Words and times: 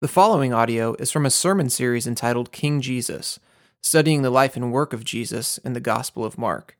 The 0.00 0.08
following 0.08 0.50
audio 0.50 0.94
is 0.94 1.10
from 1.10 1.26
a 1.26 1.30
sermon 1.30 1.68
series 1.68 2.06
entitled 2.06 2.52
King 2.52 2.80
Jesus, 2.80 3.38
studying 3.82 4.22
the 4.22 4.30
life 4.30 4.56
and 4.56 4.72
work 4.72 4.94
of 4.94 5.04
Jesus 5.04 5.58
in 5.58 5.74
the 5.74 5.78
Gospel 5.78 6.24
of 6.24 6.38
Mark. 6.38 6.78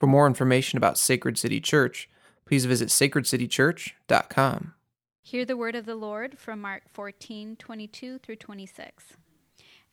For 0.00 0.06
more 0.06 0.26
information 0.26 0.78
about 0.78 0.96
Sacred 0.96 1.36
City 1.36 1.60
Church, 1.60 2.08
please 2.46 2.64
visit 2.64 2.88
sacredcitychurch.com. 2.88 4.72
Hear 5.20 5.44
the 5.44 5.56
word 5.58 5.74
of 5.74 5.84
the 5.84 5.94
Lord 5.94 6.38
from 6.38 6.62
Mark 6.62 6.84
14 6.90 7.56
22 7.56 8.18
through 8.20 8.36
26. 8.36 9.04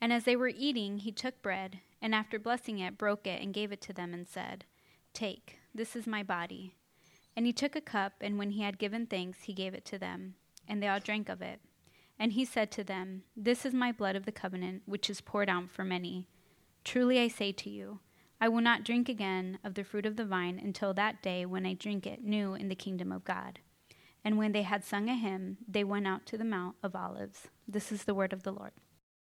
And 0.00 0.10
as 0.10 0.24
they 0.24 0.34
were 0.34 0.48
eating, 0.48 1.00
he 1.00 1.12
took 1.12 1.42
bread, 1.42 1.80
and 2.00 2.14
after 2.14 2.38
blessing 2.38 2.78
it, 2.78 2.96
broke 2.96 3.26
it 3.26 3.42
and 3.42 3.52
gave 3.52 3.72
it 3.72 3.82
to 3.82 3.92
them, 3.92 4.14
and 4.14 4.26
said, 4.26 4.64
Take, 5.12 5.58
this 5.74 5.94
is 5.94 6.06
my 6.06 6.22
body. 6.22 6.76
And 7.36 7.44
he 7.44 7.52
took 7.52 7.76
a 7.76 7.82
cup, 7.82 8.14
and 8.22 8.38
when 8.38 8.52
he 8.52 8.62
had 8.62 8.78
given 8.78 9.04
thanks, 9.04 9.42
he 9.42 9.52
gave 9.52 9.74
it 9.74 9.84
to 9.84 9.98
them, 9.98 10.36
and 10.66 10.82
they 10.82 10.88
all 10.88 10.98
drank 10.98 11.28
of 11.28 11.42
it. 11.42 11.60
And 12.20 12.34
he 12.34 12.44
said 12.44 12.70
to 12.72 12.84
them, 12.84 13.22
This 13.34 13.64
is 13.64 13.72
my 13.72 13.92
blood 13.92 14.14
of 14.14 14.26
the 14.26 14.32
covenant, 14.32 14.82
which 14.84 15.08
is 15.08 15.22
poured 15.22 15.48
out 15.48 15.70
for 15.70 15.84
many. 15.84 16.28
Truly 16.84 17.18
I 17.18 17.28
say 17.28 17.50
to 17.52 17.70
you, 17.70 18.00
I 18.38 18.48
will 18.48 18.60
not 18.60 18.84
drink 18.84 19.08
again 19.08 19.58
of 19.64 19.72
the 19.72 19.84
fruit 19.84 20.04
of 20.04 20.16
the 20.16 20.26
vine 20.26 20.60
until 20.62 20.92
that 20.94 21.22
day 21.22 21.46
when 21.46 21.64
I 21.64 21.72
drink 21.72 22.06
it 22.06 22.22
new 22.22 22.52
in 22.52 22.68
the 22.68 22.74
kingdom 22.74 23.10
of 23.10 23.24
God. 23.24 23.60
And 24.22 24.36
when 24.36 24.52
they 24.52 24.62
had 24.62 24.84
sung 24.84 25.08
a 25.08 25.14
hymn, 25.14 25.56
they 25.66 25.82
went 25.82 26.06
out 26.06 26.26
to 26.26 26.36
the 26.36 26.44
Mount 26.44 26.76
of 26.82 26.94
Olives. 26.94 27.48
This 27.66 27.90
is 27.90 28.04
the 28.04 28.14
word 28.14 28.34
of 28.34 28.42
the 28.42 28.52
Lord. 28.52 28.72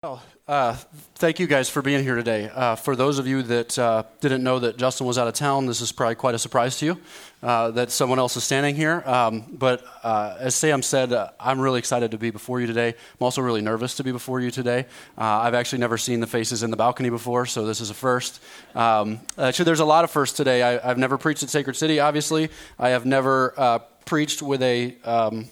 Well, 0.04 0.20
uh, 0.48 0.74
thank 1.14 1.38
you 1.38 1.46
guys 1.46 1.68
for 1.68 1.80
being 1.80 2.02
here 2.02 2.16
today. 2.16 2.50
Uh, 2.52 2.74
for 2.74 2.96
those 2.96 3.20
of 3.20 3.28
you 3.28 3.40
that 3.42 3.78
uh, 3.78 4.02
didn't 4.20 4.42
know 4.42 4.58
that 4.58 4.76
Justin 4.76 5.06
was 5.06 5.16
out 5.16 5.28
of 5.28 5.34
town, 5.34 5.66
this 5.66 5.80
is 5.80 5.92
probably 5.92 6.16
quite 6.16 6.34
a 6.34 6.40
surprise 6.40 6.76
to 6.78 6.86
you 6.86 7.00
uh, 7.40 7.70
that 7.70 7.92
someone 7.92 8.18
else 8.18 8.36
is 8.36 8.42
standing 8.42 8.74
here. 8.74 9.04
Um, 9.06 9.44
but 9.52 9.84
uh, 10.02 10.38
as 10.40 10.56
Sam 10.56 10.82
said, 10.82 11.12
uh, 11.12 11.28
I'm 11.38 11.60
really 11.60 11.78
excited 11.78 12.10
to 12.10 12.18
be 12.18 12.32
before 12.32 12.60
you 12.60 12.66
today. 12.66 12.88
I'm 12.88 13.24
also 13.24 13.42
really 13.42 13.60
nervous 13.60 13.94
to 13.94 14.02
be 14.02 14.10
before 14.10 14.40
you 14.40 14.50
today. 14.50 14.86
I've 15.16 15.54
actually 15.54 15.78
never 15.78 15.96
seen 15.96 16.18
the 16.18 16.26
faces 16.26 16.64
in 16.64 16.72
the 16.72 16.76
balcony 16.76 17.08
before, 17.08 17.46
so 17.46 17.64
this 17.64 17.80
is 17.80 17.90
a 17.90 17.94
first. 17.94 18.42
Um, 18.74 19.20
actually, 19.38 19.66
there's 19.66 19.78
a 19.78 19.84
lot 19.84 20.02
of 20.02 20.10
firsts 20.10 20.36
today. 20.36 20.64
I, 20.64 20.84
have 20.84 20.98
never 20.98 21.16
preached 21.16 21.44
at 21.44 21.48
Sacred 21.48 21.76
City, 21.76 22.00
obviously. 22.00 22.50
I 22.76 22.88
have 22.88 23.06
never 23.06 23.84
preached 24.04 24.42
with 24.42 24.62
a 24.62 24.96
um, 25.04 25.48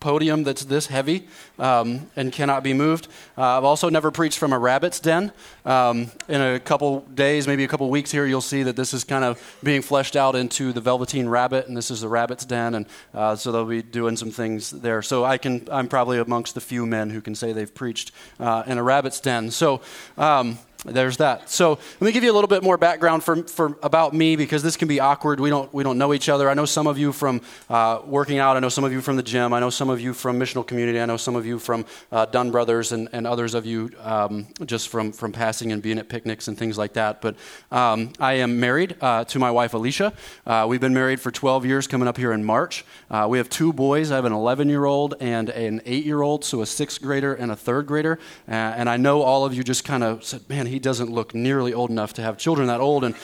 podium 0.00 0.44
that's 0.44 0.64
this 0.64 0.86
heavy 0.86 1.26
um, 1.58 2.10
and 2.16 2.32
cannot 2.32 2.62
be 2.62 2.72
moved. 2.72 3.08
Uh, 3.36 3.58
I've 3.58 3.64
also 3.64 3.88
never 3.88 4.10
preached 4.10 4.38
from 4.38 4.52
a 4.52 4.58
rabbit's 4.58 5.00
den. 5.00 5.32
Um, 5.64 6.10
in 6.28 6.40
a 6.40 6.60
couple 6.60 7.00
days, 7.00 7.46
maybe 7.46 7.64
a 7.64 7.68
couple 7.68 7.88
weeks 7.90 8.10
here, 8.10 8.26
you'll 8.26 8.40
see 8.40 8.62
that 8.62 8.76
this 8.76 8.94
is 8.94 9.04
kind 9.04 9.24
of 9.24 9.58
being 9.62 9.82
fleshed 9.82 10.16
out 10.16 10.34
into 10.34 10.72
the 10.72 10.80
Velveteen 10.80 11.28
Rabbit, 11.28 11.68
and 11.68 11.76
this 11.76 11.90
is 11.90 12.00
the 12.00 12.08
rabbit's 12.08 12.44
den, 12.44 12.74
and 12.74 12.86
uh, 13.14 13.36
so 13.36 13.52
they'll 13.52 13.64
be 13.64 13.82
doing 13.82 14.16
some 14.16 14.30
things 14.30 14.70
there. 14.70 15.02
So 15.02 15.24
I 15.24 15.38
can, 15.38 15.66
I'm 15.70 15.88
probably 15.88 16.18
amongst 16.18 16.54
the 16.54 16.60
few 16.60 16.86
men 16.86 17.10
who 17.10 17.20
can 17.20 17.34
say 17.34 17.52
they've 17.52 17.74
preached 17.74 18.12
uh, 18.40 18.62
in 18.66 18.78
a 18.78 18.82
rabbit's 18.82 19.20
den. 19.20 19.50
So. 19.50 19.80
Um, 20.16 20.58
there's 20.84 21.16
that. 21.16 21.50
So 21.50 21.70
let 21.70 22.00
me 22.00 22.12
give 22.12 22.22
you 22.22 22.30
a 22.30 22.36
little 22.36 22.46
bit 22.46 22.62
more 22.62 22.78
background 22.78 23.24
for, 23.24 23.42
for 23.42 23.76
about 23.82 24.14
me 24.14 24.36
because 24.36 24.62
this 24.62 24.76
can 24.76 24.86
be 24.86 25.00
awkward. 25.00 25.40
We 25.40 25.50
don't 25.50 25.72
we 25.74 25.82
don't 25.82 25.98
know 25.98 26.14
each 26.14 26.28
other. 26.28 26.48
I 26.48 26.54
know 26.54 26.66
some 26.66 26.86
of 26.86 26.96
you 26.96 27.12
from 27.12 27.40
uh, 27.68 28.00
working 28.06 28.38
out. 28.38 28.56
I 28.56 28.60
know 28.60 28.68
some 28.68 28.84
of 28.84 28.92
you 28.92 29.00
from 29.00 29.16
the 29.16 29.24
gym. 29.24 29.52
I 29.52 29.58
know 29.58 29.70
some 29.70 29.90
of 29.90 30.00
you 30.00 30.14
from 30.14 30.38
missional 30.38 30.64
community. 30.64 31.00
I 31.00 31.06
know 31.06 31.16
some 31.16 31.34
of 31.34 31.44
you 31.44 31.58
from 31.58 31.84
uh, 32.12 32.26
Dunn 32.26 32.52
Brothers 32.52 32.92
and, 32.92 33.08
and 33.12 33.26
others 33.26 33.54
of 33.54 33.66
you 33.66 33.90
um, 34.02 34.46
just 34.66 34.88
from 34.88 35.10
from 35.10 35.32
passing 35.32 35.72
and 35.72 35.82
being 35.82 35.98
at 35.98 36.08
picnics 36.08 36.46
and 36.46 36.56
things 36.56 36.78
like 36.78 36.92
that. 36.92 37.20
But 37.20 37.34
um, 37.72 38.12
I 38.20 38.34
am 38.34 38.60
married 38.60 38.96
uh, 39.00 39.24
to 39.24 39.38
my 39.40 39.50
wife 39.50 39.74
Alicia. 39.74 40.12
Uh, 40.46 40.66
we've 40.68 40.80
been 40.80 40.94
married 40.94 41.20
for 41.20 41.32
12 41.32 41.66
years, 41.66 41.88
coming 41.88 42.06
up 42.06 42.16
here 42.16 42.30
in 42.30 42.44
March. 42.44 42.84
Uh, 43.10 43.26
we 43.28 43.38
have 43.38 43.50
two 43.50 43.72
boys. 43.72 44.12
I 44.12 44.14
have 44.14 44.26
an 44.26 44.32
11 44.32 44.68
year 44.68 44.84
old 44.84 45.14
and 45.18 45.48
an 45.48 45.82
8 45.84 46.04
year 46.04 46.22
old, 46.22 46.44
so 46.44 46.62
a 46.62 46.66
sixth 46.66 47.02
grader 47.02 47.34
and 47.34 47.50
a 47.50 47.56
third 47.56 47.88
grader. 47.88 48.20
Uh, 48.48 48.52
and 48.52 48.88
I 48.88 48.96
know 48.96 49.22
all 49.22 49.44
of 49.44 49.54
you 49.54 49.64
just 49.64 49.84
kind 49.84 50.04
of 50.04 50.22
said, 50.22 50.48
"Man." 50.48 50.67
He 50.68 50.78
doesn't 50.78 51.10
look 51.10 51.34
nearly 51.34 51.74
old 51.74 51.90
enough 51.90 52.12
to 52.14 52.22
have 52.22 52.38
children 52.38 52.68
that 52.68 52.80
old. 52.80 53.04
And 53.04 53.14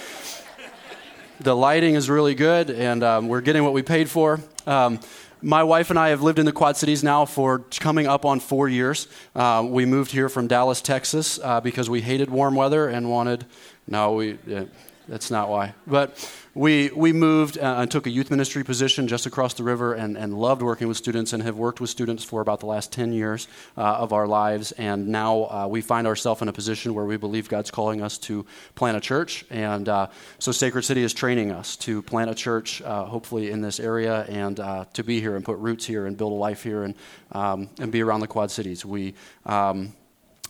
the 1.41 1.55
lighting 1.55 1.95
is 1.95 2.11
really 2.11 2.35
good, 2.35 2.71
and 2.71 3.03
um, 3.03 3.29
we're 3.29 3.41
getting 3.41 3.65
what 3.65 3.73
we 3.73 3.83
paid 3.83 4.09
for. 4.09 4.41
Um, 4.67 5.01
my 5.43 5.63
wife 5.63 5.91
and 5.91 5.99
I 5.99 6.09
have 6.09 6.23
lived 6.23 6.39
in 6.39 6.47
the 6.47 6.53
Quad 6.53 6.77
Cities 6.77 7.05
now 7.05 7.27
for 7.27 7.59
coming 7.79 8.07
up 8.07 8.25
on 8.25 8.41
four 8.41 8.69
years. 8.69 9.09
Uh, 9.35 9.63
we 9.69 9.85
moved 9.85 10.11
here 10.11 10.31
from 10.31 10.47
Dallas, 10.47 10.81
Texas, 10.81 11.39
uh, 11.43 11.61
because 11.61 11.91
we 11.91 12.01
hated 12.01 12.31
warm 12.31 12.55
weather 12.55 12.89
and 12.89 13.11
wanted. 13.11 13.45
No, 13.87 14.15
we. 14.15 14.39
Uh, 14.51 14.65
that's 15.09 15.31
not 15.31 15.49
why. 15.49 15.75
But 15.87 16.17
we, 16.55 16.91
we 16.91 17.13
moved 17.13 17.59
uh, 17.59 17.77
and 17.79 17.91
took 17.91 18.07
a 18.07 18.11
youth 18.11 18.31
ministry 18.31 18.65
position 18.65 19.09
just 19.09 19.27
across 19.27 19.55
the 19.55 19.65
river 19.65 19.93
and, 19.93 20.17
and 20.17 20.33
loved 20.33 20.63
working 20.63 20.89
with 20.89 20.97
students 20.97 21.33
and 21.33 21.43
have 21.43 21.57
worked 21.57 21.81
with 21.81 21.91
students 21.91 22.25
for 22.25 22.41
about 22.41 22.61
the 22.61 22.67
last 22.67 22.93
10 22.93 23.13
years 23.13 23.49
uh, 23.77 23.83
of 23.83 24.13
our 24.13 24.27
lives. 24.27 24.73
And 24.73 25.09
now 25.09 25.45
uh, 25.45 25.67
we 25.69 25.81
find 25.81 26.07
ourselves 26.07 26.43
in 26.43 26.49
a 26.49 26.53
position 26.53 26.95
where 26.95 27.05
we 27.05 27.17
believe 27.17 27.49
God's 27.49 27.71
calling 27.71 28.03
us 28.03 28.19
to 28.19 28.47
plant 28.75 28.97
a 28.97 29.01
church. 29.01 29.45
And 29.51 29.89
uh, 29.89 30.07
so 30.39 30.53
Sacred 30.53 30.85
City 30.85 31.03
is 31.03 31.13
training 31.13 31.51
us 31.51 31.77
to 31.79 32.03
plant 32.03 32.31
a 32.31 32.35
church, 32.35 32.81
uh, 32.83 33.05
hopefully 33.05 33.51
in 33.51 33.61
this 33.61 33.81
area, 33.81 34.25
and 34.29 34.59
uh, 34.61 34.85
to 34.95 35.03
be 35.03 35.21
here 35.21 35.37
and 35.37 35.45
put 35.45 35.59
roots 35.59 35.85
here 35.85 36.07
and 36.07 36.17
build 36.17 36.33
a 36.33 36.37
life 36.37 36.63
here 36.63 36.85
and, 36.85 36.95
um, 37.33 37.69
and 37.79 37.93
be 37.93 38.03
around 38.03 38.21
the 38.21 38.29
Quad 38.29 38.51
Cities. 38.51 38.85
We. 38.85 39.15
Um, 39.45 39.93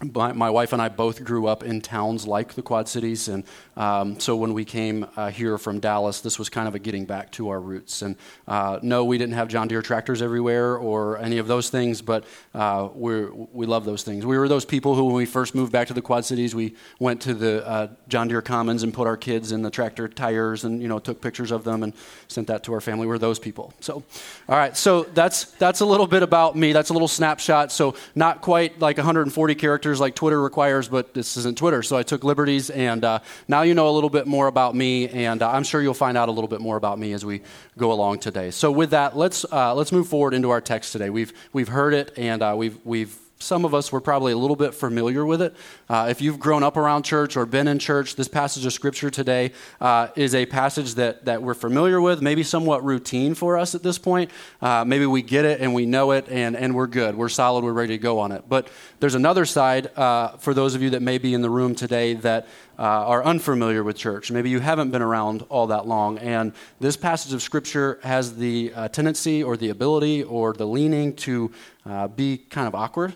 my, 0.02 0.32
my, 0.32 0.50
wife 0.50 0.72
and 0.72 0.82
I 0.82 0.88
both 0.88 1.22
grew 1.24 1.46
up 1.46 1.62
in 1.62 1.80
towns 1.80 2.26
like 2.26 2.54
the 2.54 2.62
Quad 2.62 2.88
Cities, 2.88 3.28
and 3.28 3.44
um, 3.76 4.18
so 4.18 4.34
when 4.34 4.52
we 4.52 4.64
came 4.64 5.06
uh, 5.16 5.30
here 5.30 5.56
from 5.56 5.78
Dallas, 5.78 6.20
this 6.20 6.38
was 6.38 6.48
kind 6.48 6.66
of 6.66 6.74
a 6.74 6.78
getting 6.80 7.04
back 7.04 7.30
to 7.32 7.48
our 7.48 7.60
roots. 7.60 8.02
And 8.02 8.16
uh, 8.48 8.80
no, 8.82 9.04
we 9.04 9.18
didn't 9.18 9.34
have 9.34 9.48
John 9.48 9.68
Deere 9.68 9.82
tractors 9.82 10.20
everywhere 10.20 10.76
or 10.76 11.18
any 11.18 11.38
of 11.38 11.46
those 11.46 11.70
things, 11.70 12.02
but 12.02 12.24
uh, 12.54 12.88
we 12.92 13.24
we 13.24 13.66
love 13.66 13.84
those 13.84 14.02
things. 14.02 14.26
We 14.26 14.36
were 14.36 14.48
those 14.48 14.64
people 14.64 14.96
who, 14.96 15.04
when 15.04 15.14
we 15.14 15.26
first 15.26 15.54
moved 15.54 15.70
back 15.72 15.86
to 15.88 15.94
the 15.94 16.02
Quad 16.02 16.24
Cities, 16.24 16.54
we 16.54 16.74
went 16.98 17.20
to 17.22 17.34
the 17.34 17.66
uh, 17.66 17.88
John 18.08 18.26
Deere 18.28 18.42
Commons 18.42 18.82
and 18.82 18.92
put 18.92 19.06
our 19.06 19.16
kids 19.16 19.52
in 19.52 19.62
the 19.62 19.70
tractor 19.70 20.08
tires 20.08 20.64
and 20.64 20.82
you 20.82 20.88
know 20.88 20.98
took 20.98 21.20
pictures 21.20 21.52
of 21.52 21.62
them 21.62 21.84
and 21.84 21.92
sent 22.26 22.48
that 22.48 22.64
to 22.64 22.72
our 22.72 22.80
family. 22.80 23.06
We're 23.06 23.18
those 23.18 23.38
people. 23.38 23.72
So, 23.80 24.02
all 24.48 24.56
right, 24.56 24.76
so 24.76 25.04
that's 25.04 25.44
that's 25.52 25.80
a 25.80 25.86
little 25.86 26.08
bit 26.08 26.24
about 26.24 26.56
me. 26.56 26.72
That's 26.72 26.90
a 26.90 26.92
little 26.92 27.08
snapshot. 27.08 27.70
So 27.70 27.94
not 28.16 28.40
quite 28.40 28.80
like 28.80 28.96
140 28.96 29.54
characters 29.54 29.93
like 30.00 30.14
Twitter 30.14 30.40
requires, 30.40 30.88
but 30.88 31.14
this 31.14 31.36
isn't 31.36 31.58
Twitter. 31.58 31.82
So 31.82 31.96
I 31.96 32.02
took 32.02 32.24
liberties, 32.24 32.70
and 32.70 33.04
uh, 33.04 33.18
now 33.48 33.62
you 33.62 33.74
know 33.74 33.88
a 33.88 33.92
little 33.92 34.10
bit 34.10 34.26
more 34.26 34.46
about 34.46 34.74
me, 34.74 35.08
and 35.08 35.42
uh, 35.42 35.50
I'm 35.50 35.64
sure 35.64 35.82
you'll 35.82 35.94
find 35.94 36.16
out 36.16 36.28
a 36.28 36.32
little 36.32 36.48
bit 36.48 36.60
more 36.60 36.76
about 36.76 36.98
me 36.98 37.12
as 37.12 37.24
we 37.24 37.42
go 37.78 37.92
along 37.92 38.20
today. 38.20 38.50
So 38.50 38.70
with 38.70 38.90
that, 38.90 39.16
let's 39.16 39.44
uh, 39.50 39.74
let's 39.74 39.92
move 39.92 40.08
forward 40.08 40.34
into 40.34 40.50
our 40.50 40.60
text 40.60 40.92
today. 40.92 41.10
We've 41.10 41.32
we've 41.52 41.68
heard 41.68 41.94
it, 41.94 42.12
and 42.16 42.42
uh, 42.42 42.54
we've 42.56 42.78
we've 42.84 43.16
some 43.38 43.64
of 43.64 43.74
us 43.74 43.92
were 43.92 44.00
probably 44.00 44.32
a 44.32 44.36
little 44.36 44.56
bit 44.56 44.74
familiar 44.74 45.26
with 45.26 45.42
it. 45.42 45.54
Uh, 45.88 46.06
if 46.08 46.22
you've 46.22 46.38
grown 46.38 46.62
up 46.62 46.76
around 46.76 47.02
church 47.02 47.36
or 47.36 47.44
been 47.44 47.68
in 47.68 47.78
church, 47.78 48.16
this 48.16 48.28
passage 48.28 48.64
of 48.64 48.72
scripture 48.72 49.10
today 49.10 49.52
uh, 49.80 50.08
is 50.16 50.34
a 50.34 50.46
passage 50.46 50.94
that, 50.94 51.24
that 51.24 51.42
we're 51.42 51.54
familiar 51.54 52.00
with, 52.00 52.22
maybe 52.22 52.42
somewhat 52.42 52.84
routine 52.84 53.34
for 53.34 53.58
us 53.58 53.74
at 53.74 53.82
this 53.82 53.98
point. 53.98 54.30
Uh, 54.62 54.84
maybe 54.86 55.04
we 55.04 55.20
get 55.20 55.44
it 55.44 55.60
and 55.60 55.74
we 55.74 55.84
know 55.84 56.12
it 56.12 56.26
and, 56.28 56.56
and 56.56 56.74
we're 56.74 56.86
good. 56.86 57.16
We're 57.16 57.28
solid. 57.28 57.64
We're 57.64 57.72
ready 57.72 57.96
to 57.96 58.02
go 58.02 58.18
on 58.18 58.32
it. 58.32 58.44
But 58.48 58.68
there's 59.00 59.14
another 59.14 59.44
side 59.44 59.96
uh, 59.96 60.36
for 60.38 60.54
those 60.54 60.74
of 60.74 60.82
you 60.82 60.90
that 60.90 61.02
may 61.02 61.18
be 61.18 61.34
in 61.34 61.42
the 61.42 61.50
room 61.50 61.74
today 61.74 62.14
that 62.14 62.46
uh, 62.78 62.82
are 62.82 63.24
unfamiliar 63.24 63.82
with 63.82 63.96
church. 63.96 64.30
Maybe 64.30 64.50
you 64.50 64.60
haven't 64.60 64.90
been 64.90 65.02
around 65.02 65.44
all 65.48 65.66
that 65.68 65.86
long. 65.86 66.18
And 66.18 66.52
this 66.80 66.96
passage 66.96 67.32
of 67.32 67.42
Scripture 67.42 67.98
has 68.02 68.36
the 68.36 68.72
uh, 68.74 68.88
tendency 68.88 69.42
or 69.42 69.56
the 69.56 69.70
ability 69.70 70.22
or 70.22 70.52
the 70.52 70.66
leaning 70.66 71.14
to 71.16 71.50
uh, 71.86 72.08
be 72.08 72.38
kind 72.38 72.66
of 72.66 72.74
awkward 72.74 73.14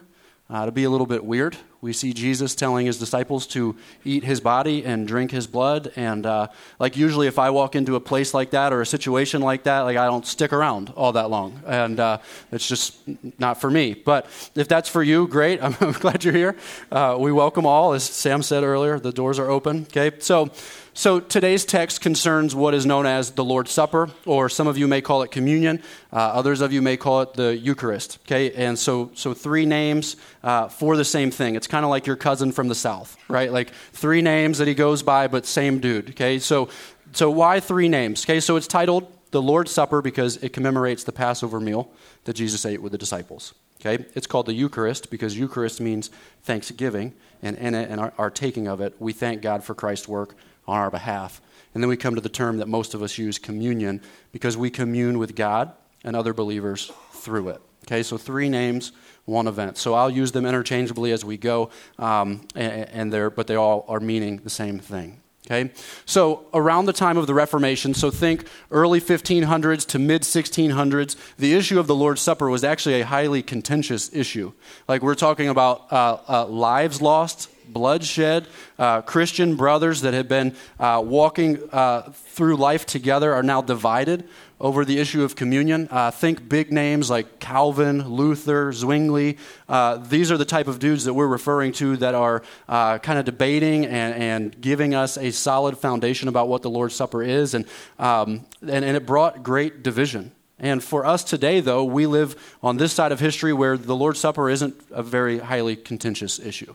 uh, 0.50 0.66
to 0.66 0.72
be 0.72 0.84
a 0.84 0.90
little 0.90 1.06
bit 1.06 1.24
weird. 1.24 1.56
We 1.80 1.92
see 1.92 2.12
Jesus 2.12 2.56
telling 2.56 2.86
his 2.86 2.98
disciples 2.98 3.46
to 3.48 3.76
eat 4.04 4.24
his 4.24 4.40
body 4.40 4.84
and 4.84 5.06
drink 5.06 5.30
his 5.30 5.46
blood. 5.46 5.92
And 5.94 6.26
uh, 6.26 6.48
like 6.80 6.96
usually, 6.96 7.28
if 7.28 7.38
I 7.38 7.50
walk 7.50 7.76
into 7.76 7.94
a 7.94 8.00
place 8.00 8.34
like 8.34 8.50
that 8.50 8.72
or 8.72 8.80
a 8.80 8.86
situation 8.86 9.42
like 9.42 9.62
that, 9.62 9.82
like 9.82 9.96
I 9.96 10.06
don't 10.06 10.26
stick 10.26 10.52
around 10.52 10.92
all 10.96 11.12
that 11.12 11.30
long, 11.30 11.62
and 11.66 12.00
uh, 12.00 12.18
it's 12.50 12.66
just 12.66 12.96
not 13.38 13.60
for 13.60 13.70
me. 13.70 13.94
But 13.94 14.26
if 14.56 14.66
that's 14.66 14.88
for 14.88 15.04
you, 15.04 15.28
great. 15.28 15.62
I'm, 15.62 15.72
glad 15.92 16.24
you're 16.24 16.34
here. 16.34 16.56
Uh, 16.90 17.16
we 17.18 17.30
welcome 17.30 17.64
all, 17.64 17.92
as 17.92 18.02
Sam 18.02 18.42
said 18.42 18.64
earlier. 18.64 18.98
The 18.98 19.12
doors 19.12 19.38
are 19.38 19.48
open. 19.48 19.82
Okay, 19.82 20.10
so 20.18 20.50
so 20.98 21.20
today's 21.20 21.64
text 21.64 22.00
concerns 22.00 22.56
what 22.56 22.74
is 22.74 22.84
known 22.84 23.06
as 23.06 23.30
the 23.30 23.44
Lord's 23.44 23.70
Supper, 23.70 24.10
or 24.26 24.48
some 24.48 24.66
of 24.66 24.76
you 24.76 24.88
may 24.88 25.00
call 25.00 25.22
it 25.22 25.30
communion. 25.30 25.80
Uh, 26.12 26.16
others 26.16 26.60
of 26.60 26.72
you 26.72 26.82
may 26.82 26.96
call 26.96 27.22
it 27.22 27.34
the 27.34 27.56
Eucharist. 27.56 28.18
Okay, 28.26 28.50
and 28.54 28.76
so 28.76 29.12
so 29.14 29.32
three 29.32 29.64
names 29.64 30.16
uh, 30.42 30.66
for 30.66 30.96
the 30.96 31.04
same 31.04 31.30
thing. 31.30 31.54
It's 31.54 31.68
kind 31.68 31.84
of 31.84 31.90
like 31.90 32.04
your 32.04 32.16
cousin 32.16 32.50
from 32.50 32.66
the 32.66 32.74
south, 32.74 33.16
right? 33.28 33.52
Like 33.52 33.70
three 33.92 34.22
names 34.22 34.58
that 34.58 34.66
he 34.66 34.74
goes 34.74 35.04
by, 35.04 35.28
but 35.28 35.46
same 35.46 35.78
dude. 35.78 36.10
Okay, 36.10 36.40
so 36.40 36.68
so 37.12 37.30
why 37.30 37.60
three 37.60 37.88
names? 37.88 38.24
Okay, 38.24 38.40
so 38.40 38.56
it's 38.56 38.66
titled 38.66 39.06
the 39.30 39.40
Lord's 39.40 39.70
Supper 39.70 40.02
because 40.02 40.38
it 40.38 40.52
commemorates 40.52 41.04
the 41.04 41.12
Passover 41.12 41.60
meal 41.60 41.92
that 42.24 42.32
Jesus 42.32 42.66
ate 42.66 42.82
with 42.82 42.90
the 42.90 42.98
disciples. 42.98 43.54
Okay, 43.80 44.04
it's 44.16 44.26
called 44.26 44.46
the 44.46 44.54
Eucharist 44.54 45.12
because 45.12 45.38
Eucharist 45.38 45.80
means 45.80 46.10
thanksgiving, 46.42 47.14
and 47.40 47.56
in 47.56 47.76
it 47.76 47.88
and 47.88 48.00
our, 48.00 48.12
our 48.18 48.30
taking 48.30 48.66
of 48.66 48.80
it, 48.80 48.96
we 48.98 49.12
thank 49.12 49.42
God 49.42 49.62
for 49.62 49.76
Christ's 49.76 50.08
work 50.08 50.34
on 50.68 50.78
our 50.78 50.90
behalf. 50.90 51.40
And 51.74 51.82
then 51.82 51.88
we 51.88 51.96
come 51.96 52.14
to 52.14 52.20
the 52.20 52.28
term 52.28 52.58
that 52.58 52.68
most 52.68 52.94
of 52.94 53.02
us 53.02 53.18
use, 53.18 53.38
communion, 53.38 54.00
because 54.32 54.56
we 54.56 54.70
commune 54.70 55.18
with 55.18 55.34
God 55.34 55.72
and 56.04 56.14
other 56.14 56.32
believers 56.32 56.92
through 57.12 57.48
it. 57.48 57.60
Okay, 57.86 58.02
so 58.02 58.18
three 58.18 58.48
names, 58.48 58.92
one 59.24 59.46
event. 59.46 59.78
So 59.78 59.94
I'll 59.94 60.10
use 60.10 60.32
them 60.32 60.44
interchangeably 60.44 61.10
as 61.10 61.24
we 61.24 61.36
go, 61.36 61.70
um, 61.98 62.46
and, 62.54 62.88
and 62.90 63.12
they're, 63.12 63.30
but 63.30 63.46
they 63.46 63.56
all 63.56 63.84
are 63.88 64.00
meaning 64.00 64.38
the 64.44 64.50
same 64.50 64.78
thing. 64.78 65.20
Okay? 65.50 65.70
So, 66.04 66.46
around 66.52 66.84
the 66.84 66.92
time 66.92 67.16
of 67.16 67.26
the 67.26 67.32
Reformation, 67.32 67.94
so 67.94 68.10
think 68.10 68.46
early 68.70 69.00
1500s 69.00 69.86
to 69.86 69.98
mid 69.98 70.22
1600s, 70.22 71.16
the 71.38 71.54
issue 71.54 71.78
of 71.78 71.86
the 71.86 71.94
Lord's 71.94 72.20
Supper 72.20 72.50
was 72.50 72.64
actually 72.64 73.00
a 73.00 73.06
highly 73.06 73.42
contentious 73.42 74.12
issue. 74.12 74.52
Like, 74.88 75.00
we're 75.00 75.14
talking 75.14 75.48
about 75.48 75.90
uh, 75.90 76.18
uh, 76.28 76.46
lives 76.46 77.00
lost, 77.00 77.48
bloodshed. 77.72 78.46
Uh, 78.78 79.02
Christian 79.02 79.56
brothers 79.56 80.02
that 80.02 80.14
have 80.14 80.28
been 80.28 80.54
uh, 80.78 81.02
walking 81.04 81.58
uh, 81.72 82.10
through 82.12 82.56
life 82.56 82.86
together 82.86 83.32
are 83.34 83.42
now 83.42 83.62
divided 83.62 84.28
over 84.60 84.84
the 84.84 84.98
issue 84.98 85.22
of 85.22 85.36
communion. 85.36 85.88
Uh, 85.90 86.10
think 86.10 86.48
big 86.48 86.72
names 86.72 87.10
like 87.10 87.38
Calvin, 87.38 88.08
Luther, 88.08 88.72
Zwingli. 88.72 89.38
Uh, 89.68 89.98
these 89.98 90.32
are 90.32 90.36
the 90.36 90.44
type 90.44 90.66
of 90.66 90.78
dudes 90.78 91.04
that 91.04 91.14
we're 91.14 91.28
referring 91.28 91.72
to 91.72 91.96
that 91.98 92.14
are 92.14 92.42
uh, 92.68 92.98
kind 92.98 93.18
of 93.18 93.24
debating 93.24 93.86
and, 93.86 94.14
and 94.14 94.60
giving 94.60 94.94
us 94.94 95.16
a 95.16 95.30
solid 95.30 95.78
foundation 95.78 96.28
about 96.28 96.48
what 96.48 96.62
the 96.62 96.70
Lord's 96.70 96.94
Supper 96.94 97.22
is. 97.22 97.54
And, 97.54 97.66
um, 97.98 98.46
and, 98.62 98.84
and 98.84 98.96
it 98.96 99.06
brought 99.06 99.42
great 99.42 99.82
division. 99.82 100.32
And 100.58 100.82
for 100.82 101.06
us 101.06 101.22
today, 101.22 101.60
though, 101.60 101.84
we 101.84 102.06
live 102.06 102.56
on 102.62 102.78
this 102.78 102.92
side 102.92 103.12
of 103.12 103.20
history 103.20 103.52
where 103.52 103.76
the 103.76 103.94
Lord's 103.94 104.18
Supper 104.18 104.50
isn't 104.50 104.74
a 104.90 105.04
very 105.04 105.38
highly 105.38 105.76
contentious 105.76 106.40
issue. 106.40 106.74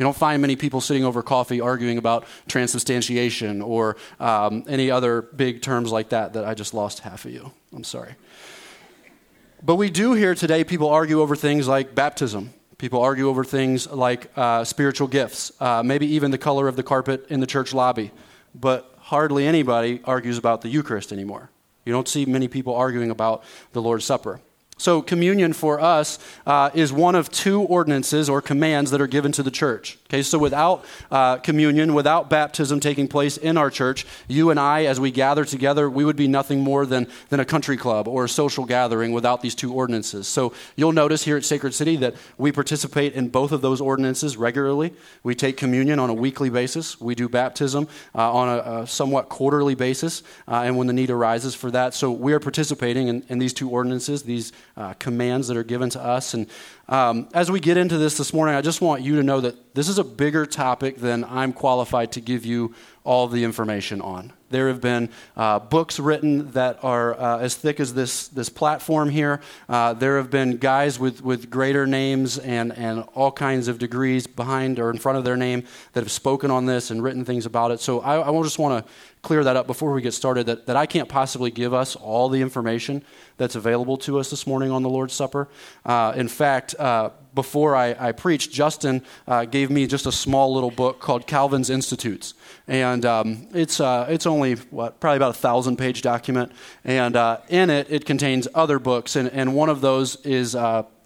You 0.00 0.04
don't 0.04 0.16
find 0.16 0.40
many 0.40 0.56
people 0.56 0.80
sitting 0.80 1.04
over 1.04 1.22
coffee 1.22 1.60
arguing 1.60 1.98
about 1.98 2.24
transubstantiation 2.48 3.60
or 3.60 3.98
um, 4.18 4.64
any 4.66 4.90
other 4.90 5.20
big 5.20 5.60
terms 5.60 5.92
like 5.92 6.08
that 6.08 6.32
that 6.32 6.46
I 6.46 6.54
just 6.54 6.72
lost 6.72 7.00
half 7.00 7.26
of 7.26 7.32
you. 7.32 7.52
I'm 7.74 7.84
sorry. 7.84 8.14
But 9.62 9.76
we 9.76 9.90
do 9.90 10.14
hear 10.14 10.34
today 10.34 10.64
people 10.64 10.88
argue 10.88 11.20
over 11.20 11.36
things 11.36 11.68
like 11.68 11.94
baptism. 11.94 12.54
People 12.78 13.02
argue 13.02 13.28
over 13.28 13.44
things 13.44 13.90
like 13.90 14.30
uh, 14.38 14.64
spiritual 14.64 15.06
gifts, 15.06 15.52
uh, 15.60 15.82
maybe 15.82 16.06
even 16.14 16.30
the 16.30 16.38
color 16.38 16.66
of 16.66 16.76
the 16.76 16.82
carpet 16.82 17.26
in 17.28 17.40
the 17.40 17.46
church 17.46 17.74
lobby. 17.74 18.10
But 18.54 18.94
hardly 18.96 19.46
anybody 19.46 20.00
argues 20.06 20.38
about 20.38 20.62
the 20.62 20.70
Eucharist 20.70 21.12
anymore. 21.12 21.50
You 21.84 21.92
don't 21.92 22.08
see 22.08 22.24
many 22.24 22.48
people 22.48 22.74
arguing 22.74 23.10
about 23.10 23.44
the 23.72 23.82
Lord's 23.82 24.06
Supper. 24.06 24.40
So, 24.80 25.02
communion 25.02 25.52
for 25.52 25.78
us 25.78 26.18
uh, 26.46 26.70
is 26.72 26.90
one 26.90 27.14
of 27.14 27.30
two 27.30 27.60
ordinances 27.60 28.30
or 28.30 28.40
commands 28.40 28.90
that 28.92 29.00
are 29.02 29.06
given 29.06 29.30
to 29.32 29.42
the 29.42 29.50
church. 29.50 29.98
Okay, 30.06 30.22
so 30.22 30.38
without 30.38 30.86
uh, 31.10 31.36
communion, 31.36 31.92
without 31.92 32.30
baptism 32.30 32.80
taking 32.80 33.06
place 33.06 33.36
in 33.36 33.58
our 33.58 33.68
church, 33.68 34.06
you 34.26 34.48
and 34.48 34.58
I, 34.58 34.86
as 34.86 34.98
we 34.98 35.10
gather 35.10 35.44
together, 35.44 35.90
we 35.90 36.02
would 36.02 36.16
be 36.16 36.28
nothing 36.28 36.60
more 36.60 36.86
than, 36.86 37.08
than 37.28 37.40
a 37.40 37.44
country 37.44 37.76
club 37.76 38.08
or 38.08 38.24
a 38.24 38.28
social 38.28 38.64
gathering 38.64 39.12
without 39.12 39.42
these 39.42 39.54
two 39.54 39.70
ordinances. 39.70 40.26
So, 40.26 40.54
you'll 40.76 40.92
notice 40.92 41.24
here 41.24 41.36
at 41.36 41.44
Sacred 41.44 41.74
City 41.74 41.96
that 41.96 42.14
we 42.38 42.50
participate 42.50 43.12
in 43.12 43.28
both 43.28 43.52
of 43.52 43.60
those 43.60 43.82
ordinances 43.82 44.38
regularly. 44.38 44.94
We 45.22 45.34
take 45.34 45.58
communion 45.58 45.98
on 45.98 46.08
a 46.08 46.14
weekly 46.14 46.48
basis, 46.48 46.98
we 46.98 47.14
do 47.14 47.28
baptism 47.28 47.86
uh, 48.14 48.32
on 48.32 48.48
a, 48.48 48.80
a, 48.80 48.86
somewhat 48.86 49.28
quarterly 49.28 49.74
basis, 49.74 50.22
uh, 50.48 50.62
and 50.64 50.78
when 50.78 50.86
the 50.86 50.94
need 50.94 51.10
arises 51.10 51.54
for 51.54 51.70
that. 51.70 51.92
So, 51.92 52.10
we 52.10 52.32
are 52.32 52.40
participating 52.40 53.08
in, 53.08 53.24
in 53.28 53.38
these 53.38 53.52
two 53.52 53.68
ordinances, 53.68 54.22
these 54.22 54.54
uh, 54.80 54.94
commands 54.94 55.48
that 55.48 55.56
are 55.58 55.64
given 55.64 55.90
to 55.90 56.02
us. 56.02 56.32
And 56.32 56.46
um, 56.88 57.28
as 57.34 57.50
we 57.50 57.60
get 57.60 57.76
into 57.76 57.98
this 57.98 58.16
this 58.16 58.32
morning, 58.32 58.54
I 58.54 58.62
just 58.62 58.80
want 58.80 59.02
you 59.02 59.16
to 59.16 59.22
know 59.22 59.40
that 59.40 59.74
this 59.74 59.88
is 59.88 59.98
a 59.98 60.04
bigger 60.04 60.46
topic 60.46 60.96
than 60.96 61.22
I'm 61.24 61.52
qualified 61.52 62.12
to 62.12 62.20
give 62.20 62.46
you 62.46 62.74
all 63.04 63.28
the 63.28 63.44
information 63.44 64.00
on. 64.00 64.32
There 64.50 64.68
have 64.68 64.80
been 64.80 65.08
uh, 65.36 65.60
books 65.60 65.98
written 65.98 66.50
that 66.52 66.82
are 66.82 67.18
uh, 67.18 67.38
as 67.38 67.54
thick 67.54 67.78
as 67.78 67.94
this, 67.94 68.28
this 68.28 68.48
platform 68.48 69.08
here. 69.08 69.40
Uh, 69.68 69.94
there 69.94 70.16
have 70.16 70.30
been 70.30 70.56
guys 70.56 70.98
with, 70.98 71.22
with 71.22 71.50
greater 71.50 71.86
names 71.86 72.36
and, 72.38 72.76
and 72.76 73.04
all 73.14 73.30
kinds 73.30 73.68
of 73.68 73.78
degrees 73.78 74.26
behind 74.26 74.78
or 74.78 74.90
in 74.90 74.98
front 74.98 75.18
of 75.18 75.24
their 75.24 75.36
name 75.36 75.64
that 75.92 76.00
have 76.00 76.10
spoken 76.10 76.50
on 76.50 76.66
this 76.66 76.90
and 76.90 77.02
written 77.02 77.24
things 77.24 77.46
about 77.46 77.70
it. 77.70 77.80
So 77.80 78.00
I, 78.00 78.28
I 78.28 78.42
just 78.42 78.58
want 78.58 78.84
to 78.84 78.92
clear 79.22 79.44
that 79.44 79.56
up 79.56 79.66
before 79.66 79.92
we 79.92 80.02
get 80.02 80.14
started 80.14 80.46
that, 80.46 80.66
that 80.66 80.76
I 80.76 80.86
can't 80.86 81.08
possibly 81.08 81.50
give 81.50 81.72
us 81.72 81.94
all 81.94 82.28
the 82.28 82.40
information 82.40 83.04
that's 83.36 83.54
available 83.54 83.96
to 83.98 84.18
us 84.18 84.30
this 84.30 84.46
morning 84.46 84.70
on 84.70 84.82
the 84.82 84.88
Lord's 84.88 85.14
Supper. 85.14 85.48
Uh, 85.84 86.12
in 86.16 86.28
fact, 86.28 86.74
uh, 86.78 87.10
before 87.34 87.76
I, 87.76 87.94
I, 87.98 88.12
preached, 88.12 88.50
Justin 88.50 89.02
uh, 89.26 89.44
gave 89.44 89.70
me 89.70 89.86
just 89.86 90.06
a 90.06 90.12
small 90.12 90.52
little 90.54 90.70
book 90.70 91.00
called 91.00 91.26
Calvin's 91.26 91.70
Institutes. 91.70 92.34
And 92.66 93.04
um, 93.04 93.48
it's, 93.52 93.80
uh, 93.80 94.06
it's 94.08 94.26
only, 94.26 94.54
what, 94.54 95.00
probably 95.00 95.16
about 95.16 95.30
a 95.30 95.38
thousand 95.38 95.76
page 95.76 96.02
document. 96.02 96.52
And 96.84 97.16
uh, 97.16 97.38
in 97.48 97.70
it, 97.70 97.86
it 97.90 98.04
contains 98.04 98.48
other 98.54 98.78
books. 98.78 99.16
And, 99.16 99.28
and 99.30 99.54
one 99.54 99.68
of 99.68 99.80
those 99.80 100.16
is 100.24 100.54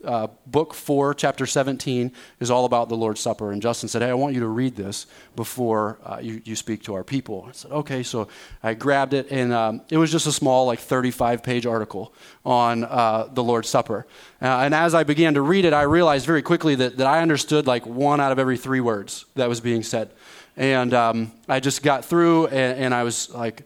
uh, 0.05 0.29
book 0.47 0.75
four, 0.75 1.15
chapter 1.15 1.47
17, 1.47 2.13
is 2.41 2.51
all 2.51 2.65
about 2.65 2.89
the 2.89 2.97
Lord's 2.97 3.21
Supper. 3.21 3.53
And 3.53 3.61
Justin 3.61 3.89
said, 3.89 4.03
Hey, 4.03 4.11
I 4.11 4.15
want 4.15 4.35
you 4.35 4.41
to 4.41 4.49
read 4.49 4.77
this 4.77 5.07
before 5.37 5.99
uh, 6.05 6.19
you, 6.21 6.43
you 6.45 6.57
speak 6.57 6.83
to 6.85 6.95
our 6.95 7.05
people. 7.05 7.47
I 7.49 7.53
said, 7.53 7.73
Okay. 7.73 8.03
So 8.03 8.29
I 8.63 8.75
grabbed 8.75 9.15
it, 9.15 9.31
and 9.31 9.53
um, 9.53 9.83
it 9.91 9.97
was 9.97 10.11
just 10.11 10.27
a 10.27 10.33
small, 10.33 10.67
like 10.67 10.79
35 10.79 11.43
page 11.43 11.67
article 11.67 12.13
on 12.45 12.85
uh, 12.85 13.29
the 13.33 13.43
Lord's 13.43 13.69
Supper. 13.69 14.07
Uh, 14.41 14.61
and 14.61 14.75
as 14.75 14.95
I 14.95 15.05
began 15.05 15.35
to 15.35 15.43
read 15.43 15.65
it, 15.65 15.73
I 15.73 15.83
realized 15.83 16.27
very 16.27 16.43
quickly 16.43 16.75
that, 16.77 16.97
that 16.99 17.07
I 17.07 17.23
understood 17.23 17.67
like 17.67 17.87
one 17.87 18.21
out 18.21 18.33
of 18.33 18.39
every 18.39 18.57
three 18.57 18.81
words 18.81 19.25
that 19.35 19.49
was 19.49 19.61
being 19.61 19.83
said. 19.83 20.11
And 20.57 20.95
um, 20.95 21.33
I 21.49 21.61
just 21.61 21.83
got 21.83 22.05
through, 22.05 22.47
and, 22.49 22.79
and 22.79 22.95
I 22.95 23.03
was 23.03 23.31
like, 23.35 23.63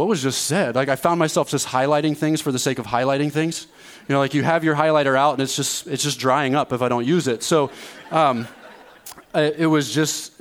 what 0.00 0.08
was 0.08 0.22
just 0.22 0.46
said? 0.46 0.76
Like, 0.76 0.88
I 0.88 0.96
found 0.96 1.18
myself 1.18 1.50
just 1.50 1.68
highlighting 1.68 2.16
things 2.16 2.40
for 2.40 2.52
the 2.52 2.58
sake 2.58 2.78
of 2.78 2.86
highlighting 2.86 3.30
things. 3.30 3.66
You 4.08 4.14
know, 4.14 4.18
like 4.18 4.32
you 4.32 4.42
have 4.42 4.64
your 4.64 4.74
highlighter 4.74 5.14
out 5.14 5.34
and 5.34 5.42
it's 5.42 5.54
just, 5.54 5.86
it's 5.86 6.02
just 6.02 6.18
drying 6.18 6.54
up 6.54 6.72
if 6.72 6.80
I 6.80 6.88
don't 6.88 7.06
use 7.06 7.28
it. 7.28 7.42
So 7.42 7.70
um, 8.10 8.48
it 9.34 9.66
was 9.68 9.92
just, 9.92 10.32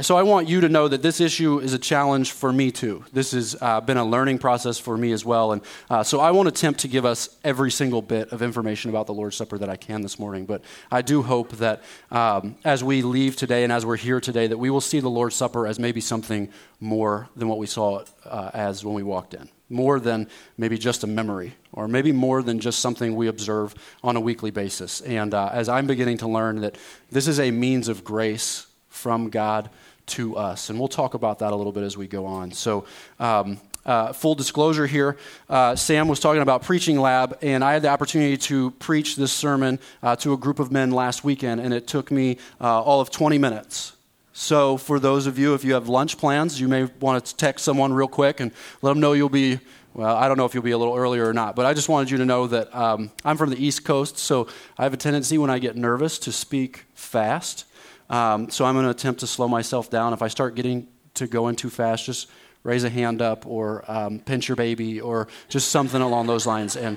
so 0.00 0.16
I 0.16 0.22
want 0.22 0.48
you 0.48 0.60
to 0.60 0.68
know 0.68 0.86
that 0.88 1.02
this 1.02 1.20
issue 1.20 1.58
is 1.58 1.74
a 1.74 1.78
challenge 1.78 2.32
for 2.32 2.52
me 2.52 2.70
too. 2.70 3.04
This 3.12 3.32
has 3.32 3.56
uh, 3.60 3.80
been 3.80 3.96
a 3.96 4.04
learning 4.04 4.38
process 4.38 4.78
for 4.78 4.96
me 4.96 5.12
as 5.12 5.24
well. 5.24 5.52
And 5.52 5.62
uh, 5.90 6.02
so 6.02 6.20
I 6.20 6.30
won't 6.30 6.48
attempt 6.48 6.80
to 6.80 6.88
give 6.88 7.04
us 7.04 7.36
every 7.42 7.70
single 7.70 8.00
bit 8.00 8.32
of 8.32 8.42
information 8.42 8.90
about 8.90 9.06
the 9.06 9.12
Lord's 9.12 9.36
Supper 9.36 9.58
that 9.58 9.68
I 9.68 9.76
can 9.76 10.00
this 10.02 10.18
morning. 10.18 10.46
But 10.46 10.62
I 10.90 11.02
do 11.02 11.22
hope 11.22 11.50
that 11.52 11.82
um, 12.10 12.56
as 12.64 12.82
we 12.84 13.02
leave 13.02 13.36
today 13.36 13.64
and 13.64 13.72
as 13.72 13.84
we're 13.84 13.96
here 13.96 14.20
today, 14.20 14.46
that 14.46 14.58
we 14.58 14.70
will 14.70 14.80
see 14.80 15.00
the 15.00 15.10
Lord's 15.10 15.34
Supper 15.34 15.66
as 15.66 15.78
maybe 15.78 16.00
something 16.00 16.48
more 16.80 17.28
than 17.36 17.48
what 17.48 17.58
we 17.58 17.66
saw 17.66 18.04
uh, 18.24 18.50
as 18.54 18.84
when 18.84 18.94
we 18.94 19.02
walked 19.02 19.34
in 19.34 19.48
more 19.68 19.98
than 19.98 20.28
maybe 20.58 20.76
just 20.76 21.02
a 21.02 21.06
memory, 21.06 21.54
or 21.72 21.88
maybe 21.88 22.12
more 22.12 22.42
than 22.42 22.60
just 22.60 22.80
something 22.80 23.16
we 23.16 23.26
observe 23.26 23.74
on 24.04 24.16
a 24.16 24.20
weekly 24.20 24.50
basis. 24.50 25.00
And 25.00 25.32
uh, 25.32 25.48
as 25.50 25.66
I'm 25.66 25.86
beginning 25.86 26.18
to 26.18 26.28
learn 26.28 26.60
that 26.60 26.76
this 27.10 27.26
is 27.26 27.40
a 27.40 27.50
means 27.50 27.88
of 27.88 28.04
grace 28.04 28.66
from 28.92 29.30
God 29.30 29.70
to 30.06 30.36
us, 30.36 30.70
and 30.70 30.78
we'll 30.78 30.88
talk 30.88 31.14
about 31.14 31.38
that 31.40 31.52
a 31.52 31.56
little 31.56 31.72
bit 31.72 31.82
as 31.82 31.96
we 31.96 32.06
go 32.06 32.26
on. 32.26 32.52
So, 32.52 32.84
um, 33.18 33.58
uh, 33.84 34.12
full 34.12 34.34
disclosure 34.34 34.86
here, 34.86 35.16
uh, 35.48 35.74
Sam 35.74 36.06
was 36.06 36.20
talking 36.20 36.42
about 36.42 36.62
preaching 36.62 37.00
lab, 37.00 37.36
and 37.42 37.64
I 37.64 37.72
had 37.72 37.82
the 37.82 37.88
opportunity 37.88 38.36
to 38.36 38.70
preach 38.72 39.16
this 39.16 39.32
sermon 39.32 39.80
uh, 40.02 40.14
to 40.16 40.32
a 40.34 40.36
group 40.36 40.60
of 40.60 40.70
men 40.70 40.92
last 40.92 41.24
weekend, 41.24 41.60
and 41.60 41.74
it 41.74 41.86
took 41.86 42.10
me 42.10 42.38
uh, 42.60 42.80
all 42.80 43.00
of 43.00 43.10
20 43.10 43.38
minutes. 43.38 43.94
So, 44.32 44.76
for 44.76 45.00
those 45.00 45.26
of 45.26 45.38
you, 45.38 45.54
if 45.54 45.64
you 45.64 45.74
have 45.74 45.88
lunch 45.88 46.16
plans, 46.16 46.60
you 46.60 46.68
may 46.68 46.84
want 47.00 47.24
to 47.24 47.36
text 47.36 47.64
someone 47.64 47.92
real 47.92 48.08
quick 48.08 48.40
and 48.40 48.52
let 48.82 48.90
them 48.92 49.00
know 49.00 49.14
you'll 49.14 49.28
be, 49.28 49.58
well, 49.94 50.16
I 50.16 50.28
don't 50.28 50.36
know 50.36 50.46
if 50.46 50.54
you'll 50.54 50.62
be 50.62 50.70
a 50.70 50.78
little 50.78 50.96
earlier 50.96 51.28
or 51.28 51.34
not, 51.34 51.56
but 51.56 51.66
I 51.66 51.74
just 51.74 51.88
wanted 51.88 52.10
you 52.10 52.18
to 52.18 52.24
know 52.24 52.46
that 52.46 52.74
um, 52.74 53.10
I'm 53.24 53.36
from 53.36 53.50
the 53.50 53.62
East 53.62 53.84
Coast, 53.84 54.16
so 54.16 54.46
I 54.78 54.84
have 54.84 54.94
a 54.94 54.96
tendency 54.96 55.38
when 55.38 55.50
I 55.50 55.58
get 55.58 55.76
nervous 55.76 56.18
to 56.20 56.32
speak 56.32 56.84
fast. 56.94 57.66
Um, 58.12 58.50
so, 58.50 58.64
I'm 58.64 58.74
going 58.74 58.84
to 58.84 58.90
attempt 58.90 59.20
to 59.20 59.26
slow 59.26 59.48
myself 59.48 59.90
down. 59.90 60.12
If 60.12 60.22
I 60.22 60.28
start 60.28 60.54
getting 60.54 60.86
to 61.14 61.26
going 61.26 61.56
too 61.56 61.70
fast, 61.70 62.04
just 62.06 62.28
raise 62.64 62.84
a 62.84 62.90
hand 62.90 63.20
up 63.20 63.46
or 63.46 63.84
um, 63.90 64.20
pinch 64.20 64.48
your 64.48 64.56
baby 64.56 65.00
or 65.00 65.28
just 65.48 65.70
something 65.70 66.00
along 66.00 66.26
those 66.26 66.46
lines. 66.46 66.76
And 66.76 66.96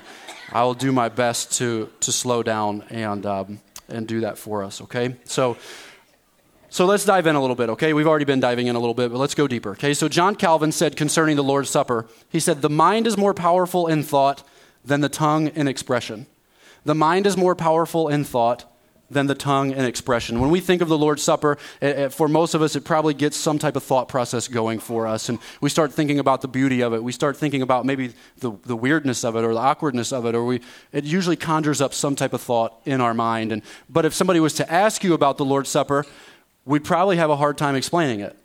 I 0.52 0.62
will 0.62 0.74
do 0.74 0.92
my 0.92 1.08
best 1.08 1.52
to, 1.58 1.90
to 2.00 2.12
slow 2.12 2.42
down 2.42 2.84
and, 2.90 3.26
um, 3.26 3.60
and 3.88 4.06
do 4.06 4.20
that 4.20 4.38
for 4.38 4.62
us, 4.62 4.80
okay? 4.82 5.16
So, 5.24 5.56
so 6.68 6.86
let's 6.86 7.04
dive 7.04 7.26
in 7.26 7.34
a 7.34 7.40
little 7.40 7.56
bit, 7.56 7.70
okay? 7.70 7.92
We've 7.92 8.06
already 8.06 8.24
been 8.24 8.40
diving 8.40 8.68
in 8.68 8.76
a 8.76 8.78
little 8.78 8.94
bit, 8.94 9.10
but 9.10 9.18
let's 9.18 9.34
go 9.34 9.48
deeper, 9.48 9.70
okay? 9.70 9.94
So 9.94 10.08
John 10.08 10.36
Calvin 10.36 10.70
said 10.70 10.96
concerning 10.96 11.36
the 11.36 11.44
Lord's 11.44 11.70
Supper, 11.70 12.06
he 12.28 12.38
said, 12.38 12.62
The 12.62 12.70
mind 12.70 13.06
is 13.06 13.16
more 13.16 13.34
powerful 13.34 13.86
in 13.86 14.02
thought 14.02 14.42
than 14.84 15.00
the 15.00 15.08
tongue 15.08 15.48
in 15.48 15.66
expression. 15.66 16.26
The 16.84 16.94
mind 16.94 17.26
is 17.26 17.36
more 17.36 17.56
powerful 17.56 18.08
in 18.08 18.22
thought 18.22 18.70
than 19.10 19.26
the 19.26 19.34
tongue 19.34 19.72
and 19.72 19.86
expression. 19.86 20.40
When 20.40 20.50
we 20.50 20.60
think 20.60 20.82
of 20.82 20.88
the 20.88 20.98
Lord's 20.98 21.22
Supper, 21.22 21.58
eh, 21.80 21.86
eh, 21.86 22.08
for 22.08 22.28
most 22.28 22.54
of 22.54 22.62
us, 22.62 22.74
it 22.74 22.84
probably 22.84 23.14
gets 23.14 23.36
some 23.36 23.58
type 23.58 23.76
of 23.76 23.82
thought 23.82 24.08
process 24.08 24.48
going 24.48 24.78
for 24.78 25.06
us. 25.06 25.28
And 25.28 25.38
we 25.60 25.70
start 25.70 25.92
thinking 25.92 26.18
about 26.18 26.40
the 26.40 26.48
beauty 26.48 26.80
of 26.80 26.92
it. 26.92 27.02
We 27.02 27.12
start 27.12 27.36
thinking 27.36 27.62
about 27.62 27.86
maybe 27.86 28.14
the, 28.38 28.52
the 28.64 28.76
weirdness 28.76 29.24
of 29.24 29.36
it 29.36 29.44
or 29.44 29.54
the 29.54 29.60
awkwardness 29.60 30.12
of 30.12 30.26
it, 30.26 30.34
or 30.34 30.44
we, 30.44 30.60
it 30.92 31.04
usually 31.04 31.36
conjures 31.36 31.80
up 31.80 31.94
some 31.94 32.16
type 32.16 32.32
of 32.32 32.40
thought 32.40 32.80
in 32.84 33.00
our 33.00 33.14
mind. 33.14 33.52
And, 33.52 33.62
but 33.88 34.04
if 34.04 34.12
somebody 34.12 34.40
was 34.40 34.54
to 34.54 34.72
ask 34.72 35.04
you 35.04 35.14
about 35.14 35.38
the 35.38 35.44
Lord's 35.44 35.70
Supper, 35.70 36.04
we'd 36.64 36.84
probably 36.84 37.16
have 37.16 37.30
a 37.30 37.36
hard 37.36 37.56
time 37.56 37.76
explaining 37.76 38.20
it. 38.20 38.36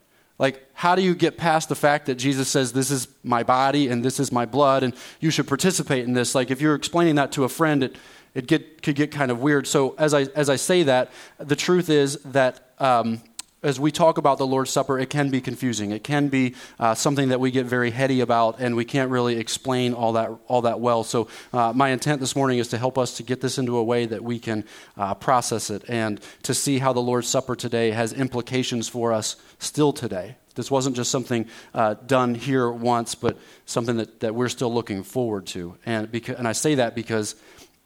Like, 0.42 0.66
how 0.74 0.96
do 0.96 1.04
you 1.04 1.14
get 1.14 1.38
past 1.38 1.70
the 1.70 1.76
fact 1.76 2.08
that 2.08 2.16
Jesus 2.16 2.50
says, 2.50 2.74
This 2.74 2.90
is 2.90 3.08
my 3.24 3.44
body 3.44 3.90
and 3.90 4.04
this 4.04 4.20
is 4.20 4.32
my 4.32 4.48
blood, 4.48 4.82
and 4.82 4.96
you 5.20 5.30
should 5.30 5.48
participate 5.48 6.04
in 6.04 6.14
this? 6.14 6.34
Like, 6.34 6.50
if 6.50 6.60
you're 6.62 6.74
explaining 6.74 7.14
that 7.16 7.32
to 7.34 7.44
a 7.44 7.50
friend, 7.50 7.84
it, 7.84 7.96
it 8.34 8.48
get, 8.48 8.82
could 8.82 8.96
get 8.96 9.12
kind 9.12 9.32
of 9.32 9.40
weird. 9.42 9.68
So 9.68 9.96
as 9.98 10.14
I, 10.14 10.22
as 10.36 10.50
I 10.50 10.56
say 10.56 10.84
that, 10.84 11.12
the 11.38 11.56
truth 11.56 11.90
is 11.90 12.18
that 12.24 12.74
um, 12.80 13.22
as 13.64 13.80
we 13.80 13.92
talk 13.92 14.18
about 14.18 14.38
the 14.38 14.48
Lord's 14.48 14.72
Supper, 14.72 14.98
it 14.98 15.10
can 15.10 15.30
be 15.30 15.40
confusing. 15.40 15.92
It 15.92 16.04
can 16.04 16.30
be 16.30 16.56
uh, 16.80 16.96
something 16.96 17.30
that 17.30 17.40
we 17.40 17.52
get 17.52 17.66
very 17.66 17.92
heady 17.92 18.22
about, 18.22 18.60
and 18.60 18.76
we 18.76 18.86
can't 18.86 19.12
really 19.12 19.38
explain 19.38 19.94
all 19.94 20.14
that 20.14 20.32
all 20.48 20.64
that 20.64 20.80
well. 20.80 21.04
So, 21.04 21.28
uh, 21.54 21.72
my 21.76 21.90
intent 21.90 22.20
this 22.20 22.36
morning 22.36 22.58
is 22.58 22.70
to 22.70 22.78
help 22.78 22.98
us 22.98 23.18
to 23.18 23.24
get 23.24 23.42
this 23.42 23.58
into 23.58 23.78
a 23.78 23.84
way 23.84 24.06
that 24.08 24.24
we 24.24 24.40
can 24.40 24.66
uh, 24.98 25.14
process 25.14 25.70
it 25.70 25.84
and 25.88 26.20
to 26.44 26.54
see 26.54 26.80
how 26.80 26.92
the 26.94 27.02
Lord's 27.02 27.28
Supper 27.28 27.56
today 27.56 27.92
has 27.92 28.14
implications 28.14 28.90
for 28.90 29.14
us 29.14 29.36
still 29.60 29.94
today. 29.94 30.38
This 30.56 30.70
wasn't 30.70 30.96
just 30.96 31.12
something 31.12 31.48
uh, 31.74 31.96
done 32.06 32.36
here 32.36 32.70
once, 32.70 33.16
but 33.16 33.38
something 33.66 33.98
that, 33.98 34.20
that 34.20 34.36
we're 34.36 34.50
still 34.50 34.74
looking 34.74 35.04
forward 35.04 35.46
to. 35.48 35.78
And, 35.86 36.12
because, 36.12 36.36
and 36.36 36.48
I 36.48 36.52
say 36.52 36.76
that 36.76 36.94
because 36.94 37.36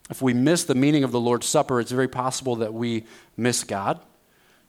if 0.09 0.21
we 0.21 0.33
miss 0.33 0.63
the 0.63 0.75
meaning 0.75 1.03
of 1.03 1.11
the 1.11 1.19
Lord's 1.19 1.47
Supper, 1.47 1.79
it's 1.79 1.91
very 1.91 2.07
possible 2.07 2.55
that 2.57 2.73
we 2.73 3.05
miss 3.37 3.63
God 3.63 3.99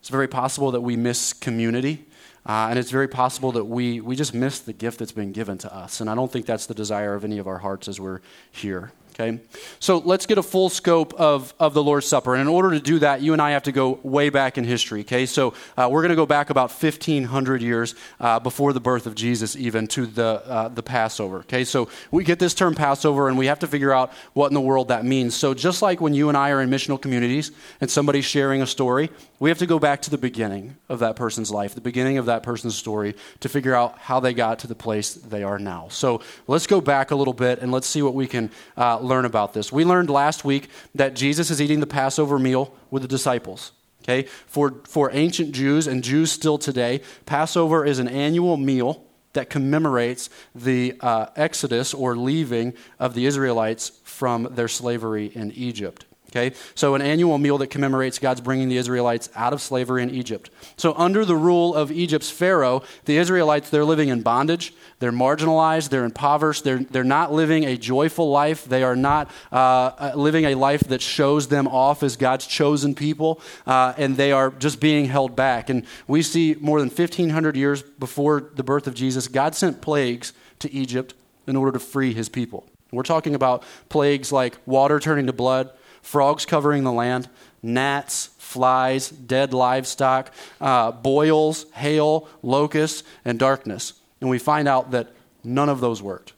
it's 0.07 0.11
very 0.13 0.29
possible 0.29 0.71
that 0.71 0.83
we 0.83 0.95
miss 0.95 1.33
community. 1.33 2.07
Uh, 2.49 2.69
and 2.71 2.79
it's 2.79 2.93
very 2.93 3.09
possible 3.09 3.51
that 3.51 3.65
we, 3.65 4.01
we 4.01 4.15
just 4.15 4.33
miss 4.33 4.61
the 4.61 4.73
gift 4.73 5.01
that's 5.01 5.11
been 5.11 5.33
given 5.33 5.59
to 5.59 5.75
us. 5.75 6.01
And 6.01 6.09
I 6.09 6.15
don't 6.15 6.31
think 6.31 6.47
that's 6.47 6.67
the 6.67 6.75
desire 6.75 7.15
of 7.15 7.25
any 7.25 7.39
of 7.39 7.49
our 7.49 7.59
hearts 7.59 7.89
as 7.89 7.99
we're 7.99 8.21
here. 8.53 8.93
Okay? 9.19 9.41
So 9.81 9.99
let's 9.99 10.27
get 10.27 10.37
a 10.37 10.43
full 10.43 10.69
scope 10.69 11.15
of, 11.15 11.55
of 11.59 11.73
the 11.73 11.83
Lord's 11.83 12.07
Supper. 12.07 12.35
And 12.35 12.43
in 12.43 12.49
order 12.49 12.73
to 12.73 12.81
do 12.81 12.99
that, 12.99 13.23
you 13.23 13.33
and 13.33 13.41
I 13.41 13.53
have 13.53 13.63
to 13.63 13.73
go 13.73 13.99
way 14.03 14.29
back 14.29 14.59
in 14.59 14.65
history. 14.65 15.01
Okay? 15.01 15.25
So 15.25 15.55
uh, 15.77 15.89
we're 15.91 16.03
going 16.03 16.11
to 16.11 16.17
go 16.17 16.27
back 16.27 16.51
about 16.51 16.71
1,500 16.71 17.63
years 17.63 17.95
uh, 18.21 18.39
before 18.41 18.75
the 18.75 18.81
birth 18.81 19.07
of 19.07 19.15
Jesus, 19.15 19.57
even 19.57 19.87
to 19.89 20.05
the, 20.05 20.43
uh, 20.47 20.69
the 20.69 20.83
Passover. 20.83 21.39
Okay? 21.39 21.65
So 21.65 21.89
we 22.11 22.25
get 22.25 22.39
this 22.39 22.53
term 22.53 22.75
Passover, 22.75 23.29
and 23.29 23.39
we 23.39 23.47
have 23.47 23.59
to 23.61 23.67
figure 23.67 23.93
out 23.93 24.13
what 24.35 24.49
in 24.49 24.55
the 24.55 24.61
world 24.61 24.89
that 24.89 25.05
means. 25.05 25.35
So 25.35 25.55
just 25.55 25.81
like 25.81 26.01
when 26.01 26.13
you 26.13 26.29
and 26.29 26.37
I 26.37 26.51
are 26.51 26.61
in 26.61 26.69
missional 26.69 27.01
communities 27.01 27.53
and 27.81 27.91
somebody's 27.91 28.27
sharing 28.27 28.61
a 28.61 28.67
story, 28.67 29.11
we 29.39 29.51
have 29.51 29.59
to 29.59 29.67
go 29.67 29.79
back 29.79 30.03
to 30.03 30.11
the 30.11 30.19
beginning 30.19 30.77
of 30.89 30.99
that 31.01 31.17
person's 31.17 31.51
life, 31.51 31.75
the 31.75 31.81
beginning 31.81 32.19
of 32.19 32.27
that 32.27 32.43
person's 32.43 32.75
story, 32.75 33.15
to 33.41 33.49
figure 33.49 33.75
out 33.75 33.99
how 33.99 34.21
they 34.21 34.33
got 34.33 34.59
to 34.61 34.67
the 34.67 34.75
place 34.75 35.15
they 35.15 35.43
are 35.43 35.59
now. 35.59 35.89
So 35.91 36.23
let's 36.47 36.67
go 36.67 36.81
back 36.81 37.11
a 37.11 37.17
little 37.17 37.35
bit 37.35 37.61
and 37.61 37.71
let's 37.71 37.87
see 37.87 38.03
what 38.03 38.15
we 38.15 38.27
can 38.27 38.51
uh, 38.77 38.99
learn 39.07 39.25
about 39.25 39.55
this. 39.55 39.73
We 39.73 39.85
learned 39.85 40.11
last 40.11 40.45
week 40.45 40.69
that 40.95 41.15
Jesus 41.15 41.51
is 41.51 41.61
eating 41.61 41.81
the 41.81 41.87
Passover 41.87 42.39
meal 42.39 42.75
with 42.91 43.03
the 43.03 43.09
disciples. 43.09 43.73
Okay? 44.03 44.29
For, 44.47 44.75
for 44.85 45.11
ancient 45.13 45.53
Jews 45.53 45.87
and 45.87 46.05
Jews 46.05 46.31
still 46.31 46.59
today, 46.59 47.01
Passover 47.25 47.85
is 47.85 47.99
an 47.99 48.09
annual 48.09 48.57
meal 48.57 49.05
that 49.33 49.51
commemorates 49.51 50.31
the 50.55 50.95
uh, 51.01 51.27
exodus 51.37 51.93
or 51.93 52.17
leaving 52.17 52.73
of 52.99 53.15
the 53.15 53.27
Israelites 53.27 53.93
from 54.05 54.49
their 54.55 54.69
slavery 54.69 55.27
in 55.35 55.53
Egypt. 55.53 56.07
Okay? 56.37 56.55
So, 56.75 56.95
an 56.95 57.03
annual 57.03 57.39
meal 57.39 57.59
that 57.59 57.69
commemorates 57.69 58.19
God's 58.19 58.41
bringing 58.41 58.69
the 58.69 58.77
Israelites 58.77 59.31
out 59.35 59.53
of 59.53 59.63
slavery 59.63 60.03
in 60.03 60.11
Egypt. 60.11 60.51
So, 60.77 60.95
under 60.95 61.25
the 61.25 61.37
rule 61.37 61.75
of 61.75 61.91
Egypt's 61.91 62.31
Pharaoh, 62.31 62.83
the 63.07 63.17
Israelites, 63.17 63.71
they're 63.71 63.85
living 63.85 64.11
in 64.11 64.23
bondage. 64.23 64.75
They're 64.99 65.13
marginalized. 65.13 65.89
They're 65.89 66.05
impoverished. 66.05 66.65
They're, 66.65 66.79
they're 66.79 67.05
not 67.05 67.33
living 67.33 67.65
a 67.65 67.77
joyful 67.77 68.31
life. 68.31 68.65
They 68.65 68.83
are 68.83 68.97
not 68.97 69.31
uh, 69.51 69.57
uh 69.57 70.13
living 70.15 70.45
a 70.45 70.55
life 70.55 70.81
that 70.89 71.01
shows 71.01 71.49
them 71.49 71.67
off 71.69 72.03
as 72.03 72.17
God's 72.17 72.47
chosen 72.47 72.95
people. 72.95 73.41
Uh, 73.67 73.95
and 73.97 74.17
they 74.17 74.33
are 74.33 74.51
just 74.51 74.81
being 74.81 75.07
held 75.07 75.37
back. 75.37 75.71
And 75.71 75.87
we 76.07 76.23
see 76.23 76.57
more 76.61 76.81
than 76.81 76.91
1,500 76.91 77.57
years 77.57 77.83
before 77.83 78.51
the 78.55 78.63
birth 78.63 78.87
of 78.87 78.95
Jesus, 78.95 79.29
God 79.29 79.55
sent 79.55 79.81
plagues 79.81 80.33
to 80.59 80.73
Egypt 80.73 81.15
in 81.47 81.57
order 81.57 81.73
to 81.73 81.79
free 81.79 82.13
his 82.13 82.29
people. 82.29 82.67
We're 82.93 83.03
talking 83.03 83.35
about 83.35 83.65
plagues 83.89 84.33
like 84.33 84.59
water 84.67 85.01
turning 85.01 85.27
to 85.27 85.33
blood 85.33 85.71
frogs 86.07 86.47
covering 86.47 86.85
the 86.85 86.93
land, 86.93 87.29
gnats, 87.63 88.31
flies, 88.39 89.11
dead 89.11 89.53
livestock, 89.53 90.33
uh, 90.61 90.93
boils, 90.93 91.67
hail, 91.73 92.29
locusts, 92.43 93.03
and 93.25 93.39
darkness. 93.41 93.93
And 94.21 94.31
we 94.31 94.39
find 94.39 94.69
out 94.69 94.93
that 94.93 95.09
none 95.43 95.69
of 95.69 95.81
those 95.81 96.01
worked. 96.01 96.33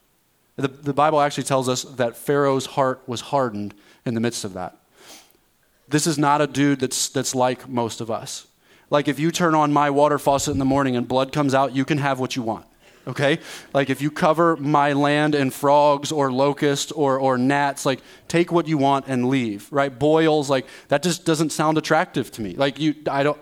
The, 0.57 0.69
the 0.69 0.95
Bible 0.95 1.21
actually 1.21 1.45
tells 1.45 1.69
us 1.69 1.83
that 1.83 2.17
Pharaoh's 2.17 2.67
heart 2.67 3.03
was 3.07 3.21
hardened 3.21 3.75
in 4.07 4.15
the 4.15 4.21
midst 4.21 4.45
of 4.45 4.55
that. 4.55 4.77
This 5.87 6.07
is 6.07 6.19
not 6.19 6.41
a 6.41 6.47
dude 6.47 6.81
that's, 6.81 7.11
that's 7.11 7.35
like 7.35 7.69
most 7.69 8.01
of 8.01 8.11
us. 8.11 8.47
Like 8.91 9.07
if 9.07 9.19
you 9.19 9.31
turn 9.31 9.55
on 9.55 9.71
my 9.71 9.91
water 9.91 10.19
faucet 10.19 10.53
in 10.53 10.59
the 10.59 10.65
morning 10.65 10.97
and 10.97 11.07
blood 11.07 11.31
comes 11.31 11.55
out, 11.55 11.77
you 11.77 11.85
can 11.85 11.99
have 11.99 12.19
what 12.19 12.37
you 12.37 12.43
want 12.43 12.65
okay? 13.09 13.39
Like 13.73 13.91
if 13.91 14.01
you 14.03 14.11
cover 14.11 14.57
my 14.57 14.93
land 14.93 15.35
in 15.35 15.51
frogs 15.51 16.13
or 16.13 16.31
locusts 16.31 16.93
or, 16.93 17.19
or 17.19 17.39
gnats, 17.39 17.87
like 17.87 18.01
take 18.29 18.53
what 18.53 18.69
you 18.69 18.79
want 18.79 19.07
and 19.09 19.29
leave, 19.29 19.67
right? 19.73 19.97
Boils, 19.97 20.51
like 20.51 20.67
that 20.89 21.03
just 21.03 21.25
doesn't 21.25 21.51
sound 21.51 21.79
attractive 21.79 22.31
to 22.33 22.43
me. 22.43 22.55
Like 22.55 22.79
you, 22.79 22.95
I 23.11 23.23
don't, 23.23 23.39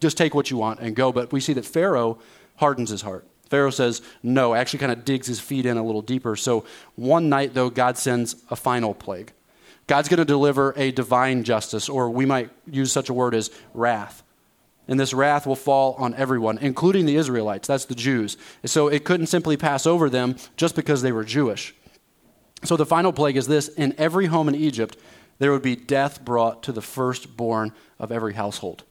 just 0.00 0.16
take 0.16 0.34
what 0.34 0.50
you 0.50 0.56
want 0.56 0.80
and 0.80 0.96
go. 0.96 1.12
But 1.12 1.32
we 1.32 1.40
see 1.40 1.52
that 1.52 1.66
Pharaoh 1.66 2.18
hardens 2.56 2.90
his 2.90 3.02
heart. 3.02 3.26
Pharaoh 3.50 3.70
says 3.70 4.00
no, 4.22 4.54
actually 4.54 4.78
kind 4.78 4.92
of 4.92 5.04
digs 5.04 5.26
his 5.26 5.40
feet 5.40 5.66
in 5.66 5.76
a 5.76 5.84
little 5.84 6.02
deeper. 6.02 6.36
So 6.36 6.64
one 6.94 7.28
night, 7.28 7.52
though, 7.52 7.68
God 7.68 7.98
sends 7.98 8.36
a 8.48 8.56
final 8.56 8.94
plague. 8.94 9.32
God's 9.86 10.08
going 10.08 10.18
to 10.18 10.24
deliver 10.24 10.72
a 10.76 10.92
divine 10.92 11.42
justice, 11.42 11.88
or 11.88 12.10
we 12.10 12.24
might 12.24 12.50
use 12.70 12.92
such 12.92 13.08
a 13.08 13.12
word 13.12 13.34
as 13.34 13.50
wrath 13.74 14.22
and 14.88 14.98
this 14.98 15.14
wrath 15.14 15.46
will 15.46 15.56
fall 15.56 15.94
on 15.94 16.14
everyone, 16.14 16.58
including 16.58 17.06
the 17.06 17.16
Israelites. 17.16 17.68
That's 17.68 17.84
the 17.84 17.94
Jews. 17.94 18.36
So 18.64 18.88
it 18.88 19.04
couldn't 19.04 19.26
simply 19.26 19.56
pass 19.56 19.86
over 19.86 20.10
them 20.10 20.36
just 20.56 20.74
because 20.74 21.02
they 21.02 21.12
were 21.12 21.24
Jewish. 21.24 21.74
So 22.64 22.76
the 22.76 22.86
final 22.86 23.12
plague 23.12 23.36
is 23.36 23.46
this 23.46 23.68
in 23.68 23.94
every 23.98 24.26
home 24.26 24.48
in 24.48 24.54
Egypt, 24.54 24.96
there 25.38 25.52
would 25.52 25.62
be 25.62 25.76
death 25.76 26.24
brought 26.24 26.62
to 26.64 26.72
the 26.72 26.82
firstborn 26.82 27.72
of 27.98 28.12
every 28.12 28.34
household. 28.34 28.84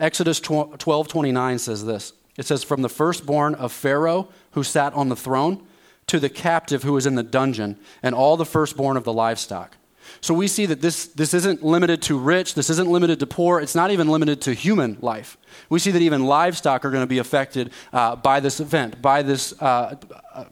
Exodus 0.00 0.40
12 0.40 1.08
29 1.08 1.58
says 1.58 1.84
this 1.84 2.12
it 2.36 2.46
says, 2.46 2.64
From 2.64 2.82
the 2.82 2.88
firstborn 2.88 3.54
of 3.54 3.72
Pharaoh 3.72 4.28
who 4.52 4.62
sat 4.62 4.92
on 4.94 5.08
the 5.08 5.16
throne 5.16 5.66
to 6.06 6.18
the 6.18 6.28
captive 6.28 6.82
who 6.82 6.94
was 6.94 7.06
in 7.06 7.14
the 7.14 7.22
dungeon, 7.22 7.78
and 8.02 8.14
all 8.14 8.36
the 8.36 8.44
firstborn 8.44 8.96
of 8.96 9.04
the 9.04 9.12
livestock. 9.12 9.76
So 10.20 10.34
we 10.34 10.48
see 10.48 10.66
that 10.66 10.80
this, 10.80 11.06
this 11.06 11.34
isn't 11.34 11.62
limited 11.62 12.02
to 12.02 12.18
rich, 12.18 12.54
this 12.54 12.70
isn't 12.70 12.88
limited 12.88 13.20
to 13.20 13.26
poor, 13.26 13.60
it's 13.60 13.74
not 13.74 13.90
even 13.90 14.08
limited 14.08 14.40
to 14.42 14.54
human 14.54 14.98
life. 15.00 15.36
We 15.68 15.78
see 15.78 15.90
that 15.90 16.02
even 16.02 16.24
livestock 16.24 16.84
are 16.84 16.90
going 16.90 17.02
to 17.02 17.08
be 17.08 17.18
affected 17.18 17.72
uh, 17.92 18.16
by 18.16 18.40
this 18.40 18.60
event, 18.60 19.02
by 19.02 19.22
this 19.22 19.60
uh, 19.60 19.96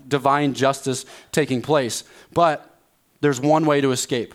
divine 0.08 0.54
justice 0.54 1.04
taking 1.32 1.62
place. 1.62 2.04
But 2.32 2.78
there's 3.20 3.40
one 3.40 3.66
way 3.66 3.80
to 3.80 3.92
escape. 3.92 4.34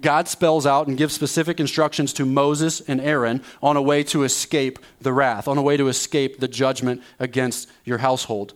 God 0.00 0.26
spells 0.26 0.66
out 0.66 0.88
and 0.88 0.98
gives 0.98 1.14
specific 1.14 1.60
instructions 1.60 2.12
to 2.14 2.26
Moses 2.26 2.80
and 2.80 3.00
Aaron 3.00 3.42
on 3.62 3.76
a 3.76 3.82
way 3.82 4.02
to 4.04 4.24
escape 4.24 4.78
the 5.00 5.12
wrath, 5.12 5.46
on 5.46 5.58
a 5.58 5.62
way 5.62 5.76
to 5.76 5.88
escape 5.88 6.40
the 6.40 6.48
judgment 6.48 7.02
against 7.20 7.70
your 7.84 7.98
household. 7.98 8.54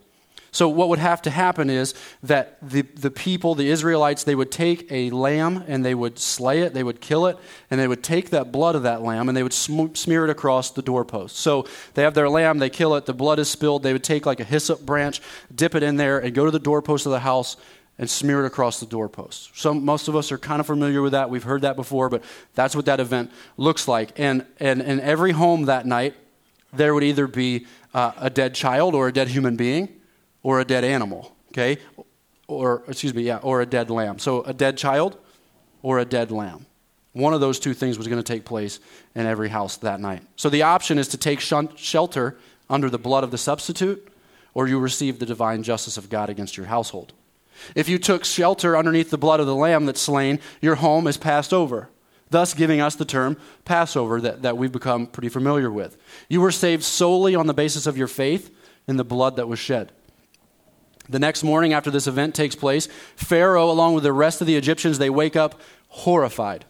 So, 0.56 0.70
what 0.70 0.88
would 0.88 1.00
have 1.00 1.20
to 1.20 1.30
happen 1.30 1.68
is 1.68 1.92
that 2.22 2.56
the, 2.66 2.80
the 2.80 3.10
people, 3.10 3.54
the 3.54 3.68
Israelites, 3.68 4.24
they 4.24 4.34
would 4.34 4.50
take 4.50 4.90
a 4.90 5.10
lamb 5.10 5.62
and 5.68 5.84
they 5.84 5.94
would 5.94 6.18
slay 6.18 6.62
it, 6.62 6.72
they 6.72 6.82
would 6.82 7.02
kill 7.02 7.26
it, 7.26 7.36
and 7.70 7.78
they 7.78 7.86
would 7.86 8.02
take 8.02 8.30
that 8.30 8.52
blood 8.52 8.74
of 8.74 8.84
that 8.84 9.02
lamb 9.02 9.28
and 9.28 9.36
they 9.36 9.42
would 9.42 9.52
sm- 9.52 9.92
smear 9.92 10.24
it 10.24 10.30
across 10.30 10.70
the 10.70 10.80
doorpost. 10.80 11.36
So, 11.36 11.66
they 11.92 12.04
have 12.04 12.14
their 12.14 12.30
lamb, 12.30 12.56
they 12.56 12.70
kill 12.70 12.94
it, 12.94 13.04
the 13.04 13.12
blood 13.12 13.38
is 13.38 13.50
spilled, 13.50 13.82
they 13.82 13.92
would 13.92 14.02
take 14.02 14.24
like 14.24 14.40
a 14.40 14.44
hyssop 14.44 14.80
branch, 14.80 15.20
dip 15.54 15.74
it 15.74 15.82
in 15.82 15.96
there, 15.96 16.18
and 16.18 16.34
go 16.34 16.46
to 16.46 16.50
the 16.50 16.58
doorpost 16.58 17.04
of 17.04 17.12
the 17.12 17.20
house 17.20 17.58
and 17.98 18.08
smear 18.08 18.42
it 18.42 18.46
across 18.46 18.80
the 18.80 18.86
doorpost. 18.86 19.50
So 19.58 19.74
most 19.74 20.08
of 20.08 20.16
us 20.16 20.32
are 20.32 20.38
kind 20.38 20.60
of 20.60 20.66
familiar 20.66 21.02
with 21.02 21.12
that. 21.12 21.28
We've 21.28 21.42
heard 21.42 21.60
that 21.62 21.76
before, 21.76 22.08
but 22.08 22.24
that's 22.54 22.74
what 22.74 22.86
that 22.86 22.98
event 22.98 23.30
looks 23.58 23.86
like. 23.86 24.18
And, 24.18 24.46
and 24.58 24.80
in 24.80 25.00
every 25.00 25.32
home 25.32 25.66
that 25.66 25.84
night, 25.84 26.14
there 26.72 26.94
would 26.94 27.04
either 27.04 27.26
be 27.26 27.66
uh, 27.92 28.12
a 28.16 28.30
dead 28.30 28.54
child 28.54 28.94
or 28.94 29.08
a 29.08 29.12
dead 29.12 29.28
human 29.28 29.56
being 29.56 29.95
or 30.46 30.60
a 30.60 30.64
dead 30.64 30.84
animal, 30.84 31.34
okay? 31.50 31.76
Or, 32.46 32.84
excuse 32.86 33.12
me, 33.12 33.24
yeah, 33.24 33.38
or 33.38 33.62
a 33.62 33.66
dead 33.66 33.90
lamb. 33.90 34.20
So 34.20 34.42
a 34.42 34.54
dead 34.54 34.76
child 34.76 35.18
or 35.82 35.98
a 35.98 36.04
dead 36.04 36.30
lamb. 36.30 36.66
One 37.14 37.34
of 37.34 37.40
those 37.40 37.58
two 37.58 37.74
things 37.74 37.98
was 37.98 38.06
going 38.06 38.22
to 38.22 38.32
take 38.32 38.44
place 38.44 38.78
in 39.16 39.26
every 39.26 39.48
house 39.48 39.76
that 39.78 39.98
night. 39.98 40.22
So 40.36 40.48
the 40.48 40.62
option 40.62 40.98
is 40.98 41.08
to 41.08 41.16
take 41.16 41.40
shelter 41.40 42.38
under 42.70 42.88
the 42.88 42.98
blood 42.98 43.24
of 43.24 43.32
the 43.32 43.38
substitute, 43.38 44.06
or 44.54 44.68
you 44.68 44.78
receive 44.78 45.18
the 45.18 45.26
divine 45.26 45.64
justice 45.64 45.96
of 45.96 46.08
God 46.10 46.30
against 46.30 46.56
your 46.56 46.66
household. 46.66 47.12
If 47.74 47.88
you 47.88 47.98
took 47.98 48.24
shelter 48.24 48.76
underneath 48.76 49.10
the 49.10 49.18
blood 49.18 49.40
of 49.40 49.46
the 49.46 49.54
lamb 49.56 49.84
that's 49.84 50.00
slain, 50.00 50.38
your 50.60 50.76
home 50.76 51.08
is 51.08 51.16
passed 51.16 51.52
over, 51.52 51.88
thus 52.30 52.54
giving 52.54 52.80
us 52.80 52.94
the 52.94 53.04
term 53.04 53.36
Passover 53.64 54.20
that, 54.20 54.42
that 54.42 54.56
we've 54.56 54.70
become 54.70 55.08
pretty 55.08 55.28
familiar 55.28 55.72
with. 55.72 55.96
You 56.28 56.40
were 56.40 56.52
saved 56.52 56.84
solely 56.84 57.34
on 57.34 57.48
the 57.48 57.54
basis 57.54 57.88
of 57.88 57.98
your 57.98 58.06
faith 58.06 58.54
in 58.86 58.96
the 58.96 59.04
blood 59.04 59.34
that 59.34 59.48
was 59.48 59.58
shed. 59.58 59.90
The 61.08 61.18
next 61.18 61.42
morning 61.42 61.72
after 61.72 61.90
this 61.90 62.06
event 62.06 62.34
takes 62.34 62.54
place, 62.54 62.88
Pharaoh, 63.16 63.70
along 63.70 63.94
with 63.94 64.04
the 64.04 64.12
rest 64.12 64.40
of 64.40 64.46
the 64.46 64.56
Egyptians, 64.56 64.98
they 64.98 65.10
wake 65.10 65.36
up 65.36 65.60
horrified. 65.88 66.64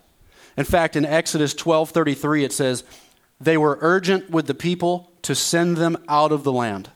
In 0.57 0.64
fact, 0.64 0.97
in 0.97 1.05
Exodus 1.05 1.55
12:33 1.55 2.45
it 2.45 2.52
says, 2.52 2.85
"They 3.40 3.57
were 3.57 3.78
urgent 3.81 4.31
with 4.31 4.47
the 4.47 4.55
people 4.55 5.11
to 5.23 5.35
send 5.35 5.76
them 5.76 5.97
out 6.09 6.33
of 6.33 6.45
the 6.45 6.52
land." 6.52 6.90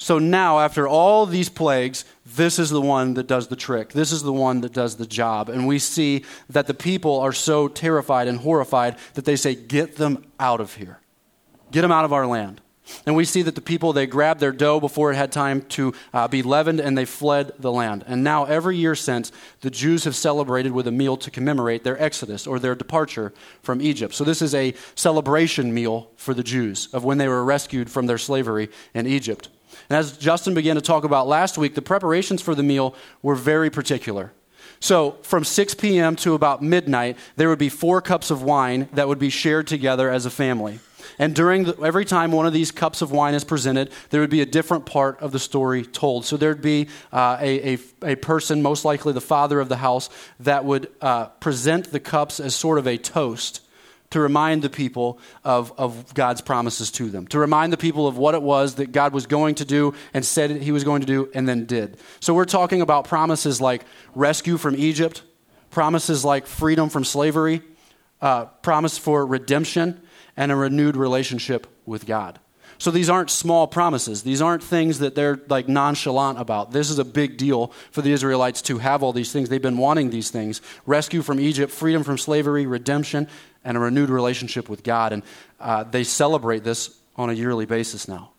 So 0.00 0.20
now, 0.20 0.60
after 0.60 0.86
all 0.86 1.26
these 1.26 1.48
plagues, 1.48 2.04
this 2.24 2.60
is 2.60 2.70
the 2.70 2.80
one 2.80 3.14
that 3.14 3.26
does 3.26 3.48
the 3.48 3.56
trick. 3.56 3.92
This 3.92 4.12
is 4.12 4.22
the 4.22 4.32
one 4.32 4.60
that 4.60 4.72
does 4.72 4.94
the 4.94 5.06
job. 5.06 5.48
And 5.48 5.66
we 5.66 5.80
see 5.80 6.24
that 6.48 6.68
the 6.68 6.74
people 6.74 7.18
are 7.18 7.32
so 7.32 7.66
terrified 7.66 8.28
and 8.28 8.38
horrified 8.38 8.96
that 9.14 9.24
they 9.24 9.34
say, 9.34 9.56
Get 9.56 9.96
them 9.96 10.24
out 10.38 10.60
of 10.60 10.74
here. 10.74 11.00
Get 11.72 11.82
them 11.82 11.90
out 11.90 12.04
of 12.04 12.12
our 12.12 12.28
land. 12.28 12.60
And 13.06 13.16
we 13.16 13.24
see 13.24 13.42
that 13.42 13.54
the 13.54 13.60
people, 13.60 13.92
they 13.92 14.06
grabbed 14.06 14.40
their 14.40 14.52
dough 14.52 14.80
before 14.80 15.12
it 15.12 15.16
had 15.16 15.32
time 15.32 15.62
to 15.62 15.94
uh, 16.12 16.28
be 16.28 16.42
leavened 16.42 16.80
and 16.80 16.96
they 16.96 17.04
fled 17.04 17.52
the 17.58 17.72
land. 17.72 18.04
And 18.06 18.24
now, 18.24 18.44
every 18.44 18.76
year 18.76 18.94
since, 18.94 19.32
the 19.60 19.70
Jews 19.70 20.04
have 20.04 20.16
celebrated 20.16 20.72
with 20.72 20.86
a 20.86 20.92
meal 20.92 21.16
to 21.18 21.30
commemorate 21.30 21.84
their 21.84 22.00
exodus 22.02 22.46
or 22.46 22.58
their 22.58 22.74
departure 22.74 23.32
from 23.62 23.80
Egypt. 23.80 24.14
So, 24.14 24.24
this 24.24 24.42
is 24.42 24.54
a 24.54 24.74
celebration 24.94 25.72
meal 25.72 26.10
for 26.16 26.34
the 26.34 26.42
Jews 26.42 26.88
of 26.92 27.04
when 27.04 27.18
they 27.18 27.28
were 27.28 27.44
rescued 27.44 27.90
from 27.90 28.06
their 28.06 28.18
slavery 28.18 28.70
in 28.94 29.06
Egypt. 29.06 29.48
And 29.90 29.98
as 29.98 30.16
Justin 30.16 30.54
began 30.54 30.76
to 30.76 30.82
talk 30.82 31.04
about 31.04 31.28
last 31.28 31.58
week, 31.58 31.74
the 31.74 31.82
preparations 31.82 32.42
for 32.42 32.54
the 32.54 32.62
meal 32.62 32.94
were 33.22 33.34
very 33.34 33.70
particular. 33.70 34.32
So, 34.80 35.16
from 35.22 35.44
6 35.44 35.74
p.m. 35.74 36.14
to 36.16 36.34
about 36.34 36.62
midnight, 36.62 37.16
there 37.36 37.48
would 37.48 37.58
be 37.58 37.68
four 37.68 38.00
cups 38.00 38.30
of 38.30 38.42
wine 38.42 38.88
that 38.92 39.08
would 39.08 39.18
be 39.18 39.30
shared 39.30 39.66
together 39.66 40.10
as 40.10 40.24
a 40.24 40.30
family. 40.30 40.78
And 41.18 41.34
during 41.34 41.64
the, 41.64 41.80
every 41.82 42.04
time 42.04 42.32
one 42.32 42.46
of 42.46 42.52
these 42.52 42.70
cups 42.70 43.02
of 43.02 43.10
wine 43.10 43.34
is 43.34 43.44
presented, 43.44 43.90
there 44.10 44.20
would 44.20 44.30
be 44.30 44.40
a 44.40 44.46
different 44.46 44.86
part 44.86 45.20
of 45.20 45.32
the 45.32 45.38
story 45.38 45.84
told. 45.84 46.24
So 46.24 46.36
there'd 46.36 46.62
be 46.62 46.88
uh, 47.12 47.38
a, 47.40 47.74
a, 47.74 47.78
a, 48.02 48.16
person, 48.16 48.62
most 48.62 48.84
likely 48.84 49.12
the 49.12 49.20
father 49.20 49.60
of 49.60 49.68
the 49.68 49.76
house, 49.76 50.10
that 50.40 50.64
would 50.64 50.90
uh, 51.00 51.26
present 51.26 51.92
the 51.92 52.00
cups 52.00 52.40
as 52.40 52.54
sort 52.54 52.78
of 52.78 52.86
a 52.86 52.96
toast 52.96 53.60
to 54.10 54.20
remind 54.20 54.62
the 54.62 54.70
people 54.70 55.18
of, 55.44 55.72
of 55.76 56.14
God's 56.14 56.40
promises 56.40 56.90
to 56.92 57.10
them, 57.10 57.26
to 57.28 57.38
remind 57.38 57.72
the 57.72 57.76
people 57.76 58.06
of 58.06 58.16
what 58.16 58.34
it 58.34 58.42
was 58.42 58.76
that 58.76 58.92
God 58.92 59.12
was 59.12 59.26
going 59.26 59.56
to 59.56 59.64
do 59.64 59.94
and 60.14 60.24
said 60.24 60.50
he 60.50 60.72
was 60.72 60.84
going 60.84 61.00
to 61.02 61.06
do 61.06 61.28
and 61.34 61.46
then 61.46 61.66
did. 61.66 61.98
So 62.20 62.32
we're 62.32 62.46
talking 62.46 62.80
about 62.80 63.06
promises 63.06 63.60
like 63.60 63.84
rescue 64.14 64.56
from 64.56 64.76
Egypt, 64.76 65.22
promises 65.70 66.24
like 66.24 66.46
freedom 66.46 66.88
from 66.88 67.04
slavery, 67.04 67.62
uh, 68.20 68.46
promise 68.46 68.96
for 68.96 69.26
redemption, 69.26 70.00
and 70.38 70.52
a 70.52 70.56
renewed 70.56 70.96
relationship 70.96 71.66
with 71.84 72.06
God. 72.06 72.38
So 72.78 72.92
these 72.92 73.10
aren't 73.10 73.28
small 73.28 73.66
promises. 73.66 74.22
These 74.22 74.40
aren't 74.40 74.62
things 74.62 75.00
that 75.00 75.16
they're 75.16 75.40
like 75.48 75.68
nonchalant 75.68 76.38
about. 76.38 76.70
This 76.70 76.90
is 76.90 77.00
a 77.00 77.04
big 77.04 77.36
deal 77.36 77.72
for 77.90 78.02
the 78.02 78.12
Israelites 78.12 78.62
to 78.62 78.78
have 78.78 79.02
all 79.02 79.12
these 79.12 79.32
things. 79.32 79.48
They've 79.48 79.60
been 79.60 79.78
wanting 79.78 80.10
these 80.10 80.30
things 80.30 80.62
rescue 80.86 81.22
from 81.22 81.40
Egypt, 81.40 81.72
freedom 81.72 82.04
from 82.04 82.18
slavery, 82.18 82.66
redemption, 82.66 83.26
and 83.64 83.76
a 83.76 83.80
renewed 83.80 84.10
relationship 84.10 84.68
with 84.68 84.84
God. 84.84 85.12
And 85.12 85.24
uh, 85.58 85.82
they 85.82 86.04
celebrate 86.04 86.62
this 86.62 86.96
on 87.16 87.30
a 87.30 87.32
yearly 87.32 87.66
basis 87.66 88.06
now. 88.06 88.30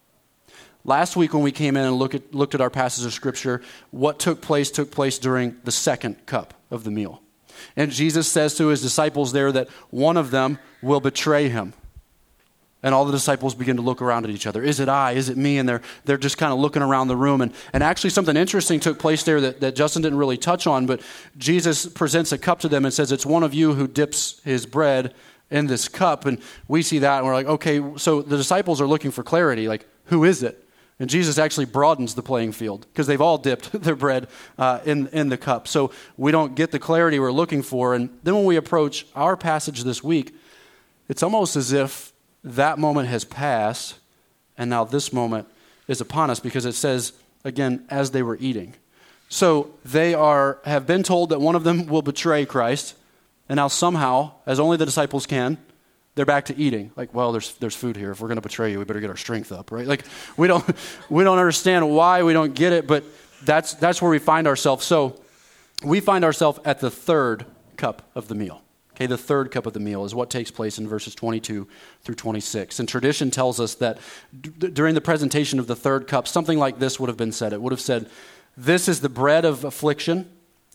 Last 0.86 1.18
week, 1.18 1.34
when 1.34 1.44
we 1.44 1.52
came 1.52 1.76
in 1.76 1.84
and 1.84 1.98
look 1.98 2.16
at, 2.16 2.34
looked 2.34 2.56
at 2.56 2.62
our 2.62 2.70
passage 2.70 3.06
of 3.06 3.12
Scripture, 3.12 3.62
what 3.92 4.20
took 4.20 4.40
place 4.40 4.72
took 4.72 4.90
place 4.90 5.20
during 5.20 5.58
the 5.66 5.72
second 5.72 6.26
cup 6.26 6.54
of 6.72 6.86
the 6.86 6.92
meal. 6.92 7.22
And 7.76 7.92
Jesus 7.92 8.30
says 8.30 8.56
to 8.56 8.68
his 8.68 8.82
disciples 8.82 9.34
there 9.34 9.52
that 9.52 9.68
one 9.90 10.16
of 10.16 10.32
them 10.32 10.60
will 10.82 11.02
betray 11.02 11.50
him. 11.50 11.74
And 12.82 12.96
all 12.96 13.04
the 13.04 13.12
disciples 13.12 13.56
begin 13.56 13.76
to 13.76 13.82
look 13.82 14.02
around 14.02 14.24
at 14.24 14.32
each 14.32 14.48
other. 14.48 14.64
Is 14.64 14.80
it 14.80 14.88
I? 14.88 15.12
Is 15.12 15.28
it 15.28 15.36
me? 15.36 15.58
And 15.58 15.68
they're, 15.68 15.82
they're 16.06 16.18
just 16.18 16.38
kind 16.38 16.54
of 16.54 16.60
looking 16.60 16.82
around 16.82 17.10
the 17.10 17.18
room. 17.18 17.42
And, 17.42 17.54
and 17.74 17.84
actually, 17.84 18.12
something 18.12 18.38
interesting 18.38 18.80
took 18.80 19.00
place 19.00 19.24
there 19.24 19.42
that, 19.42 19.60
that 19.60 19.76
Justin 19.76 20.02
didn't 20.02 20.18
really 20.18 20.38
touch 20.38 20.66
on, 20.66 20.86
but 20.86 21.02
Jesus 21.38 21.86
presents 21.86 22.32
a 22.32 22.38
cup 22.38 22.62
to 22.62 22.70
them 22.70 22.86
and 22.86 22.94
says, 22.94 23.12
It's 23.12 23.26
one 23.26 23.44
of 23.44 23.54
you 23.54 23.74
who 23.74 23.86
dips 23.86 24.40
his 24.46 24.66
bread 24.66 25.14
in 25.52 25.68
this 25.68 25.88
cup. 25.88 26.26
And 26.26 26.42
we 26.68 26.82
see 26.82 27.00
that 27.00 27.18
and 27.18 27.26
we're 27.26 27.34
like, 27.34 27.48
okay, 27.48 27.82
so 27.98 28.22
the 28.22 28.38
disciples 28.38 28.82
are 28.82 28.88
looking 28.88 29.12
for 29.12 29.24
clarity. 29.24 29.68
Like, 29.68 29.86
who 30.06 30.24
is 30.24 30.44
it? 30.44 30.66
And 31.00 31.10
Jesus 31.10 31.38
actually 31.38 31.66
broadens 31.66 32.16
the 32.16 32.22
playing 32.22 32.52
field 32.52 32.86
because 32.92 33.08
they've 33.08 33.22
all 33.22 33.38
dipped 33.38 33.72
their 33.84 33.96
bread 33.96 34.28
uh, 34.58 34.80
in, 34.86 35.08
in 35.08 35.30
the 35.30 35.38
cup. 35.38 35.68
So 35.68 35.92
we 36.18 36.32
don't 36.32 36.56
get 36.56 36.72
the 36.72 36.80
clarity 36.80 37.20
we're 37.20 37.32
looking 37.32 37.62
for. 37.62 37.96
And 37.96 38.10
then 38.24 38.36
when 38.36 38.46
we 38.46 38.58
approach 38.58 39.06
our 39.16 39.38
passage 39.38 39.84
this 39.84 40.04
week, 40.04 40.36
it's 41.08 41.24
almost 41.24 41.56
as 41.56 41.72
if 41.72 42.09
that 42.44 42.80
moment 42.80 43.08
has 43.10 43.26
passed, 43.26 43.96
and 44.58 44.70
now 44.70 44.84
this 44.84 45.12
moment 45.12 45.48
is 45.88 46.02
upon 46.02 46.30
us 46.30 46.40
because 46.40 46.66
it 46.66 46.74
says, 46.74 47.14
again, 47.44 47.86
as 47.90 48.12
they 48.12 48.24
were 48.24 48.38
eating. 48.40 48.74
So 49.30 49.72
they 49.86 50.14
are, 50.14 50.60
have 50.66 50.88
been 50.88 51.04
told 51.04 51.30
that 51.30 51.40
one 51.40 51.56
of 51.56 51.64
them 51.64 51.88
will 51.88 52.02
betray 52.02 52.46
Christ, 52.46 52.96
and 53.48 53.58
now 53.58 53.68
somehow, 53.68 54.34
as 54.46 54.60
only 54.60 54.78
the 54.78 54.86
disciples 54.86 55.26
can, 55.26 55.58
they're 56.16 56.26
back 56.26 56.46
to 56.46 56.58
eating. 56.58 56.92
Like, 56.96 57.14
well, 57.14 57.32
there's, 57.32 57.54
there's 57.56 57.76
food 57.76 57.96
here. 57.96 58.12
If 58.12 58.20
we're 58.20 58.28
going 58.28 58.38
to 58.38 58.42
betray 58.42 58.72
you, 58.72 58.80
we 58.80 58.86
better 58.86 59.00
get 59.00 59.10
our 59.10 59.18
strength 59.18 59.52
up, 59.52 59.72
right? 59.72 59.88
Like, 59.88 60.04
we 60.38 60.48
don't, 60.48 60.66
we 61.10 61.24
don't 61.24 61.38
understand 61.38 61.90
why, 61.90 62.24
we 62.24 62.34
don't 62.34 62.54
get 62.54 62.74
it, 62.74 62.88
but 62.88 63.04
that's, 63.44 63.74
that's 63.76 64.02
where 64.02 64.12
we 64.12 64.20
find 64.20 64.48
ourselves. 64.48 64.86
So 64.86 65.22
we 65.84 66.00
find 66.00 66.26
ourselves 66.26 66.60
at 66.66 66.80
the 66.80 66.92
third 66.92 67.46
cup 67.78 68.02
of 68.16 68.28
the 68.28 68.36
meal. 68.36 68.62
Okay, 69.00 69.08
the 69.08 69.18
third 69.18 69.50
cup 69.50 69.66
of 69.66 69.72
the 69.72 69.80
meal 69.80 70.04
is 70.04 70.14
what 70.14 70.30
takes 70.30 70.52
place 70.52 70.78
in 70.78 70.86
verses 70.86 71.16
22 71.16 71.66
through 72.02 72.16
26. 72.16 72.82
And 72.82 72.90
tradition 72.90 73.32
tells 73.32 73.58
us 73.58 73.76
that 73.76 73.98
d- 74.42 74.50
during 74.68 74.94
the 74.94 75.00
presentation 75.00 75.58
of 75.58 75.68
the 75.68 75.76
third 75.76 76.06
cup, 76.06 76.28
something 76.28 76.60
like 76.60 76.80
this 76.80 77.00
would 77.00 77.08
have 77.08 77.16
been 77.16 77.32
said. 77.32 77.54
It 77.54 77.62
would 77.62 77.72
have 77.72 77.80
said, 77.80 78.10
This 78.58 78.90
is 78.90 79.00
the 79.00 79.08
bread 79.08 79.46
of 79.46 79.64
affliction 79.64 80.30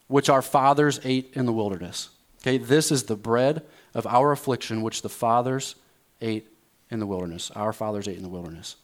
which 0.06 0.30
our 0.30 0.40
fathers 0.40 1.00
ate 1.04 1.32
in 1.34 1.44
the 1.44 1.52
wilderness. 1.52 2.08
Okay, 2.40 2.56
this 2.56 2.90
is 2.90 3.04
the 3.04 3.16
bread 3.16 3.62
of 3.92 4.06
our 4.06 4.32
affliction 4.32 4.80
which 4.80 5.02
the 5.02 5.10
fathers 5.10 5.74
ate 6.22 6.48
in 6.90 7.00
the 7.00 7.06
wilderness. 7.06 7.50
Our 7.50 7.74
fathers 7.74 8.08
ate 8.08 8.16
in 8.16 8.22
the 8.22 8.30
wilderness. 8.30 8.76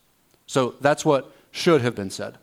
So 0.46 0.74
that's 0.82 1.02
what 1.02 1.34
should 1.50 1.80
have 1.80 1.94
been 1.94 2.10
said. 2.10 2.36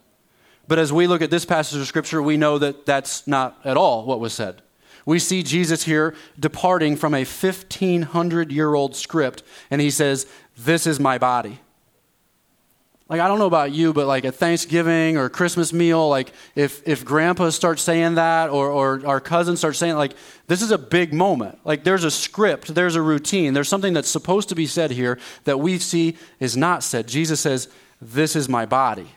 But 0.67 0.79
as 0.79 0.91
we 0.91 1.05
look 1.05 1.21
at 1.21 1.29
this 1.29 1.45
passage 1.45 1.79
of 1.79 1.85
Scripture, 1.85 2.23
we 2.23 2.37
know 2.37 2.57
that 2.57 2.87
that's 2.87 3.27
not 3.27 3.59
at 3.63 3.77
all 3.77 4.03
what 4.03 4.19
was 4.19 4.33
said 4.33 4.63
we 5.07 5.19
see 5.19 5.41
Jesus 5.41 5.83
here 5.83 6.13
departing 6.37 6.97
from 6.97 7.13
a 7.13 7.23
1500 7.23 8.51
year 8.51 8.75
old 8.75 8.93
script, 8.93 9.41
and 9.71 9.79
he 9.79 9.89
says, 9.89 10.27
This 10.57 10.85
is 10.85 10.99
my 10.99 11.17
body. 11.17 11.59
Like, 13.07 13.21
I 13.21 13.29
don't 13.29 13.39
know 13.39 13.47
about 13.47 13.71
you, 13.71 13.93
but 13.93 14.05
like 14.05 14.25
at 14.25 14.35
Thanksgiving 14.35 15.15
or 15.15 15.29
Christmas 15.29 15.71
meal, 15.71 16.09
like 16.09 16.33
if, 16.55 16.85
if 16.85 17.05
grandpa 17.05 17.51
starts 17.51 17.81
saying 17.81 18.15
that 18.15 18.49
or, 18.49 18.69
or 18.69 19.01
our 19.07 19.21
cousin 19.21 19.55
starts 19.55 19.77
saying, 19.77 19.95
like, 19.95 20.11
this 20.47 20.61
is 20.61 20.71
a 20.71 20.77
big 20.77 21.13
moment. 21.13 21.57
Like, 21.63 21.85
there's 21.85 22.03
a 22.03 22.11
script, 22.11 22.75
there's 22.75 22.97
a 22.97 23.01
routine, 23.01 23.53
there's 23.53 23.69
something 23.69 23.93
that's 23.93 24.09
supposed 24.09 24.49
to 24.49 24.55
be 24.55 24.67
said 24.67 24.91
here 24.91 25.17
that 25.45 25.61
we 25.61 25.79
see 25.79 26.17
is 26.41 26.57
not 26.57 26.83
said. 26.83 27.07
Jesus 27.07 27.39
says, 27.39 27.69
This 28.01 28.35
is 28.35 28.49
my 28.49 28.65
body 28.65 29.07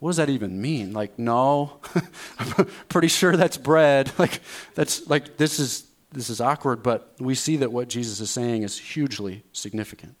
what 0.00 0.10
does 0.10 0.16
that 0.16 0.30
even 0.30 0.60
mean? 0.60 0.92
Like, 0.92 1.18
no, 1.18 1.78
I'm 2.38 2.66
pretty 2.88 3.08
sure 3.08 3.36
that's 3.36 3.56
bread. 3.56 4.10
Like, 4.18 4.40
that's 4.74 5.08
like 5.08 5.36
this 5.36 5.58
is 5.58 5.86
this 6.12 6.28
is 6.28 6.40
awkward, 6.40 6.82
but 6.82 7.14
we 7.18 7.34
see 7.34 7.56
that 7.58 7.70
what 7.70 7.88
Jesus 7.88 8.20
is 8.20 8.30
saying 8.30 8.64
is 8.64 8.76
hugely 8.76 9.44
significant. 9.52 10.16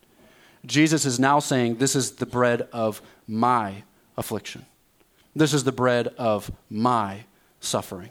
Jesus 0.64 1.04
is 1.04 1.18
now 1.18 1.38
saying, 1.38 1.76
This 1.76 1.96
is 1.96 2.12
the 2.12 2.26
bread 2.26 2.68
of 2.72 3.02
my 3.26 3.82
affliction. 4.16 4.66
This 5.34 5.54
is 5.54 5.64
the 5.64 5.72
bread 5.72 6.08
of 6.18 6.50
my 6.68 7.24
suffering. 7.60 8.10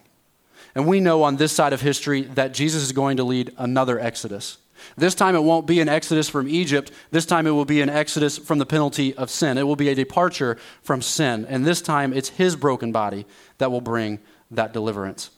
And 0.75 0.87
we 0.87 0.99
know 0.99 1.23
on 1.23 1.37
this 1.37 1.51
side 1.51 1.73
of 1.73 1.81
history 1.81 2.21
that 2.21 2.53
Jesus 2.53 2.83
is 2.83 2.91
going 2.91 3.17
to 3.17 3.23
lead 3.23 3.53
another 3.57 3.99
exodus. 3.99 4.57
This 4.97 5.15
time 5.15 5.35
it 5.35 5.43
won't 5.43 5.67
be 5.67 5.79
an 5.79 5.89
exodus 5.89 6.29
from 6.29 6.47
Egypt. 6.47 6.91
This 7.11 7.25
time 7.25 7.47
it 7.47 7.51
will 7.51 7.65
be 7.65 7.81
an 7.81 7.89
exodus 7.89 8.37
from 8.37 8.59
the 8.59 8.65
penalty 8.65 9.15
of 9.15 9.29
sin. 9.29 9.57
It 9.57 9.67
will 9.67 9.75
be 9.75 9.89
a 9.89 9.95
departure 9.95 10.57
from 10.81 11.01
sin. 11.01 11.45
And 11.47 11.65
this 11.65 11.81
time 11.81 12.13
it's 12.13 12.29
his 12.29 12.55
broken 12.55 12.91
body 12.91 13.25
that 13.57 13.71
will 13.71 13.81
bring 13.81 14.19
that 14.51 14.73
deliverance. 14.73 15.31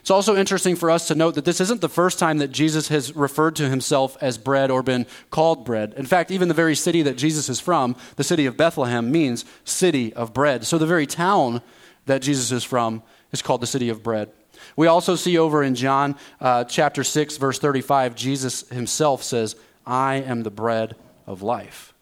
It's 0.00 0.10
also 0.10 0.36
interesting 0.36 0.76
for 0.76 0.90
us 0.90 1.08
to 1.08 1.14
note 1.14 1.34
that 1.34 1.44
this 1.44 1.60
isn't 1.60 1.80
the 1.80 1.88
first 1.88 2.18
time 2.18 2.38
that 2.38 2.48
Jesus 2.52 2.88
has 2.88 3.14
referred 3.14 3.56
to 3.56 3.68
himself 3.68 4.16
as 4.20 4.38
bread 4.38 4.70
or 4.70 4.82
been 4.82 5.06
called 5.30 5.64
bread. 5.64 5.94
In 5.96 6.06
fact, 6.06 6.30
even 6.30 6.48
the 6.48 6.54
very 6.54 6.74
city 6.74 7.02
that 7.02 7.16
Jesus 7.16 7.48
is 7.48 7.60
from, 7.60 7.96
the 8.16 8.24
city 8.24 8.46
of 8.46 8.56
Bethlehem, 8.56 9.10
means 9.10 9.44
city 9.64 10.12
of 10.14 10.34
bread. 10.34 10.64
So 10.64 10.78
the 10.78 10.86
very 10.86 11.06
town 11.06 11.62
that 12.06 12.22
Jesus 12.22 12.52
is 12.52 12.64
from 12.64 13.02
is 13.32 13.42
called 13.42 13.60
the 13.60 13.66
city 13.66 13.88
of 13.88 14.02
bread. 14.02 14.30
We 14.76 14.86
also 14.86 15.16
see 15.16 15.38
over 15.38 15.62
in 15.62 15.74
John 15.74 16.16
uh, 16.40 16.64
chapter 16.64 17.02
6, 17.02 17.38
verse 17.38 17.58
35, 17.58 18.14
Jesus 18.14 18.68
himself 18.68 19.22
says, 19.22 19.56
I 19.86 20.16
am 20.16 20.42
the 20.42 20.50
bread 20.50 20.96
of 21.26 21.42
life. 21.42 21.94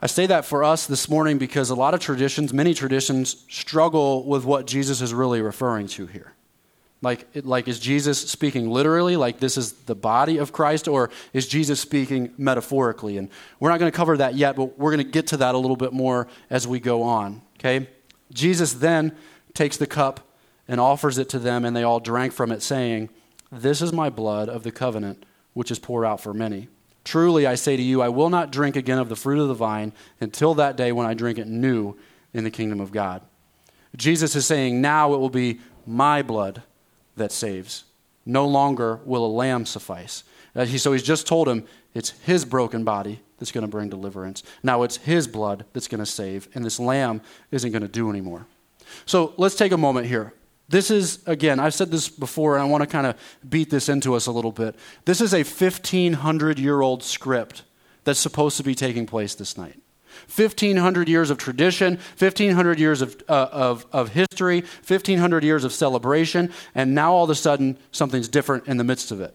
I 0.00 0.06
say 0.06 0.26
that 0.26 0.44
for 0.44 0.64
us 0.64 0.86
this 0.86 1.08
morning 1.08 1.38
because 1.38 1.70
a 1.70 1.74
lot 1.74 1.94
of 1.94 2.00
traditions, 2.00 2.52
many 2.52 2.74
traditions, 2.74 3.46
struggle 3.48 4.24
with 4.24 4.44
what 4.44 4.66
Jesus 4.66 5.00
is 5.00 5.14
really 5.14 5.40
referring 5.40 5.86
to 5.88 6.06
here. 6.06 6.34
Like, 7.00 7.26
like, 7.34 7.66
is 7.68 7.80
Jesus 7.80 8.18
speaking 8.30 8.70
literally, 8.70 9.16
like 9.16 9.40
this 9.40 9.56
is 9.56 9.72
the 9.72 9.94
body 9.94 10.38
of 10.38 10.52
Christ, 10.52 10.86
or 10.86 11.10
is 11.32 11.48
Jesus 11.48 11.80
speaking 11.80 12.32
metaphorically? 12.36 13.16
And 13.16 13.28
we're 13.58 13.70
not 13.70 13.80
going 13.80 13.90
to 13.90 13.96
cover 13.96 14.16
that 14.18 14.34
yet, 14.34 14.54
but 14.54 14.78
we're 14.78 14.92
going 14.92 15.04
to 15.04 15.10
get 15.10 15.28
to 15.28 15.36
that 15.38 15.54
a 15.54 15.58
little 15.58 15.76
bit 15.76 15.92
more 15.92 16.28
as 16.50 16.66
we 16.66 16.78
go 16.78 17.02
on, 17.02 17.42
okay? 17.58 17.88
Jesus 18.32 18.74
then 18.74 19.16
takes 19.54 19.76
the 19.76 19.86
cup 19.86 20.31
and 20.68 20.80
offers 20.80 21.18
it 21.18 21.28
to 21.30 21.38
them, 21.38 21.64
and 21.64 21.76
they 21.76 21.82
all 21.82 22.00
drank 22.00 22.32
from 22.32 22.52
it, 22.52 22.62
saying, 22.62 23.10
This 23.50 23.82
is 23.82 23.92
my 23.92 24.10
blood 24.10 24.48
of 24.48 24.62
the 24.62 24.72
covenant, 24.72 25.24
which 25.54 25.70
is 25.70 25.78
poured 25.78 26.04
out 26.04 26.20
for 26.20 26.32
many. 26.32 26.68
Truly, 27.04 27.46
I 27.46 27.56
say 27.56 27.76
to 27.76 27.82
you, 27.82 28.00
I 28.00 28.08
will 28.08 28.30
not 28.30 28.52
drink 28.52 28.76
again 28.76 28.98
of 28.98 29.08
the 29.08 29.16
fruit 29.16 29.40
of 29.40 29.48
the 29.48 29.54
vine 29.54 29.92
until 30.20 30.54
that 30.54 30.76
day 30.76 30.92
when 30.92 31.06
I 31.06 31.14
drink 31.14 31.38
it 31.38 31.48
new 31.48 31.96
in 32.32 32.44
the 32.44 32.50
kingdom 32.50 32.80
of 32.80 32.92
God. 32.92 33.22
Jesus 33.96 34.36
is 34.36 34.46
saying, 34.46 34.80
Now 34.80 35.12
it 35.14 35.18
will 35.18 35.30
be 35.30 35.60
my 35.86 36.22
blood 36.22 36.62
that 37.16 37.32
saves. 37.32 37.84
No 38.24 38.46
longer 38.46 39.00
will 39.04 39.26
a 39.26 39.26
lamb 39.26 39.66
suffice. 39.66 40.24
Uh, 40.54 40.64
so 40.64 40.92
he's 40.92 41.02
just 41.02 41.26
told 41.26 41.48
him 41.48 41.66
it's 41.94 42.10
his 42.10 42.44
broken 42.44 42.84
body 42.84 43.20
that's 43.38 43.52
going 43.52 43.62
to 43.62 43.70
bring 43.70 43.88
deliverance. 43.88 44.42
Now 44.62 44.82
it's 44.82 44.98
his 44.98 45.26
blood 45.26 45.64
that's 45.72 45.88
going 45.88 45.98
to 45.98 46.06
save, 46.06 46.48
and 46.54 46.64
this 46.64 46.78
lamb 46.78 47.20
isn't 47.50 47.72
going 47.72 47.82
to 47.82 47.88
do 47.88 48.08
anymore. 48.08 48.46
So 49.06 49.34
let's 49.36 49.56
take 49.56 49.72
a 49.72 49.76
moment 49.76 50.06
here. 50.06 50.32
This 50.72 50.90
is, 50.90 51.18
again, 51.26 51.60
I've 51.60 51.74
said 51.74 51.90
this 51.90 52.08
before, 52.08 52.54
and 52.54 52.62
I 52.62 52.66
want 52.66 52.80
to 52.80 52.86
kind 52.86 53.06
of 53.06 53.14
beat 53.46 53.68
this 53.68 53.90
into 53.90 54.14
us 54.14 54.24
a 54.24 54.32
little 54.32 54.52
bit. 54.52 54.74
This 55.04 55.20
is 55.20 55.34
a 55.34 55.44
1,500 55.44 56.58
year 56.58 56.80
old 56.80 57.02
script 57.02 57.64
that's 58.04 58.18
supposed 58.18 58.56
to 58.56 58.62
be 58.62 58.74
taking 58.74 59.04
place 59.04 59.34
this 59.34 59.58
night. 59.58 59.78
1,500 60.34 61.10
years 61.10 61.28
of 61.28 61.36
tradition, 61.36 61.98
1,500 62.18 62.78
years 62.78 63.02
of, 63.02 63.22
uh, 63.28 63.48
of, 63.52 63.84
of 63.92 64.14
history, 64.14 64.60
1,500 64.60 65.44
years 65.44 65.64
of 65.64 65.74
celebration, 65.74 66.50
and 66.74 66.94
now 66.94 67.12
all 67.12 67.24
of 67.24 67.30
a 67.30 67.34
sudden 67.34 67.76
something's 67.90 68.28
different 68.28 68.66
in 68.66 68.78
the 68.78 68.84
midst 68.84 69.10
of 69.10 69.20
it. 69.20 69.34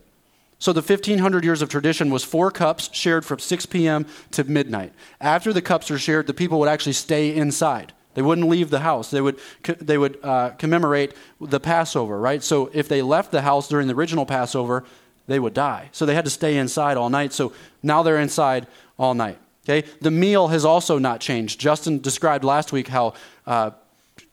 So 0.58 0.74
the 0.74 0.82
1500 0.82 1.46
years 1.46 1.62
of 1.62 1.70
tradition 1.70 2.10
was 2.10 2.24
four 2.24 2.50
cups 2.50 2.90
shared 2.94 3.24
from 3.24 3.38
6 3.38 3.68
p.m. 3.68 4.08
to 4.32 4.44
midnight. 4.44 4.92
After 5.22 5.54
the 5.54 5.62
cups 5.62 5.92
are 5.92 6.00
shared, 6.00 6.26
the 6.26 6.34
people 6.34 6.60
would 6.60 6.70
actually 6.70 6.94
stay 6.94 7.36
inside. 7.36 7.94
They 8.18 8.24
wouldn't 8.24 8.50
leave 8.50 8.72
the 8.72 8.80
house. 8.80 9.12
They 9.12 9.22
would, 9.22 9.38
they 9.64 9.96
would 9.96 10.18
uh, 10.24 10.50
commemorate 10.58 11.14
the 11.40 11.60
Passover, 11.60 12.20
right? 12.20 12.42
So 12.42 12.72
if 12.74 12.88
they 12.88 13.04
left 13.04 13.32
the 13.32 13.44
house 13.44 13.68
during 13.68 13.88
the 13.88 13.94
original 13.94 14.26
Passover, 14.26 14.86
they 15.28 15.38
would 15.38 15.54
die. 15.54 15.90
So 15.92 16.08
they 16.08 16.16
had 16.16 16.26
to 16.26 16.32
stay 16.32 16.58
inside 16.58 16.98
all 16.98 17.12
night. 17.12 17.32
So 17.32 17.54
now 17.84 18.02
they're 18.02 18.20
inside 18.20 18.66
all 18.98 19.14
night. 19.14 19.38
Okay? 19.70 19.88
The 20.02 20.10
meal 20.10 20.48
has 20.48 20.66
also 20.66 20.98
not 20.98 21.22
changed. 21.22 21.60
Justin 21.60 22.02
described 22.02 22.44
last 22.44 22.72
week 22.72 22.88
how 22.88 23.14
uh, 23.46 23.70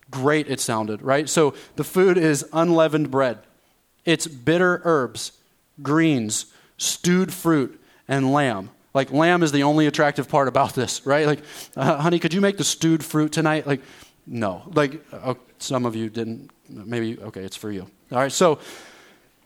great 0.09 0.49
it 0.49 0.59
sounded, 0.59 1.03
right? 1.03 1.29
So 1.29 1.53
the 1.75 1.83
food 1.83 2.17
is 2.17 2.43
unleavened 2.51 3.11
bread, 3.11 3.37
it's 4.03 4.25
bitter 4.25 4.81
herbs, 4.83 5.31
greens, 5.83 6.47
stewed 6.79 7.31
fruit, 7.31 7.79
and 8.07 8.33
lamb. 8.33 8.71
Like, 8.95 9.11
lamb 9.11 9.43
is 9.43 9.51
the 9.51 9.63
only 9.63 9.87
attractive 9.87 10.29
part 10.29 10.47
about 10.47 10.73
this, 10.73 11.05
right? 11.05 11.27
Like, 11.27 11.41
uh, 11.75 11.97
honey, 11.97 12.17
could 12.17 12.33
you 12.33 12.39
make 12.39 12.55
the 12.55 12.63
stewed 12.63 13.03
fruit 13.03 13.33
tonight? 13.33 13.67
Like, 13.67 13.81
no. 14.25 14.63
Like, 14.73 15.05
uh, 15.11 15.33
some 15.59 15.85
of 15.85 15.97
you 15.97 16.09
didn't. 16.09 16.49
Maybe, 16.69 17.19
okay, 17.19 17.41
it's 17.41 17.57
for 17.57 17.69
you. 17.69 17.81
All 18.11 18.19
right, 18.19 18.31
so, 18.31 18.57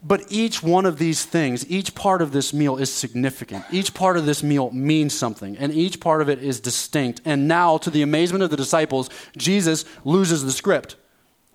but 0.04 0.24
each 0.30 0.62
one 0.62 0.86
of 0.86 1.00
these 1.00 1.26
things, 1.26 1.70
each 1.70 1.96
part 1.96 2.22
of 2.22 2.32
this 2.32 2.54
meal 2.54 2.78
is 2.78 2.94
significant. 2.94 3.66
Each 3.72 3.92
part 3.92 4.18
of 4.18 4.28
this 4.28 4.44
meal 4.44 4.70
means 4.70 5.18
something, 5.18 5.58
and 5.58 5.74
each 5.74 6.00
part 6.00 6.22
of 6.22 6.30
it 6.30 6.44
is 6.44 6.60
distinct. 6.60 7.20
And 7.26 7.48
now, 7.48 7.80
to 7.80 7.90
the 7.90 8.04
amazement 8.04 8.44
of 8.44 8.52
the 8.52 8.58
disciples, 8.58 9.10
Jesus 9.36 9.84
loses 10.06 10.44
the 10.44 10.52
script. 10.52 10.96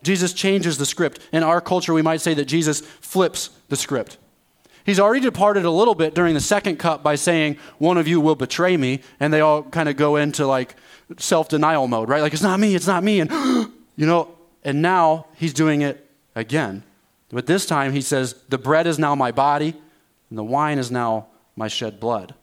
Jesus 0.02 0.32
changes 0.32 0.78
the 0.78 0.84
script. 0.84 1.20
In 1.32 1.44
our 1.44 1.60
culture, 1.60 1.94
we 1.94 2.02
might 2.02 2.20
say 2.20 2.34
that 2.34 2.46
Jesus 2.46 2.80
flips 2.80 3.50
the 3.68 3.76
script. 3.76 4.18
He's 4.84 5.00
already 5.00 5.20
departed 5.20 5.64
a 5.64 5.70
little 5.70 5.94
bit 5.94 6.14
during 6.14 6.34
the 6.34 6.40
second 6.40 6.76
cup 6.76 7.02
by 7.02 7.14
saying, 7.14 7.56
One 7.78 7.96
of 7.96 8.06
you 8.06 8.20
will 8.20 8.34
betray 8.34 8.76
me. 8.76 9.00
And 9.18 9.32
they 9.32 9.40
all 9.40 9.62
kind 9.62 9.88
of 9.88 9.96
go 9.96 10.16
into 10.16 10.46
like 10.46 10.76
self 11.18 11.48
denial 11.48 11.88
mode, 11.88 12.08
right? 12.08 12.20
Like, 12.20 12.34
it's 12.34 12.42
not 12.42 12.60
me, 12.60 12.74
it's 12.74 12.86
not 12.86 13.02
me. 13.02 13.20
And, 13.20 13.30
you 13.96 14.06
know, 14.06 14.34
and 14.62 14.82
now 14.82 15.26
he's 15.36 15.54
doing 15.54 15.82
it 15.82 16.08
again. 16.34 16.82
But 17.30 17.46
this 17.46 17.66
time 17.66 17.92
he 17.92 18.02
says, 18.02 18.34
The 18.48 18.58
bread 18.58 18.86
is 18.86 18.98
now 18.98 19.14
my 19.14 19.32
body, 19.32 19.74
and 20.28 20.38
the 20.38 20.44
wine 20.44 20.78
is 20.78 20.90
now 20.90 21.28
my 21.56 21.68
shed 21.68 21.98
blood. 21.98 22.34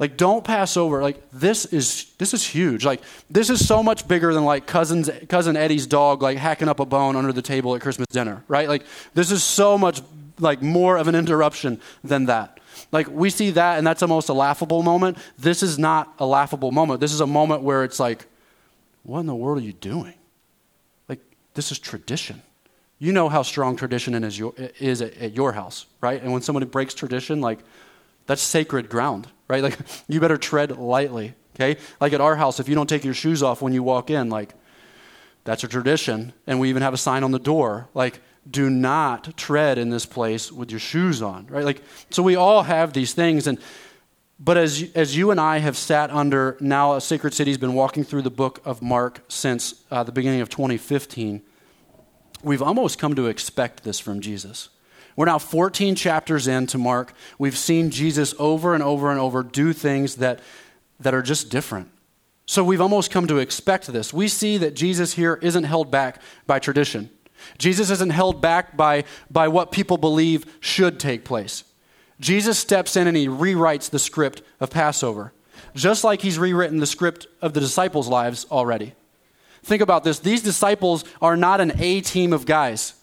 Like, 0.00 0.16
don't 0.16 0.42
pass 0.42 0.78
over. 0.78 1.02
Like, 1.02 1.30
this 1.30 1.66
is 1.66 2.06
this 2.18 2.34
is 2.34 2.44
huge. 2.44 2.84
Like, 2.84 3.02
this 3.28 3.50
is 3.50 3.64
so 3.64 3.82
much 3.82 4.08
bigger 4.08 4.34
than 4.34 4.44
like 4.44 4.66
cousins 4.66 5.10
cousin 5.28 5.56
Eddie's 5.56 5.86
dog 5.86 6.22
like 6.22 6.38
hacking 6.38 6.68
up 6.68 6.80
a 6.80 6.86
bone 6.86 7.16
under 7.16 7.32
the 7.32 7.42
table 7.42 7.76
at 7.76 7.82
Christmas 7.82 8.06
dinner, 8.10 8.42
right? 8.48 8.66
Like, 8.68 8.84
this 9.14 9.30
is 9.30 9.44
so 9.44 9.78
much 9.78 10.00
like 10.40 10.62
more 10.62 10.96
of 10.96 11.08
an 11.08 11.14
interruption 11.14 11.80
than 12.02 12.26
that. 12.26 12.60
Like 12.92 13.08
we 13.08 13.30
see 13.30 13.50
that 13.50 13.78
and 13.78 13.86
that's 13.86 14.02
almost 14.02 14.28
a 14.28 14.32
laughable 14.32 14.82
moment. 14.82 15.18
This 15.38 15.62
is 15.62 15.78
not 15.78 16.14
a 16.18 16.26
laughable 16.26 16.72
moment. 16.72 17.00
This 17.00 17.12
is 17.12 17.20
a 17.20 17.26
moment 17.26 17.62
where 17.62 17.84
it's 17.84 18.00
like, 18.00 18.26
what 19.02 19.20
in 19.20 19.26
the 19.26 19.34
world 19.34 19.58
are 19.58 19.62
you 19.62 19.72
doing? 19.72 20.14
Like 21.08 21.20
this 21.54 21.72
is 21.72 21.78
tradition. 21.78 22.42
You 22.98 23.12
know 23.12 23.28
how 23.28 23.42
strong 23.42 23.76
tradition 23.76 24.12
is, 24.22 24.38
your, 24.38 24.52
is 24.78 25.00
at 25.00 25.34
your 25.34 25.52
house, 25.52 25.86
right? 26.02 26.22
And 26.22 26.32
when 26.32 26.42
somebody 26.42 26.66
breaks 26.66 26.92
tradition, 26.92 27.40
like 27.40 27.60
that's 28.26 28.42
sacred 28.42 28.90
ground, 28.90 29.26
right? 29.48 29.62
Like 29.62 29.78
you 30.08 30.20
better 30.20 30.36
tread 30.36 30.76
lightly, 30.76 31.34
okay? 31.56 31.80
Like 32.00 32.12
at 32.12 32.20
our 32.20 32.36
house, 32.36 32.60
if 32.60 32.68
you 32.68 32.74
don't 32.74 32.88
take 32.88 33.04
your 33.04 33.14
shoes 33.14 33.42
off 33.42 33.62
when 33.62 33.72
you 33.72 33.82
walk 33.82 34.10
in, 34.10 34.28
like 34.28 34.54
that's 35.44 35.64
a 35.64 35.68
tradition. 35.68 36.34
And 36.46 36.60
we 36.60 36.68
even 36.68 36.82
have 36.82 36.92
a 36.92 36.98
sign 36.98 37.24
on 37.24 37.30
the 37.30 37.38
door, 37.38 37.88
like 37.94 38.20
do 38.50 38.68
not 38.70 39.36
tread 39.36 39.78
in 39.78 39.90
this 39.90 40.06
place 40.06 40.50
with 40.50 40.70
your 40.70 40.80
shoes 40.80 41.22
on, 41.22 41.46
right? 41.46 41.64
Like, 41.64 41.82
so 42.10 42.22
we 42.22 42.36
all 42.36 42.62
have 42.64 42.92
these 42.92 43.12
things. 43.12 43.46
And, 43.46 43.58
but 44.38 44.56
as, 44.56 44.90
as 44.94 45.16
you 45.16 45.30
and 45.30 45.40
I 45.40 45.58
have 45.58 45.76
sat 45.76 46.10
under 46.10 46.56
now, 46.60 46.94
a 46.94 47.00
Sacred 47.00 47.34
City 47.34 47.50
has 47.50 47.58
been 47.58 47.74
walking 47.74 48.04
through 48.04 48.22
the 48.22 48.30
book 48.30 48.60
of 48.64 48.82
Mark 48.82 49.22
since 49.28 49.84
uh, 49.90 50.02
the 50.02 50.12
beginning 50.12 50.40
of 50.40 50.48
2015, 50.48 51.42
we've 52.42 52.62
almost 52.62 52.98
come 52.98 53.14
to 53.14 53.26
expect 53.26 53.84
this 53.84 54.00
from 54.00 54.20
Jesus. 54.20 54.70
We're 55.16 55.26
now 55.26 55.38
14 55.38 55.94
chapters 55.96 56.48
into 56.48 56.78
Mark. 56.78 57.12
We've 57.38 57.58
seen 57.58 57.90
Jesus 57.90 58.34
over 58.38 58.74
and 58.74 58.82
over 58.82 59.10
and 59.10 59.20
over 59.20 59.42
do 59.42 59.72
things 59.72 60.16
that, 60.16 60.40
that 60.98 61.14
are 61.14 61.22
just 61.22 61.50
different. 61.50 61.90
So 62.46 62.64
we've 62.64 62.80
almost 62.80 63.10
come 63.10 63.26
to 63.28 63.38
expect 63.38 63.86
this. 63.88 64.12
We 64.12 64.26
see 64.26 64.56
that 64.58 64.74
Jesus 64.74 65.12
here 65.12 65.38
isn't 65.42 65.64
held 65.64 65.90
back 65.90 66.20
by 66.46 66.58
tradition. 66.58 67.10
Jesus 67.58 67.90
isn't 67.90 68.10
held 68.10 68.40
back 68.40 68.76
by, 68.76 69.04
by 69.30 69.48
what 69.48 69.72
people 69.72 69.98
believe 69.98 70.44
should 70.60 71.00
take 71.00 71.24
place. 71.24 71.64
Jesus 72.20 72.58
steps 72.58 72.96
in 72.96 73.06
and 73.06 73.16
he 73.16 73.28
rewrites 73.28 73.90
the 73.90 73.98
script 73.98 74.42
of 74.60 74.70
Passover, 74.70 75.32
just 75.74 76.04
like 76.04 76.20
he's 76.20 76.38
rewritten 76.38 76.78
the 76.78 76.86
script 76.86 77.26
of 77.40 77.54
the 77.54 77.60
disciples' 77.60 78.08
lives 78.08 78.46
already. 78.50 78.94
Think 79.62 79.82
about 79.82 80.04
this. 80.04 80.18
These 80.18 80.42
disciples 80.42 81.04
are 81.20 81.36
not 81.36 81.60
an 81.60 81.72
A 81.78 82.00
team 82.00 82.32
of 82.32 82.46
guys. 82.46 82.94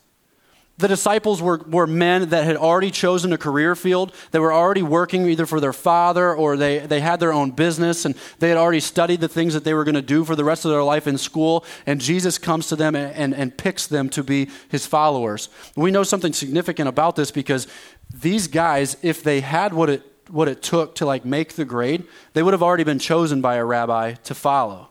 The 0.79 0.87
disciples 0.87 1.41
were, 1.41 1.57
were 1.57 1.87
men 1.87 2.29
that 2.29 2.45
had 2.45 2.55
already 2.55 2.91
chosen 2.91 3.33
a 3.33 3.37
career 3.37 3.75
field. 3.75 4.13
They 4.29 4.37
were 4.37 4.53
already 4.53 4.83
working 4.83 5.27
either 5.27 5.47
for 5.47 5.59
their 5.59 5.73
father 5.73 6.35
or 6.35 6.55
they, 6.55 6.79
they 6.79 6.99
had 6.99 7.19
their 7.19 7.33
own 7.33 7.49
business 7.49 8.05
and 8.05 8.13
they 8.37 8.49
had 8.49 8.59
already 8.59 8.79
studied 8.79 9.19
the 9.19 9.27
things 9.27 9.55
that 9.55 9.63
they 9.63 9.73
were 9.73 9.83
going 9.83 9.95
to 9.95 10.03
do 10.03 10.23
for 10.23 10.35
the 10.35 10.43
rest 10.43 10.65
of 10.65 10.71
their 10.71 10.83
life 10.83 11.07
in 11.07 11.17
school. 11.17 11.65
And 11.87 11.99
Jesus 11.99 12.37
comes 12.37 12.67
to 12.67 12.75
them 12.75 12.95
and, 12.95 13.11
and, 13.15 13.33
and 13.33 13.57
picks 13.57 13.87
them 13.87 14.07
to 14.09 14.23
be 14.23 14.49
his 14.69 14.85
followers. 14.85 15.49
We 15.75 15.89
know 15.89 16.03
something 16.03 16.33
significant 16.33 16.87
about 16.87 17.15
this 17.15 17.31
because 17.31 17.67
these 18.13 18.47
guys, 18.47 18.97
if 19.01 19.23
they 19.23 19.41
had 19.41 19.73
what 19.73 19.89
it, 19.89 20.03
what 20.29 20.47
it 20.47 20.61
took 20.61 20.93
to 20.95 21.07
like 21.07 21.25
make 21.25 21.53
the 21.53 21.65
grade, 21.65 22.03
they 22.33 22.43
would 22.43 22.53
have 22.53 22.63
already 22.63 22.83
been 22.83 22.99
chosen 22.99 23.41
by 23.41 23.55
a 23.55 23.65
rabbi 23.65 24.13
to 24.13 24.35
follow. 24.35 24.89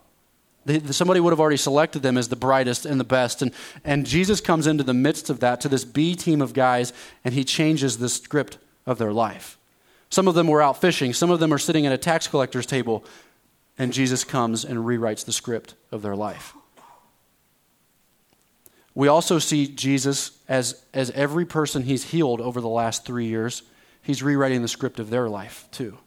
They, 0.67 0.81
somebody 0.91 1.21
would 1.21 1.31
have 1.31 1.39
already 1.39 1.55
selected 1.57 2.01
them 2.01 2.17
as 2.17 2.27
the 2.27 2.35
brightest 2.35 2.85
and 2.85 2.99
the 2.99 3.05
best. 3.05 3.41
And, 3.41 3.53
and 3.85 4.05
Jesus 4.05 4.41
comes 4.41 4.67
into 4.67 4.83
the 4.83 4.93
midst 4.93 5.29
of 5.29 5.39
that 5.39 5.61
to 5.61 5.69
this 5.69 5.85
B 5.85 6.13
team 6.13 6.41
of 6.41 6.53
guys, 6.53 6.91
and 7.23 7.33
he 7.33 7.45
changes 7.45 7.97
the 7.97 8.09
script 8.09 8.57
of 8.85 8.97
their 8.97 9.13
life. 9.13 9.57
Some 10.09 10.27
of 10.27 10.35
them 10.35 10.47
were 10.47 10.61
out 10.61 10.79
fishing, 10.81 11.13
some 11.13 11.31
of 11.31 11.39
them 11.39 11.53
are 11.53 11.57
sitting 11.57 11.85
at 11.85 11.93
a 11.93 11.97
tax 11.97 12.27
collector's 12.27 12.65
table, 12.65 13.05
and 13.77 13.93
Jesus 13.93 14.25
comes 14.25 14.65
and 14.65 14.79
rewrites 14.79 15.23
the 15.23 15.31
script 15.31 15.73
of 15.89 16.01
their 16.01 16.15
life. 16.15 16.53
We 18.93 19.07
also 19.07 19.39
see 19.39 19.67
Jesus 19.67 20.37
as, 20.49 20.83
as 20.93 21.11
every 21.11 21.45
person 21.45 21.83
he's 21.83 22.05
healed 22.05 22.41
over 22.41 22.59
the 22.59 22.67
last 22.67 23.05
three 23.05 23.27
years, 23.27 23.61
he's 24.01 24.21
rewriting 24.21 24.63
the 24.63 24.67
script 24.67 24.99
of 24.99 25.09
their 25.09 25.29
life 25.29 25.67
too. 25.71 25.97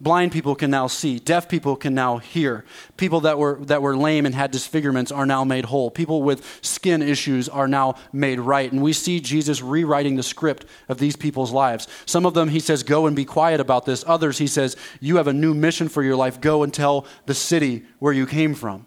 Blind 0.00 0.30
people 0.30 0.54
can 0.54 0.70
now 0.70 0.88
see. 0.88 1.18
Deaf 1.18 1.48
people 1.48 1.74
can 1.74 1.94
now 1.94 2.18
hear. 2.18 2.64
People 2.98 3.20
that 3.20 3.38
were, 3.38 3.58
that 3.62 3.80
were 3.80 3.96
lame 3.96 4.26
and 4.26 4.34
had 4.34 4.50
disfigurements 4.50 5.10
are 5.10 5.24
now 5.24 5.42
made 5.42 5.64
whole. 5.64 5.90
People 5.90 6.22
with 6.22 6.58
skin 6.60 7.00
issues 7.00 7.48
are 7.48 7.66
now 7.66 7.94
made 8.12 8.38
right. 8.38 8.70
And 8.70 8.82
we 8.82 8.92
see 8.92 9.20
Jesus 9.20 9.62
rewriting 9.62 10.16
the 10.16 10.22
script 10.22 10.66
of 10.88 10.98
these 10.98 11.16
people's 11.16 11.50
lives. 11.50 11.88
Some 12.04 12.26
of 12.26 12.34
them, 12.34 12.50
he 12.50 12.60
says, 12.60 12.82
go 12.82 13.06
and 13.06 13.16
be 13.16 13.24
quiet 13.24 13.58
about 13.58 13.86
this. 13.86 14.04
Others, 14.06 14.36
he 14.36 14.46
says, 14.46 14.76
you 15.00 15.16
have 15.16 15.28
a 15.28 15.32
new 15.32 15.54
mission 15.54 15.88
for 15.88 16.02
your 16.02 16.16
life. 16.16 16.40
Go 16.40 16.62
and 16.62 16.74
tell 16.74 17.06
the 17.24 17.34
city 17.34 17.84
where 17.98 18.12
you 18.12 18.26
came 18.26 18.54
from. 18.54 18.84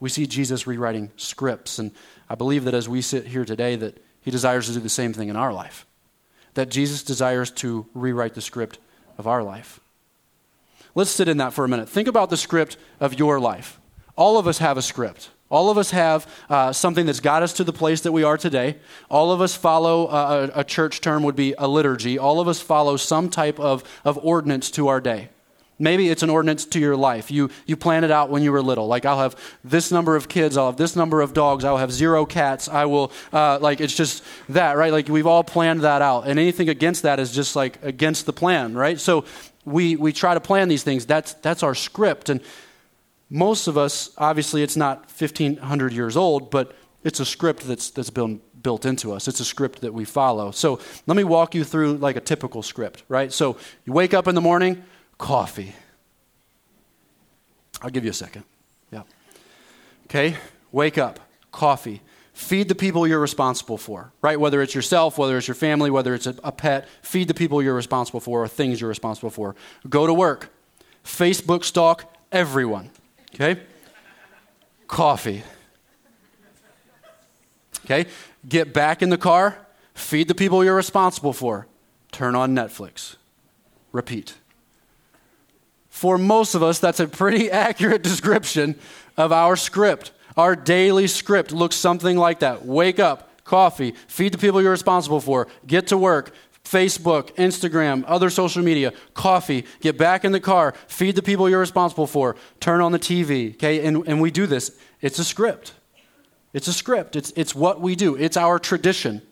We 0.00 0.08
see 0.08 0.26
Jesus 0.26 0.66
rewriting 0.66 1.10
scripts. 1.16 1.78
And 1.78 1.90
I 2.28 2.36
believe 2.36 2.64
that 2.64 2.74
as 2.74 2.88
we 2.88 3.02
sit 3.02 3.26
here 3.26 3.44
today, 3.44 3.76
that 3.76 4.02
he 4.22 4.30
desires 4.30 4.66
to 4.66 4.72
do 4.72 4.80
the 4.80 4.88
same 4.88 5.12
thing 5.12 5.28
in 5.28 5.36
our 5.36 5.52
life. 5.52 5.86
That 6.54 6.70
Jesus 6.70 7.02
desires 7.02 7.50
to 7.52 7.86
rewrite 7.92 8.34
the 8.34 8.40
script 8.40 8.78
of 9.18 9.26
our 9.26 9.42
life. 9.42 9.80
Let's 10.96 11.10
sit 11.10 11.28
in 11.28 11.36
that 11.36 11.52
for 11.52 11.64
a 11.64 11.68
minute. 11.68 11.90
Think 11.90 12.08
about 12.08 12.30
the 12.30 12.38
script 12.38 12.78
of 13.00 13.18
your 13.18 13.38
life. 13.38 13.78
All 14.16 14.38
of 14.38 14.48
us 14.48 14.58
have 14.58 14.78
a 14.78 14.82
script, 14.82 15.28
All 15.48 15.70
of 15.70 15.78
us 15.78 15.92
have 15.92 16.26
uh, 16.50 16.72
something 16.72 17.06
that's 17.06 17.20
got 17.20 17.42
us 17.42 17.52
to 17.52 17.64
the 17.64 17.72
place 17.72 18.00
that 18.00 18.12
we 18.12 18.24
are 18.24 18.36
today. 18.36 18.78
All 19.08 19.30
of 19.30 19.40
us 19.40 19.54
follow 19.54 20.06
uh, 20.06 20.48
a, 20.54 20.60
a 20.60 20.64
church 20.64 21.00
term 21.00 21.22
would 21.22 21.36
be 21.36 21.54
a 21.56 21.68
liturgy. 21.68 22.18
All 22.18 22.40
of 22.40 22.48
us 22.48 22.60
follow 22.60 22.96
some 22.96 23.28
type 23.28 23.60
of, 23.60 23.84
of 24.04 24.18
ordinance 24.24 24.70
to 24.72 24.88
our 24.88 25.00
day. 25.00 25.28
Maybe 25.78 26.08
it's 26.08 26.22
an 26.22 26.30
ordinance 26.30 26.64
to 26.64 26.80
your 26.80 26.96
life. 26.96 27.30
You, 27.30 27.50
you 27.66 27.76
plan 27.76 28.02
it 28.02 28.10
out 28.10 28.30
when 28.30 28.42
you 28.42 28.50
were 28.50 28.62
little. 28.62 28.86
Like, 28.86 29.04
I'll 29.04 29.20
have 29.20 29.36
this 29.62 29.92
number 29.92 30.16
of 30.16 30.26
kids, 30.26 30.56
I'll 30.56 30.70
have 30.70 30.78
this 30.78 30.96
number 30.96 31.20
of 31.20 31.34
dogs, 31.34 31.64
I'll 31.64 31.76
have 31.76 31.92
zero 31.92 32.24
cats, 32.24 32.66
I 32.66 32.86
will, 32.86 33.12
uh, 33.30 33.58
like, 33.60 33.82
it's 33.82 33.94
just 33.94 34.24
that, 34.48 34.78
right? 34.78 34.90
Like, 34.90 35.08
we've 35.08 35.26
all 35.26 35.44
planned 35.44 35.82
that 35.82 36.00
out. 36.00 36.22
And 36.22 36.38
anything 36.38 36.70
against 36.70 37.02
that 37.02 37.20
is 37.20 37.30
just 37.30 37.54
like 37.54 37.78
against 37.84 38.24
the 38.24 38.32
plan, 38.32 38.74
right? 38.74 38.98
So 38.98 39.26
we, 39.66 39.96
we 39.96 40.12
try 40.12 40.32
to 40.32 40.40
plan 40.40 40.68
these 40.68 40.82
things. 40.82 41.04
That's, 41.04 41.34
that's 41.34 41.62
our 41.62 41.74
script. 41.74 42.30
And 42.30 42.40
most 43.28 43.66
of 43.66 43.76
us, 43.76 44.10
obviously, 44.16 44.62
it's 44.62 44.76
not 44.76 44.98
1,500 45.18 45.92
years 45.92 46.16
old, 46.16 46.50
but 46.50 46.74
it's 47.04 47.20
a 47.20 47.26
script 47.26 47.66
that's, 47.66 47.90
that's 47.90 48.10
been 48.10 48.40
built 48.62 48.86
into 48.86 49.12
us. 49.12 49.28
It's 49.28 49.40
a 49.40 49.44
script 49.44 49.82
that 49.82 49.92
we 49.92 50.04
follow. 50.04 50.52
So 50.52 50.80
let 51.06 51.16
me 51.16 51.24
walk 51.24 51.54
you 51.54 51.64
through 51.64 51.98
like 51.98 52.16
a 52.16 52.20
typical 52.20 52.62
script, 52.62 53.02
right? 53.08 53.32
So 53.32 53.58
you 53.84 53.92
wake 53.92 54.14
up 54.14 54.28
in 54.28 54.34
the 54.34 54.40
morning, 54.40 54.84
coffee. 55.18 55.74
I'll 57.82 57.90
give 57.90 58.04
you 58.04 58.10
a 58.10 58.14
second. 58.14 58.44
Yeah. 58.90 59.02
Okay, 60.06 60.36
wake 60.72 60.98
up, 60.98 61.20
coffee. 61.52 62.00
Feed 62.36 62.68
the 62.68 62.74
people 62.74 63.06
you're 63.06 63.18
responsible 63.18 63.78
for, 63.78 64.12
right? 64.20 64.38
Whether 64.38 64.60
it's 64.60 64.74
yourself, 64.74 65.16
whether 65.16 65.38
it's 65.38 65.48
your 65.48 65.54
family, 65.54 65.90
whether 65.90 66.14
it's 66.14 66.26
a, 66.26 66.34
a 66.44 66.52
pet, 66.52 66.86
feed 67.00 67.28
the 67.28 67.34
people 67.34 67.62
you're 67.62 67.74
responsible 67.74 68.20
for 68.20 68.44
or 68.44 68.46
things 68.46 68.78
you're 68.78 68.90
responsible 68.90 69.30
for. 69.30 69.56
Go 69.88 70.06
to 70.06 70.12
work. 70.12 70.52
Facebook 71.02 71.64
stalk 71.64 72.04
everyone. 72.30 72.90
Okay? 73.34 73.58
Coffee. 74.86 75.44
Okay? 77.86 78.04
Get 78.46 78.74
back 78.74 79.00
in 79.00 79.08
the 79.08 79.16
car, 79.16 79.56
feed 79.94 80.28
the 80.28 80.34
people 80.34 80.62
you're 80.62 80.76
responsible 80.76 81.32
for, 81.32 81.66
turn 82.12 82.34
on 82.34 82.54
Netflix. 82.54 83.16
Repeat. 83.92 84.34
For 85.88 86.18
most 86.18 86.54
of 86.54 86.62
us, 86.62 86.80
that's 86.80 87.00
a 87.00 87.08
pretty 87.08 87.50
accurate 87.66 88.02
description 88.02 88.78
of 89.16 89.32
our 89.32 89.56
script. 89.56 90.12
Our 90.36 90.54
daily 90.54 91.06
script 91.06 91.52
looks 91.52 91.76
something 91.76 92.16
like 92.16 92.40
that 92.40 92.66
wake 92.66 92.98
up, 92.98 93.44
coffee, 93.44 93.94
feed 94.06 94.32
the 94.32 94.38
people 94.38 94.60
you're 94.60 94.70
responsible 94.70 95.20
for, 95.20 95.48
get 95.66 95.86
to 95.88 95.96
work, 95.96 96.34
Facebook, 96.66 97.32
Instagram, 97.36 98.04
other 98.06 98.28
social 98.28 98.62
media, 98.62 98.92
coffee, 99.14 99.64
get 99.80 99.96
back 99.96 100.24
in 100.24 100.32
the 100.32 100.40
car, 100.40 100.74
feed 100.88 101.14
the 101.14 101.22
people 101.22 101.48
you're 101.48 101.60
responsible 101.60 102.06
for, 102.06 102.36
turn 102.60 102.80
on 102.80 102.92
the 102.92 102.98
TV, 102.98 103.54
okay? 103.54 103.86
And, 103.86 104.06
and 104.06 104.20
we 104.20 104.30
do 104.30 104.46
this. 104.46 104.76
It's 105.00 105.18
a 105.18 105.24
script. 105.24 105.72
It's 106.52 106.66
a 106.68 106.72
script. 106.72 107.16
It's, 107.16 107.32
it's 107.36 107.54
what 107.54 107.80
we 107.80 107.94
do, 107.94 108.16
it's 108.16 108.36
our 108.36 108.58
tradition. 108.58 109.22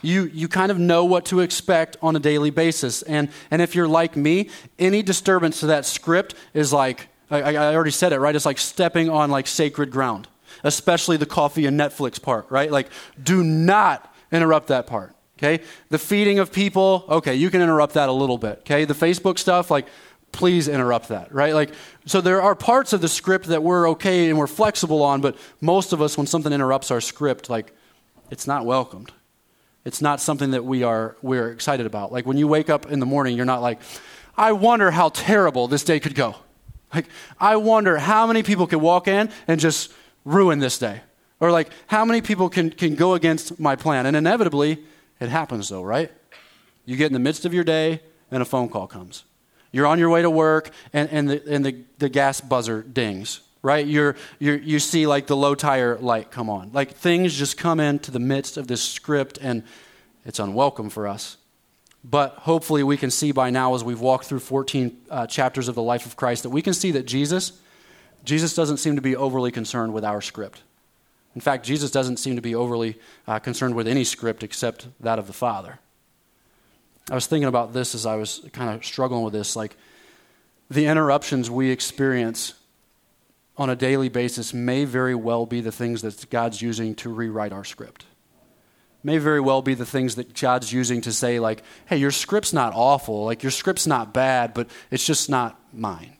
You, 0.00 0.24
you 0.26 0.46
kind 0.46 0.70
of 0.70 0.78
know 0.78 1.04
what 1.04 1.24
to 1.26 1.40
expect 1.40 1.96
on 2.00 2.14
a 2.14 2.20
daily 2.20 2.50
basis. 2.50 3.02
And, 3.02 3.30
and 3.50 3.60
if 3.60 3.74
you're 3.74 3.88
like 3.88 4.14
me, 4.14 4.50
any 4.78 5.02
disturbance 5.02 5.58
to 5.60 5.66
that 5.66 5.86
script 5.86 6.36
is 6.54 6.72
like, 6.72 7.08
I, 7.30 7.56
I 7.56 7.74
already 7.74 7.90
said 7.90 8.12
it, 8.12 8.18
right? 8.18 8.34
It's 8.34 8.46
like 8.46 8.58
stepping 8.58 9.10
on 9.10 9.30
like 9.30 9.46
sacred 9.46 9.90
ground, 9.90 10.28
especially 10.64 11.16
the 11.16 11.26
coffee 11.26 11.66
and 11.66 11.78
Netflix 11.78 12.20
part, 12.20 12.50
right? 12.50 12.70
Like, 12.70 12.88
do 13.22 13.42
not 13.44 14.14
interrupt 14.32 14.68
that 14.68 14.86
part. 14.86 15.14
Okay? 15.38 15.62
The 15.90 15.98
feeding 15.98 16.38
of 16.38 16.50
people, 16.50 17.04
okay, 17.08 17.34
you 17.34 17.50
can 17.50 17.62
interrupt 17.62 17.94
that 17.94 18.08
a 18.08 18.12
little 18.12 18.38
bit. 18.38 18.58
Okay? 18.60 18.84
The 18.84 18.94
Facebook 18.94 19.38
stuff, 19.38 19.70
like, 19.70 19.86
please 20.32 20.68
interrupt 20.68 21.08
that, 21.08 21.32
right? 21.32 21.54
Like, 21.54 21.70
so 22.06 22.20
there 22.20 22.42
are 22.42 22.54
parts 22.54 22.92
of 22.92 23.00
the 23.00 23.08
script 23.08 23.46
that 23.46 23.62
we're 23.62 23.90
okay 23.90 24.28
and 24.28 24.38
we're 24.38 24.48
flexible 24.48 25.02
on, 25.02 25.20
but 25.20 25.36
most 25.60 25.92
of 25.92 26.02
us, 26.02 26.18
when 26.18 26.26
something 26.26 26.52
interrupts 26.52 26.90
our 26.90 27.00
script, 27.00 27.48
like, 27.48 27.72
it's 28.30 28.46
not 28.46 28.66
welcomed. 28.66 29.12
It's 29.84 30.02
not 30.02 30.20
something 30.20 30.50
that 30.50 30.64
we 30.64 30.82
are 30.82 31.16
we're 31.22 31.50
excited 31.50 31.86
about. 31.86 32.12
Like 32.12 32.26
when 32.26 32.36
you 32.36 32.46
wake 32.46 32.68
up 32.68 32.90
in 32.90 33.00
the 33.00 33.06
morning, 33.06 33.36
you're 33.36 33.46
not 33.46 33.62
like, 33.62 33.80
I 34.36 34.52
wonder 34.52 34.90
how 34.90 35.08
terrible 35.08 35.66
this 35.66 35.82
day 35.82 35.98
could 35.98 36.14
go. 36.14 36.36
Like, 36.94 37.06
I 37.38 37.56
wonder 37.56 37.98
how 37.98 38.26
many 38.26 38.42
people 38.42 38.66
could 38.66 38.80
walk 38.80 39.08
in 39.08 39.30
and 39.46 39.60
just 39.60 39.92
ruin 40.24 40.58
this 40.58 40.78
day. 40.78 41.02
Or 41.40 41.50
like, 41.52 41.70
how 41.86 42.04
many 42.04 42.20
people 42.20 42.48
can, 42.48 42.70
can 42.70 42.94
go 42.94 43.14
against 43.14 43.60
my 43.60 43.76
plan? 43.76 44.06
And 44.06 44.16
inevitably, 44.16 44.78
it 45.20 45.28
happens 45.28 45.68
though, 45.68 45.82
right? 45.82 46.10
You 46.84 46.96
get 46.96 47.06
in 47.06 47.12
the 47.12 47.18
midst 47.18 47.44
of 47.44 47.54
your 47.54 47.64
day 47.64 48.00
and 48.30 48.42
a 48.42 48.46
phone 48.46 48.68
call 48.68 48.86
comes. 48.86 49.24
You're 49.70 49.86
on 49.86 49.98
your 49.98 50.08
way 50.08 50.22
to 50.22 50.30
work 50.30 50.70
and, 50.92 51.08
and, 51.10 51.28
the, 51.28 51.42
and 51.46 51.64
the, 51.64 51.84
the 51.98 52.08
gas 52.08 52.40
buzzer 52.40 52.82
dings, 52.82 53.40
right? 53.62 53.86
You're, 53.86 54.16
you're, 54.38 54.56
you 54.56 54.78
see 54.78 55.06
like 55.06 55.26
the 55.26 55.36
low 55.36 55.54
tire 55.54 55.98
light 55.98 56.30
come 56.30 56.48
on. 56.48 56.70
Like 56.72 56.94
things 56.94 57.34
just 57.34 57.58
come 57.58 57.78
into 57.78 58.10
the 58.10 58.18
midst 58.18 58.56
of 58.56 58.66
this 58.66 58.82
script 58.82 59.38
and 59.40 59.62
it's 60.24 60.38
unwelcome 60.38 60.90
for 60.90 61.06
us. 61.06 61.36
But 62.04 62.34
hopefully 62.34 62.82
we 62.82 62.96
can 62.96 63.10
see 63.10 63.32
by 63.32 63.50
now 63.50 63.74
as 63.74 63.82
we've 63.82 64.00
walked 64.00 64.26
through 64.26 64.38
14 64.40 64.96
uh, 65.10 65.26
chapters 65.26 65.68
of 65.68 65.74
the 65.74 65.82
life 65.82 66.06
of 66.06 66.16
Christ 66.16 66.44
that 66.44 66.50
we 66.50 66.62
can 66.62 66.72
see 66.72 66.90
that 66.92 67.06
Jesus, 67.06 67.60
Jesus 68.24 68.54
doesn't 68.54 68.78
seem 68.78 68.96
to 68.96 69.02
be 69.02 69.16
overly 69.16 69.50
concerned 69.50 69.92
with 69.92 70.04
our 70.04 70.20
script. 70.20 70.62
In 71.34 71.40
fact, 71.40 71.64
Jesus 71.64 71.90
doesn't 71.90 72.16
seem 72.18 72.36
to 72.36 72.42
be 72.42 72.54
overly 72.54 72.98
uh, 73.26 73.38
concerned 73.38 73.74
with 73.74 73.86
any 73.86 74.04
script 74.04 74.42
except 74.42 74.88
that 75.00 75.18
of 75.18 75.26
the 75.26 75.32
Father. 75.32 75.78
I 77.10 77.14
was 77.14 77.26
thinking 77.26 77.48
about 77.48 77.72
this 77.72 77.94
as 77.94 78.06
I 78.06 78.16
was 78.16 78.46
kind 78.52 78.74
of 78.74 78.84
struggling 78.84 79.22
with 79.22 79.32
this. 79.32 79.56
Like, 79.56 79.76
the 80.70 80.86
interruptions 80.86 81.50
we 81.50 81.70
experience 81.70 82.54
on 83.56 83.70
a 83.70 83.76
daily 83.76 84.08
basis 84.08 84.52
may 84.52 84.84
very 84.84 85.14
well 85.14 85.46
be 85.46 85.60
the 85.60 85.72
things 85.72 86.02
that 86.02 86.28
God's 86.30 86.60
using 86.60 86.94
to 86.96 87.08
rewrite 87.08 87.52
our 87.52 87.64
script. 87.64 88.04
May 89.02 89.18
very 89.18 89.40
well 89.40 89.62
be 89.62 89.74
the 89.74 89.86
things 89.86 90.16
that 90.16 90.38
God's 90.38 90.72
using 90.72 91.00
to 91.02 91.12
say, 91.12 91.38
like, 91.38 91.62
hey, 91.86 91.96
your 91.96 92.10
script's 92.10 92.52
not 92.52 92.72
awful, 92.74 93.24
like, 93.24 93.42
your 93.42 93.52
script's 93.52 93.86
not 93.86 94.12
bad, 94.12 94.54
but 94.54 94.68
it's 94.90 95.06
just 95.06 95.30
not 95.30 95.58
mine. 95.72 96.16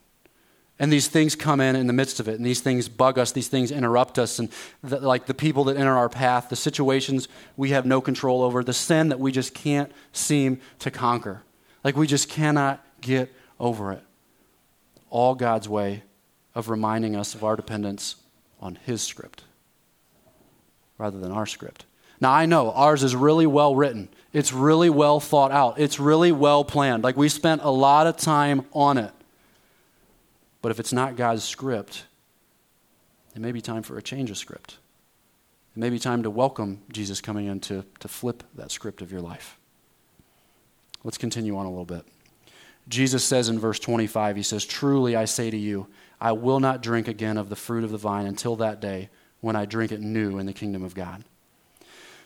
And 0.79 0.93
these 0.93 1.09
things 1.09 1.35
come 1.35 1.61
in 1.61 1.75
in 1.75 1.89
the 1.89 1.93
midst 1.93 2.21
of 2.21 2.29
it, 2.29 2.37
and 2.37 2.47
these 2.47 2.61
things 2.61 2.89
bug 2.89 3.19
us, 3.19 3.33
these 3.33 3.49
things 3.49 3.73
interrupt 3.73 4.17
us, 4.17 4.39
and 4.39 4.49
the, 4.83 5.01
like 5.01 5.27
the 5.27 5.35
people 5.35 5.65
that 5.65 5.77
enter 5.77 5.97
our 5.97 6.09
path, 6.09 6.51
the 6.51 6.57
situations 6.57 7.27
we 7.57 7.71
have 7.71 7.85
no 7.85 8.01
control 8.01 8.43
over, 8.43 8.63
the 8.63 8.73
sin 8.73 9.09
that 9.09 9.19
we 9.19 9.33
just 9.33 9.55
can't 9.55 9.91
seem 10.13 10.61
to 10.79 10.91
conquer. 10.93 11.43
Like 11.83 11.97
we 11.97 12.07
just 12.07 12.29
cannot 12.29 12.85
get 13.01 13.33
over 13.59 13.91
it. 13.91 14.05
All 15.11 15.35
God's 15.35 15.69
way 15.69 16.05
of 16.55 16.69
reminding 16.69 17.17
us 17.17 17.35
of 17.35 17.43
our 17.43 17.57
dependence 17.57 18.17
on 18.61 18.79
His 18.87 19.03
script 19.03 19.43
rather 20.97 21.19
than 21.19 21.33
our 21.33 21.47
script. 21.47 21.85
Now, 22.21 22.33
I 22.33 22.47
know 22.47 22.73
ours 22.73 23.05
is 23.05 23.15
really 23.15 23.47
well 23.47 23.75
written, 23.75 24.09
it's 24.33 24.53
really 24.53 24.91
well 24.91 25.21
thought 25.21 25.53
out, 25.53 25.79
it's 25.79 26.01
really 26.01 26.33
well 26.33 26.65
planned. 26.65 27.05
Like 27.05 27.17
we 27.17 27.29
spent 27.29 27.63
a 27.63 27.71
lot 27.71 28.07
of 28.07 28.17
time 28.17 28.67
on 28.73 28.99
it. 28.99 29.13
But 30.61 30.73
if 30.73 30.81
it's 30.81 30.93
not 30.93 31.17
God's 31.17 31.45
script, 31.45 32.05
it 33.35 33.41
may 33.41 33.53
be 33.53 33.61
time 33.61 33.83
for 33.83 33.97
a 33.97 34.03
change 34.03 34.31
of 34.31 34.37
script. 34.37 34.79
It 35.77 35.79
may 35.79 35.91
be 35.91 36.01
time 36.01 36.25
to 36.25 36.31
welcome 36.31 36.81
Jesus 36.91 37.21
coming 37.21 37.47
in 37.47 37.61
to, 37.61 37.85
to 38.01 38.09
flip 38.09 38.43
that 38.57 38.73
script 38.73 39.01
of 39.01 39.13
your 39.13 39.21
life. 39.21 39.59
Let's 41.05 41.19
continue 41.19 41.57
on 41.57 41.67
a 41.67 41.71
little 41.71 41.85
bit. 41.85 42.05
Jesus 42.89 43.23
says 43.23 43.49
in 43.49 43.61
verse 43.61 43.79
25, 43.79 44.37
He 44.37 44.43
says, 44.43 44.65
Truly 44.65 45.15
I 45.15 45.27
say 45.27 45.51
to 45.51 45.57
you, 45.57 45.87
I 46.21 46.33
will 46.33 46.59
not 46.59 46.83
drink 46.83 47.07
again 47.07 47.37
of 47.37 47.49
the 47.49 47.57
fruit 47.57 47.85
of 47.85 47.91
the 47.91 47.99
vine 47.99 48.27
until 48.27 48.57
that 48.57 48.81
day 48.81 49.11
when 49.41 49.55
I 49.55 49.67
drink 49.67 49.93
it 49.93 50.01
new 50.01 50.39
in 50.39 50.47
the 50.47 50.53
kingdom 50.53 50.83
of 50.83 50.95
God. 50.95 51.23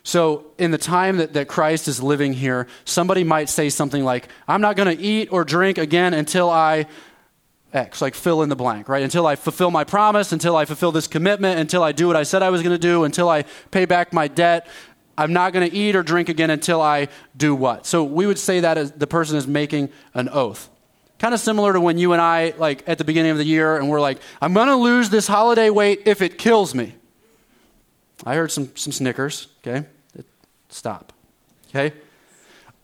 So, 0.04 0.46
in 0.58 0.72
the 0.72 0.78
time 0.78 1.18
that, 1.18 1.34
that 1.34 1.46
Christ 1.46 1.86
is 1.86 2.02
living 2.02 2.32
here, 2.32 2.66
somebody 2.84 3.22
might 3.22 3.48
say 3.48 3.68
something 3.68 4.04
like, 4.04 4.28
I'm 4.48 4.60
not 4.60 4.74
going 4.74 4.96
to 4.96 5.02
eat 5.02 5.28
or 5.30 5.44
drink 5.44 5.78
again 5.78 6.12
until 6.12 6.50
I 6.50 6.86
X, 7.72 8.02
like 8.02 8.14
fill 8.14 8.42
in 8.42 8.48
the 8.48 8.56
blank, 8.56 8.88
right? 8.88 9.02
Until 9.02 9.26
I 9.26 9.36
fulfill 9.36 9.70
my 9.70 9.84
promise, 9.84 10.32
until 10.32 10.56
I 10.56 10.64
fulfill 10.64 10.92
this 10.92 11.06
commitment, 11.06 11.58
until 11.58 11.82
I 11.82 11.92
do 11.92 12.06
what 12.06 12.16
I 12.16 12.22
said 12.22 12.42
I 12.42 12.50
was 12.50 12.62
going 12.62 12.74
to 12.74 12.78
do, 12.78 13.04
until 13.04 13.28
I 13.28 13.44
pay 13.70 13.86
back 13.86 14.12
my 14.12 14.28
debt, 14.28 14.66
I'm 15.16 15.32
not 15.32 15.52
going 15.52 15.68
to 15.68 15.74
eat 15.74 15.96
or 15.96 16.02
drink 16.02 16.28
again 16.28 16.50
until 16.50 16.80
I 16.80 17.08
do 17.36 17.54
what? 17.54 17.86
So 17.86 18.04
we 18.04 18.26
would 18.26 18.38
say 18.38 18.60
that 18.60 18.78
as 18.78 18.92
the 18.92 19.06
person 19.06 19.36
is 19.36 19.46
making 19.46 19.90
an 20.14 20.28
oath. 20.28 20.68
Kind 21.18 21.34
of 21.34 21.40
similar 21.40 21.72
to 21.72 21.80
when 21.80 21.98
you 21.98 22.12
and 22.12 22.20
I, 22.20 22.54
like 22.58 22.86
at 22.88 22.98
the 22.98 23.04
beginning 23.04 23.30
of 23.30 23.38
the 23.38 23.44
year, 23.44 23.76
and 23.76 23.88
we're 23.88 24.00
like, 24.00 24.18
I'm 24.40 24.52
going 24.52 24.68
to 24.68 24.76
lose 24.76 25.08
this 25.08 25.26
holiday 25.26 25.70
weight 25.70 26.02
if 26.06 26.20
it 26.20 26.36
kills 26.36 26.74
me. 26.74 26.94
I 28.24 28.34
heard 28.34 28.50
some, 28.50 28.74
some 28.76 28.92
snickers, 28.92 29.48
okay? 29.60 29.86
Stop, 30.72 31.12
okay? 31.68 31.94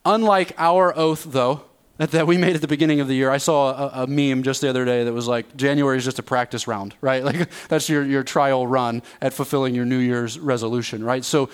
Unlike 0.04 0.52
our 0.58 0.96
oath, 0.96 1.24
though, 1.24 1.62
that, 1.96 2.26
we 2.26 2.36
made 2.36 2.54
at 2.54 2.60
the 2.60 2.68
beginning 2.68 3.00
of 3.00 3.08
the 3.08 3.14
year. 3.14 3.30
I 3.30 3.38
saw 3.38 3.70
a, 3.70 4.02
a, 4.04 4.06
meme 4.06 4.42
just 4.42 4.60
the 4.60 4.68
other 4.68 4.84
day 4.84 5.04
that 5.04 5.12
was 5.12 5.26
like, 5.26 5.56
January 5.56 5.96
is 5.96 6.04
just 6.04 6.18
a 6.18 6.22
practice 6.22 6.68
round, 6.68 6.94
right? 7.00 7.24
Like, 7.28 7.50
that's 7.68 7.88
your, 7.88 8.04
your 8.04 8.22
trial 8.22 8.66
run 8.66 9.02
at 9.20 9.32
fulfilling 9.32 9.74
your 9.74 9.84
New 9.84 9.98
Year's 9.98 10.38
resolution, 10.38 11.02
right? 11.02 11.24
So 11.24 11.50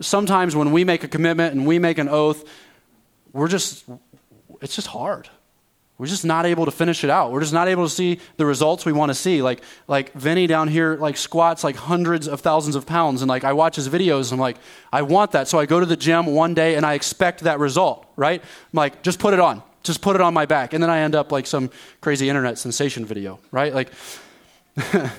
sometimes 0.00 0.54
when 0.54 0.72
we 0.72 0.84
make 0.84 1.04
a 1.04 1.08
commitment 1.08 1.54
and 1.54 1.66
we 1.66 1.78
make 1.78 1.98
an 1.98 2.08
oath, 2.08 2.44
we're 3.32 3.48
just, 3.48 3.84
it's 4.60 4.74
just 4.74 4.88
hard. 4.88 5.30
We're 6.00 6.06
just 6.06 6.24
not 6.24 6.46
able 6.46 6.64
to 6.64 6.70
finish 6.70 7.04
it 7.04 7.10
out. 7.10 7.30
We're 7.30 7.42
just 7.42 7.52
not 7.52 7.68
able 7.68 7.84
to 7.84 7.90
see 7.90 8.20
the 8.38 8.46
results 8.46 8.86
we 8.86 8.92
want 8.92 9.10
to 9.10 9.14
see. 9.14 9.42
Like, 9.42 9.60
like 9.86 10.14
Vinny 10.14 10.46
down 10.46 10.66
here, 10.68 10.96
like 10.96 11.18
squats 11.18 11.62
like 11.62 11.76
hundreds 11.76 12.26
of 12.26 12.40
thousands 12.40 12.74
of 12.74 12.86
pounds, 12.86 13.20
and 13.20 13.28
like 13.28 13.44
I 13.44 13.52
watch 13.52 13.76
his 13.76 13.86
videos, 13.90 14.32
and 14.32 14.32
I'm 14.32 14.38
like, 14.38 14.56
I 14.90 15.02
want 15.02 15.32
that. 15.32 15.46
So 15.46 15.58
I 15.58 15.66
go 15.66 15.78
to 15.78 15.84
the 15.84 15.98
gym 15.98 16.24
one 16.24 16.54
day, 16.54 16.76
and 16.76 16.86
I 16.86 16.94
expect 16.94 17.40
that 17.40 17.58
result. 17.58 18.06
Right? 18.16 18.40
I'm 18.42 18.76
like, 18.76 19.02
just 19.02 19.18
put 19.18 19.34
it 19.34 19.40
on, 19.40 19.62
just 19.82 20.00
put 20.00 20.16
it 20.16 20.22
on 20.22 20.32
my 20.32 20.46
back, 20.46 20.72
and 20.72 20.82
then 20.82 20.88
I 20.88 21.00
end 21.00 21.14
up 21.14 21.32
like 21.32 21.46
some 21.46 21.70
crazy 22.00 22.30
internet 22.30 22.56
sensation 22.56 23.04
video. 23.04 23.38
Right? 23.50 23.74
Like, 23.74 23.92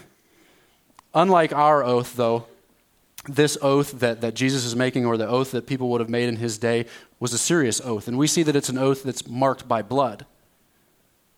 unlike 1.13 1.53
our 1.53 1.83
oath, 1.83 2.15
though, 2.15 2.47
this 3.29 3.55
oath 3.61 3.99
that, 3.99 4.21
that 4.21 4.33
Jesus 4.33 4.65
is 4.65 4.75
making, 4.75 5.05
or 5.05 5.15
the 5.15 5.27
oath 5.27 5.51
that 5.51 5.67
people 5.67 5.89
would 5.89 6.01
have 6.01 6.09
made 6.09 6.27
in 6.27 6.37
his 6.37 6.57
day, 6.57 6.87
was 7.19 7.33
a 7.33 7.37
serious 7.37 7.79
oath, 7.81 8.07
and 8.07 8.17
we 8.17 8.25
see 8.25 8.41
that 8.41 8.55
it's 8.55 8.69
an 8.69 8.79
oath 8.79 9.03
that's 9.03 9.27
marked 9.27 9.67
by 9.67 9.83
blood. 9.83 10.25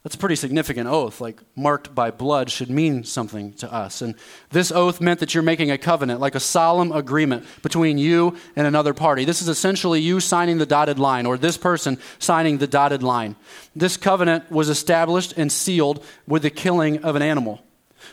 That's 0.03 0.15
a 0.15 0.17
pretty 0.17 0.35
significant 0.35 0.89
oath. 0.89 1.21
Like, 1.21 1.41
marked 1.55 1.95
by 1.95 2.11
blood 2.11 2.51
should 2.51 2.69
mean 2.69 3.05
something 3.05 3.53
to 3.53 3.71
us. 3.71 4.01
And 4.01 4.15
this 4.49 4.69
oath 4.69 4.99
meant 4.99 5.21
that 5.21 5.33
you're 5.33 5.43
making 5.43 5.71
a 5.71 5.77
covenant, 5.77 6.19
like 6.19 6.35
a 6.35 6.41
solemn 6.41 6.91
agreement 6.91 7.45
between 7.61 7.97
you 7.97 8.35
and 8.57 8.67
another 8.67 8.93
party. 8.93 9.23
This 9.23 9.41
is 9.41 9.47
essentially 9.47 10.01
you 10.01 10.19
signing 10.19 10.57
the 10.57 10.65
dotted 10.65 10.99
line, 10.99 11.25
or 11.25 11.37
this 11.37 11.55
person 11.55 11.97
signing 12.19 12.57
the 12.57 12.67
dotted 12.67 13.01
line. 13.01 13.37
This 13.77 13.95
covenant 13.95 14.51
was 14.51 14.67
established 14.67 15.35
and 15.37 15.49
sealed 15.49 16.03
with 16.27 16.41
the 16.41 16.49
killing 16.49 17.03
of 17.03 17.15
an 17.15 17.21
animal. 17.21 17.63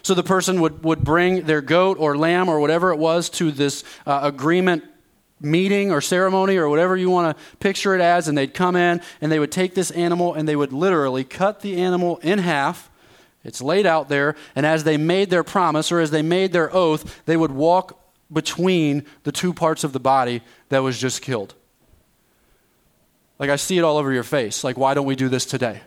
So 0.02 0.14
the 0.14 0.22
person 0.22 0.60
would, 0.60 0.84
would 0.84 1.02
bring 1.02 1.42
their 1.42 1.60
goat 1.60 1.98
or 1.98 2.16
lamb 2.16 2.48
or 2.48 2.60
whatever 2.60 2.92
it 2.92 2.98
was 2.98 3.28
to 3.30 3.50
this 3.50 3.82
uh, 4.06 4.20
agreement 4.22 4.84
meeting 5.40 5.90
or 5.90 6.00
ceremony 6.00 6.56
or 6.56 6.68
whatever 6.68 6.96
you 6.96 7.10
want 7.10 7.36
to 7.36 7.42
picture 7.56 7.94
it 7.94 8.00
as, 8.00 8.28
and 8.28 8.36
they'd 8.36 8.54
come 8.54 8.76
in 8.76 9.00
and 9.20 9.32
they 9.32 9.38
would 9.38 9.52
take 9.52 9.74
this 9.74 9.90
animal 9.90 10.34
and 10.34 10.48
they 10.48 10.56
would 10.56 10.72
literally 10.72 11.24
cut 11.24 11.60
the 11.60 11.76
animal 11.80 12.18
in 12.18 12.38
half. 12.38 12.90
It's 13.42 13.62
laid 13.62 13.86
out 13.86 14.10
there, 14.10 14.36
and 14.54 14.66
as 14.66 14.84
they 14.84 14.98
made 14.98 15.30
their 15.30 15.42
promise 15.42 15.90
or 15.90 16.00
as 16.00 16.10
they 16.10 16.20
made 16.20 16.52
their 16.52 16.74
oath, 16.74 17.22
they 17.24 17.38
would 17.38 17.52
walk 17.52 17.98
between 18.30 19.04
the 19.24 19.32
two 19.32 19.54
parts 19.54 19.82
of 19.82 19.92
the 19.92 20.00
body 20.00 20.42
that 20.68 20.80
was 20.80 20.98
just 20.98 21.22
killed. 21.22 21.54
Like, 23.38 23.48
I 23.48 23.56
see 23.56 23.78
it 23.78 23.82
all 23.82 23.96
over 23.96 24.12
your 24.12 24.22
face. 24.22 24.62
Like, 24.62 24.76
why 24.76 24.92
don't 24.92 25.06
we 25.06 25.16
do 25.16 25.30
this 25.30 25.46
today? 25.46 25.80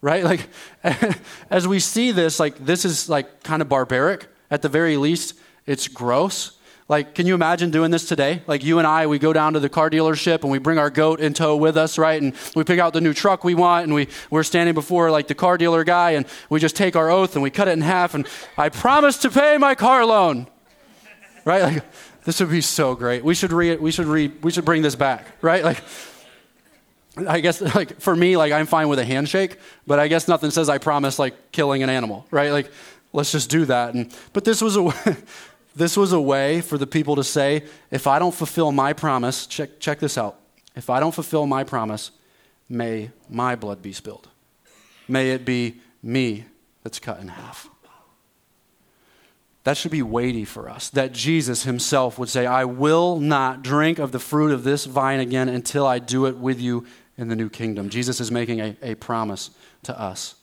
Right? 0.00 0.24
Like, 0.24 0.48
as 1.50 1.68
we 1.68 1.78
see 1.78 2.10
this, 2.10 2.40
like, 2.40 2.58
this 2.58 2.84
is 2.84 3.08
like 3.08 3.44
kind 3.44 3.62
of 3.62 3.68
barbaric. 3.68 4.26
At 4.50 4.62
the 4.62 4.68
very 4.68 4.96
least, 4.96 5.34
it's 5.66 5.86
gross. 5.86 6.57
Like, 6.88 7.14
can 7.14 7.26
you 7.26 7.34
imagine 7.34 7.70
doing 7.70 7.90
this 7.90 8.08
today? 8.08 8.40
Like, 8.46 8.64
you 8.64 8.78
and 8.78 8.86
I, 8.86 9.06
we 9.06 9.18
go 9.18 9.34
down 9.34 9.52
to 9.52 9.60
the 9.60 9.68
car 9.68 9.90
dealership 9.90 10.40
and 10.40 10.50
we 10.50 10.58
bring 10.58 10.78
our 10.78 10.88
goat 10.88 11.20
in 11.20 11.34
tow 11.34 11.54
with 11.54 11.76
us, 11.76 11.98
right? 11.98 12.20
And 12.20 12.34
we 12.56 12.64
pick 12.64 12.78
out 12.78 12.94
the 12.94 13.02
new 13.02 13.12
truck 13.12 13.44
we 13.44 13.54
want 13.54 13.84
and 13.84 13.92
we, 13.92 14.08
we're 14.30 14.42
standing 14.42 14.74
before, 14.74 15.10
like, 15.10 15.26
the 15.26 15.34
car 15.34 15.58
dealer 15.58 15.84
guy 15.84 16.12
and 16.12 16.24
we 16.48 16.58
just 16.58 16.76
take 16.76 16.96
our 16.96 17.10
oath 17.10 17.34
and 17.34 17.42
we 17.42 17.50
cut 17.50 17.68
it 17.68 17.72
in 17.72 17.82
half 17.82 18.14
and 18.14 18.26
I 18.56 18.70
promise 18.70 19.18
to 19.18 19.30
pay 19.30 19.58
my 19.58 19.74
car 19.74 20.06
loan, 20.06 20.46
right? 21.44 21.62
Like, 21.62 21.84
this 22.24 22.40
would 22.40 22.50
be 22.50 22.62
so 22.62 22.94
great. 22.94 23.22
We 23.22 23.34
should 23.34 23.52
read, 23.52 23.82
we 23.82 23.90
should 23.90 24.06
read, 24.06 24.42
we 24.42 24.50
should 24.50 24.64
bring 24.64 24.80
this 24.80 24.94
back, 24.94 25.26
right? 25.42 25.62
Like, 25.62 25.82
I 27.28 27.40
guess, 27.40 27.60
like, 27.74 28.00
for 28.00 28.16
me, 28.16 28.38
like, 28.38 28.52
I'm 28.52 28.66
fine 28.66 28.88
with 28.88 28.98
a 28.98 29.04
handshake, 29.04 29.58
but 29.86 29.98
I 29.98 30.08
guess 30.08 30.26
nothing 30.26 30.50
says 30.50 30.70
I 30.70 30.78
promise, 30.78 31.18
like, 31.18 31.52
killing 31.52 31.82
an 31.82 31.90
animal, 31.90 32.26
right? 32.30 32.50
Like, 32.50 32.70
let's 33.12 33.32
just 33.32 33.50
do 33.50 33.66
that. 33.66 33.94
And, 33.94 34.14
but 34.32 34.44
this 34.44 34.62
was 34.62 34.76
a, 34.76 35.16
this 35.78 35.96
was 35.96 36.12
a 36.12 36.20
way 36.20 36.60
for 36.60 36.76
the 36.76 36.86
people 36.86 37.16
to 37.16 37.24
say, 37.24 37.64
if 37.90 38.06
I 38.06 38.18
don't 38.18 38.34
fulfill 38.34 38.72
my 38.72 38.92
promise, 38.92 39.46
check, 39.46 39.78
check 39.80 40.00
this 40.00 40.18
out. 40.18 40.38
If 40.74 40.90
I 40.90 41.00
don't 41.00 41.14
fulfill 41.14 41.46
my 41.46 41.64
promise, 41.64 42.10
may 42.68 43.10
my 43.30 43.54
blood 43.56 43.80
be 43.80 43.92
spilled. 43.92 44.28
May 45.06 45.30
it 45.30 45.44
be 45.44 45.80
me 46.02 46.44
that's 46.82 46.98
cut 46.98 47.20
in 47.20 47.28
half. 47.28 47.70
That 49.64 49.76
should 49.76 49.90
be 49.90 50.02
weighty 50.02 50.44
for 50.44 50.68
us. 50.68 50.88
That 50.90 51.12
Jesus 51.12 51.64
himself 51.64 52.18
would 52.18 52.28
say, 52.28 52.46
I 52.46 52.64
will 52.64 53.20
not 53.20 53.62
drink 53.62 53.98
of 53.98 54.12
the 54.12 54.18
fruit 54.18 54.50
of 54.50 54.64
this 54.64 54.84
vine 54.84 55.20
again 55.20 55.48
until 55.48 55.86
I 55.86 55.98
do 55.98 56.26
it 56.26 56.38
with 56.38 56.60
you 56.60 56.86
in 57.16 57.28
the 57.28 57.36
new 57.36 57.50
kingdom. 57.50 57.90
Jesus 57.90 58.20
is 58.20 58.30
making 58.30 58.60
a, 58.60 58.76
a 58.82 58.94
promise 58.94 59.50
to 59.82 59.98
us. 60.00 60.36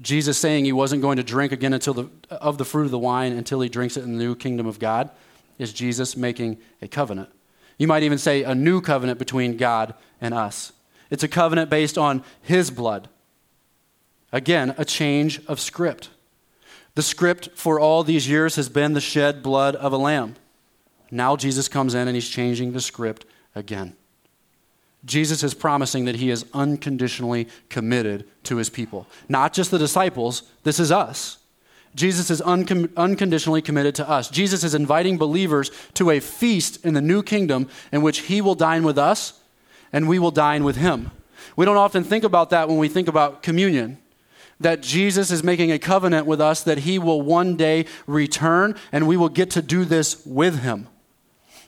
Jesus 0.00 0.38
saying 0.38 0.64
he 0.64 0.72
wasn't 0.72 1.02
going 1.02 1.16
to 1.16 1.22
drink 1.22 1.52
again 1.52 1.72
until 1.72 1.94
the, 1.94 2.10
of 2.30 2.58
the 2.58 2.64
fruit 2.64 2.84
of 2.84 2.90
the 2.90 2.98
wine 2.98 3.32
until 3.32 3.60
he 3.60 3.68
drinks 3.68 3.96
it 3.96 4.04
in 4.04 4.12
the 4.12 4.18
new 4.18 4.34
kingdom 4.34 4.66
of 4.66 4.78
God 4.78 5.10
is 5.58 5.72
Jesus 5.72 6.16
making 6.16 6.58
a 6.80 6.88
covenant. 6.88 7.30
You 7.78 7.88
might 7.88 8.02
even 8.04 8.18
say 8.18 8.42
a 8.42 8.54
new 8.54 8.80
covenant 8.80 9.18
between 9.18 9.56
God 9.56 9.94
and 10.20 10.34
us. 10.34 10.72
It's 11.10 11.22
a 11.22 11.28
covenant 11.28 11.70
based 11.70 11.98
on 11.98 12.22
his 12.42 12.70
blood. 12.70 13.08
Again, 14.32 14.74
a 14.78 14.84
change 14.84 15.44
of 15.46 15.58
script. 15.58 16.10
The 16.94 17.02
script 17.02 17.50
for 17.54 17.80
all 17.80 18.04
these 18.04 18.28
years 18.28 18.56
has 18.56 18.68
been 18.68 18.92
the 18.92 19.00
shed 19.00 19.42
blood 19.42 19.74
of 19.76 19.92
a 19.92 19.96
lamb. 19.96 20.36
Now 21.10 21.36
Jesus 21.36 21.68
comes 21.68 21.94
in 21.94 22.08
and 22.08 22.14
he's 22.14 22.28
changing 22.28 22.72
the 22.72 22.80
script 22.80 23.24
again. 23.54 23.96
Jesus 25.08 25.42
is 25.42 25.54
promising 25.54 26.04
that 26.04 26.16
he 26.16 26.30
is 26.30 26.44
unconditionally 26.54 27.48
committed 27.68 28.28
to 28.44 28.56
his 28.56 28.70
people. 28.70 29.06
Not 29.28 29.52
just 29.52 29.70
the 29.70 29.78
disciples, 29.78 30.42
this 30.62 30.78
is 30.78 30.92
us. 30.92 31.38
Jesus 31.94 32.30
is 32.30 32.40
uncon- 32.42 32.94
unconditionally 32.96 33.62
committed 33.62 33.94
to 33.96 34.08
us. 34.08 34.28
Jesus 34.28 34.62
is 34.62 34.74
inviting 34.74 35.18
believers 35.18 35.70
to 35.94 36.10
a 36.10 36.20
feast 36.20 36.84
in 36.84 36.94
the 36.94 37.00
new 37.00 37.22
kingdom 37.22 37.68
in 37.90 38.02
which 38.02 38.20
he 38.20 38.40
will 38.40 38.54
dine 38.54 38.84
with 38.84 38.98
us 38.98 39.40
and 39.92 40.08
we 40.08 40.18
will 40.18 40.30
dine 40.30 40.64
with 40.64 40.76
him. 40.76 41.10
We 41.56 41.64
don't 41.64 41.76
often 41.76 42.04
think 42.04 42.24
about 42.24 42.50
that 42.50 42.68
when 42.68 42.78
we 42.78 42.88
think 42.88 43.08
about 43.08 43.42
communion. 43.42 43.98
That 44.60 44.82
Jesus 44.82 45.30
is 45.30 45.42
making 45.42 45.72
a 45.72 45.78
covenant 45.78 46.26
with 46.26 46.40
us 46.40 46.62
that 46.64 46.78
he 46.78 46.98
will 46.98 47.22
one 47.22 47.56
day 47.56 47.86
return 48.06 48.76
and 48.92 49.08
we 49.08 49.16
will 49.16 49.28
get 49.28 49.50
to 49.52 49.62
do 49.62 49.84
this 49.84 50.24
with 50.26 50.60
him. 50.60 50.88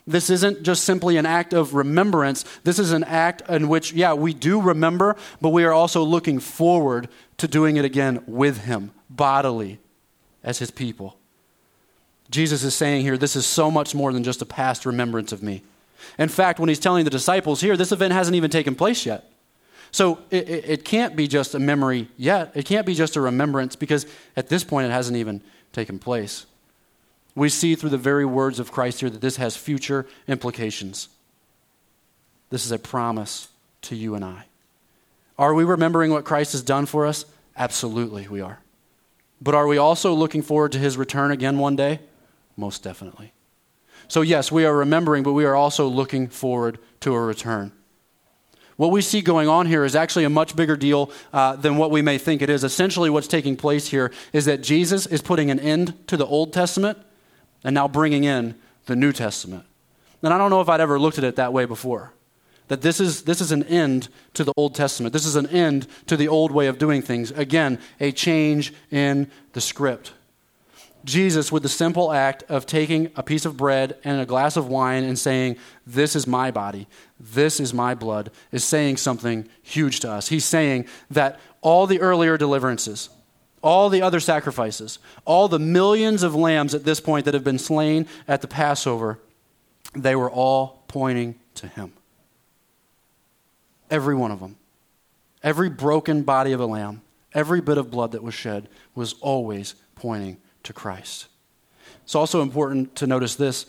This 0.07 0.31
isn't 0.31 0.63
just 0.63 0.85
simply 0.85 1.17
an 1.17 1.27
act 1.27 1.53
of 1.53 1.75
remembrance. 1.75 2.45
This 2.65 2.79
is 2.79 2.93
an 2.93 3.05
act 3.05 3.43
in 3.49 3.69
which, 3.69 3.93
yeah, 3.93 4.15
we 4.15 4.35
do 4.35 4.61
remember, 4.61 5.17
but 5.41 5.51
we 5.51 5.65
are 5.65 5.73
also 5.73 6.03
looking 6.03 6.41
forward 6.41 7.09
to 7.39 7.47
doing 7.47 7.77
it 7.77 7.85
again 7.85 8.23
with 8.27 8.65
Him, 8.65 8.93
bodily, 9.09 9.79
as 10.43 10.59
His 10.59 10.71
people. 10.71 11.17
Jesus 12.31 12.63
is 12.65 12.75
saying 12.75 13.03
here, 13.03 13.19
this 13.19 13.37
is 13.37 13.47
so 13.47 13.71
much 13.71 13.95
more 13.95 14.13
than 14.13 14.25
just 14.25 14.43
a 14.43 14.47
past 14.47 14.87
remembrance 14.87 15.33
of 15.33 15.43
me. 15.43 15.63
In 16.19 16.29
fact, 16.29 16.59
when 16.59 16.69
He's 16.69 16.79
telling 16.79 17.05
the 17.05 17.11
disciples 17.11 17.61
here, 17.61 17.77
this 17.77 17.93
event 17.93 18.13
hasn't 18.13 18.37
even 18.37 18.51
taken 18.51 18.75
place 18.75 19.05
yet. 19.05 19.31
So 19.93 20.19
it, 20.31 20.49
it, 20.49 20.65
it 20.69 20.85
can't 20.85 21.17
be 21.17 21.27
just 21.27 21.55
a 21.55 21.59
memory 21.59 22.09
yet. 22.17 22.53
It 22.55 22.65
can't 22.65 22.87
be 22.87 22.95
just 22.95 23.17
a 23.17 23.21
remembrance 23.21 23.77
because 23.77 24.07
at 24.37 24.49
this 24.49 24.65
point 24.65 24.87
it 24.87 24.93
hasn't 24.93 25.17
even 25.17 25.43
taken 25.73 25.99
place. 25.99 26.47
We 27.35 27.49
see 27.49 27.75
through 27.75 27.91
the 27.91 27.99
very 27.99 28.25
words 28.25 28.59
of 28.59 28.73
Christ 28.73 29.01
here 29.01 29.11
that 29.11 29.21
this 29.21 29.37
has 29.37 29.57
future 29.57 30.07
implications. 30.27 31.09
This 32.51 32.67
is 32.67 32.73
a 32.73 32.79
promise 32.79 33.49
to 33.83 33.97
you 33.97 34.15
and 34.15 34.25
I. 34.25 34.45
Are 35.39 35.55
we 35.55 35.65
remembering 35.65 36.11
what 36.11 36.25
Christ 36.25 36.53
has 36.53 36.63
done 36.63 36.87
for 36.87 37.07
us? 37.07 37.25
Absolutely, 37.57 38.29
we 38.29 38.41
are. 38.41 38.61
But 39.41 39.55
are 39.55 39.67
we 39.67 39.79
also 39.79 40.13
looking 40.13 40.43
forward 40.43 40.73
to 40.73 40.79
his 40.79 40.97
return 40.97 41.31
again 41.31 41.59
one 41.59 41.77
day? 41.77 42.01
Most 42.57 42.83
definitely. 42.83 43.33
So, 44.09 44.23
yes, 44.23 44.51
we 44.51 44.67
are 44.67 44.77
remembering, 44.77 45.23
but 45.23 45.33
we 45.33 45.45
are 45.45 45.55
also 45.55 45.87
looking 45.87 46.29
forward 46.29 46.79
to 47.01 47.15
a 47.15 47.21
return. 47.21 47.73
What 48.77 48.91
we 48.91 49.03
see 49.03 49.21
going 49.21 49.49
on 49.49 49.67
here 49.67 49.85
is 49.85 49.95
actually 49.95 50.25
a 50.25 50.31
much 50.31 50.57
bigger 50.57 50.77
deal 50.77 51.11
uh, 51.33 51.57
than 51.57 51.77
what 51.77 51.91
we 51.91 52.03
may 52.03 52.19
think 52.19 52.43
it 52.43 52.51
is. 52.51 52.65
Essentially, 52.65 53.09
what's 53.09 53.29
taking 53.29 53.57
place 53.57 53.89
here 53.89 54.11
is 54.33 54.47
that 54.47 54.63
Jesus 54.63 55.07
is 55.07 55.23
putting 55.23 55.51
an 55.51 55.61
end 55.61 56.07
to 56.09 56.17
the 56.17 56.27
Old 56.27 56.53
Testament 56.53 56.99
and 57.65 57.75
now 57.75 57.89
bringing 57.89 58.25
in 58.25 58.55
the 58.87 58.97
New 58.97 59.13
Testament. 59.13 59.65
And 60.23 60.33
I 60.33 60.39
don't 60.39 60.51
know 60.51 60.61
if 60.61 60.69
I'd 60.69 60.81
ever 60.81 60.99
looked 60.99 61.19
at 61.19 61.25
it 61.25 61.37
that 61.37 61.53
way 61.53 61.65
before. 61.65 62.13
That 62.69 62.83
this 62.83 63.01
is, 63.01 63.23
this 63.23 63.41
is 63.41 63.51
an 63.51 63.65
end 63.65 64.09
to 64.35 64.45
the 64.45 64.53
Old 64.57 64.75
Testament. 64.75 65.13
This 65.13 65.27
is 65.27 65.35
an 65.35 65.47
end 65.49 65.89
to 66.07 66.17
the 66.17 66.29
old 66.29 66.53
way 66.53 66.69
of 66.69 66.79
doing 66.79 67.03
things. 67.03 67.33
Again, 67.33 67.81
a 67.99 68.13
change 68.13 68.73
in 68.91 69.31
the 69.55 69.61
script. 69.61 70.13
Jesus, 71.05 71.51
with 71.51 71.63
the 71.63 71.69
simple 71.69 72.13
act 72.13 72.45
of 72.49 72.67
taking 72.67 73.11
a 73.17 73.23
piece 73.23 73.47
of 73.47 73.57
bread 73.57 73.97
and 74.05 74.21
a 74.21 74.27
glass 74.27 74.57
of 74.57 74.69
wine 74.69 75.03
and 75.03 75.19
saying, 75.19 75.57
This 75.87 76.15
is 76.15 76.27
my 76.27 76.51
body, 76.51 76.87
this 77.19 77.59
is 77.59 77.73
my 77.73 77.95
blood, 77.95 78.31
is 78.53 78.65
saying 78.65 78.99
something 78.99 79.49
huge 79.63 80.01
to 80.01 80.11
us. 80.11 80.29
He's 80.29 80.45
saying 80.45 80.87
that 81.11 81.41
all 81.63 81.87
the 81.87 82.01
earlier 82.01 82.37
deliverances, 82.37 83.09
all 83.63 83.89
the 83.89 84.03
other 84.03 84.21
sacrifices, 84.21 84.99
all 85.25 85.49
the 85.49 85.59
millions 85.59 86.23
of 86.23 86.35
lambs 86.35 86.75
at 86.75 86.85
this 86.85 87.01
point 87.01 87.25
that 87.25 87.35
have 87.35 87.45
been 87.45 87.59
slain 87.59 88.07
at 88.27 88.41
the 88.41 88.49
Passover, 88.49 89.19
they 89.95 90.17
were 90.17 90.31
all 90.31 90.85
pointing 90.89 91.37
to 91.57 91.67
him. 91.67 91.93
Every 93.91 94.15
one 94.15 94.31
of 94.31 94.41
them. 94.41 94.57
Every 95.43 95.71
broken 95.71 96.23
body 96.23 96.53
of 96.53 96.61
a 96.61 96.67
lamb, 96.67 97.03
every 97.33 97.61
bit 97.61 97.79
of 97.79 97.91
blood 97.91 98.13
that 98.13 98.23
was 98.23 98.35
shed 98.35 98.69
was 98.95 99.15
always 99.21 99.75
pointing 99.95 100.37
to 100.65 100.73
Christ. 100.73 101.29
It's 102.05 102.15
also 102.15 102.43
important 102.43 102.95
to 102.97 103.07
notice 103.07 103.37
this. 103.37 103.67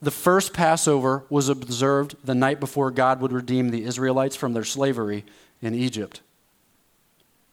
The 0.00 0.10
first 0.10 0.52
Passover 0.52 1.24
was 1.30 1.48
observed 1.48 2.16
the 2.24 2.34
night 2.34 2.58
before 2.58 2.90
God 2.90 3.20
would 3.20 3.32
redeem 3.32 3.70
the 3.70 3.84
Israelites 3.84 4.34
from 4.34 4.52
their 4.52 4.64
slavery 4.64 5.24
in 5.60 5.74
Egypt. 5.74 6.22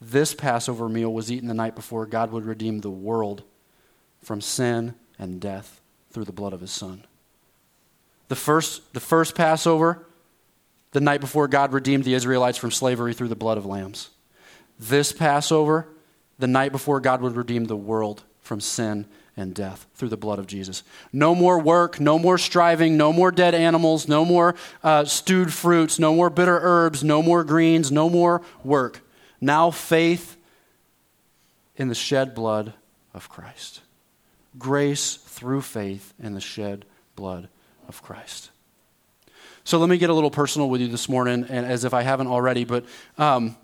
This 0.01 0.33
Passover 0.33 0.87
meal 0.87 1.13
was 1.13 1.31
eaten 1.31 1.47
the 1.47 1.53
night 1.53 1.75
before 1.75 2.05
God 2.05 2.31
would 2.31 2.45
redeem 2.45 2.79
the 2.79 2.89
world 2.89 3.43
from 4.21 4.41
sin 4.41 4.95
and 5.17 5.41
death 5.41 5.81
through 6.11 6.25
the 6.25 6.31
blood 6.31 6.53
of 6.53 6.61
his 6.61 6.71
son. 6.71 7.05
The 8.29 8.35
first, 8.35 8.93
the 8.93 8.99
first 8.99 9.35
Passover, 9.35 10.05
the 10.91 11.01
night 11.01 11.21
before 11.21 11.47
God 11.47 11.73
redeemed 11.73 12.03
the 12.03 12.13
Israelites 12.13 12.57
from 12.57 12.71
slavery 12.71 13.13
through 13.13 13.27
the 13.27 13.35
blood 13.35 13.57
of 13.57 13.65
lambs. 13.65 14.09
This 14.79 15.11
Passover, 15.11 15.87
the 16.37 16.47
night 16.47 16.71
before 16.71 16.99
God 16.99 17.21
would 17.21 17.35
redeem 17.35 17.65
the 17.65 17.75
world 17.75 18.23
from 18.39 18.61
sin 18.61 19.05
and 19.35 19.53
death 19.53 19.85
through 19.95 20.09
the 20.09 20.17
blood 20.17 20.39
of 20.39 20.47
Jesus. 20.47 20.83
No 21.11 21.35
more 21.35 21.59
work, 21.59 21.99
no 21.99 22.17
more 22.17 22.37
striving, 22.37 22.97
no 22.97 23.11
more 23.11 23.31
dead 23.31 23.53
animals, 23.53 24.07
no 24.07 24.25
more 24.25 24.55
uh, 24.83 25.05
stewed 25.05 25.53
fruits, 25.53 25.99
no 25.99 26.13
more 26.15 26.29
bitter 26.29 26.59
herbs, 26.61 27.03
no 27.03 27.21
more 27.21 27.43
greens, 27.43 27.91
no 27.91 28.09
more 28.09 28.41
work. 28.63 29.01
Now 29.41 29.71
faith 29.71 30.37
in 31.75 31.87
the 31.87 31.95
shed 31.95 32.35
blood 32.35 32.73
of 33.13 33.29
Christ. 33.29 33.81
Grace 34.57 35.15
through 35.15 35.61
faith 35.61 36.13
in 36.21 36.33
the 36.33 36.41
shed 36.41 36.85
blood 37.15 37.47
of 37.87 38.01
Christ. 38.01 38.49
So 39.63 39.77
let 39.77 39.89
me 39.89 39.97
get 39.97 40.09
a 40.09 40.13
little 40.13 40.31
personal 40.31 40.69
with 40.69 40.81
you 40.81 40.87
this 40.87 41.07
morning, 41.07 41.45
and 41.47 41.65
as 41.65 41.83
if 41.83 41.93
I 41.93 42.01
haven't 42.01 42.27
already, 42.27 42.63
but 42.63 42.85
um, 43.17 43.55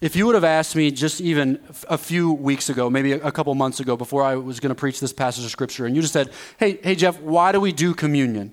if 0.00 0.14
you 0.14 0.26
would 0.26 0.34
have 0.34 0.44
asked 0.44 0.76
me 0.76 0.90
just 0.90 1.20
even 1.20 1.58
a 1.88 1.96
few 1.96 2.32
weeks 2.32 2.68
ago, 2.68 2.90
maybe 2.90 3.12
a 3.12 3.32
couple 3.32 3.54
months 3.54 3.80
ago, 3.80 3.96
before 3.96 4.22
I 4.22 4.36
was 4.36 4.60
going 4.60 4.68
to 4.68 4.78
preach 4.78 5.00
this 5.00 5.12
passage 5.12 5.44
of 5.44 5.50
scripture, 5.50 5.86
and 5.86 5.96
you 5.96 6.02
just 6.02 6.12
said, 6.12 6.30
"Hey, 6.58 6.78
hey, 6.82 6.94
Jeff, 6.94 7.18
why 7.20 7.52
do 7.52 7.60
we 7.60 7.72
do 7.72 7.94
communion?" 7.94 8.52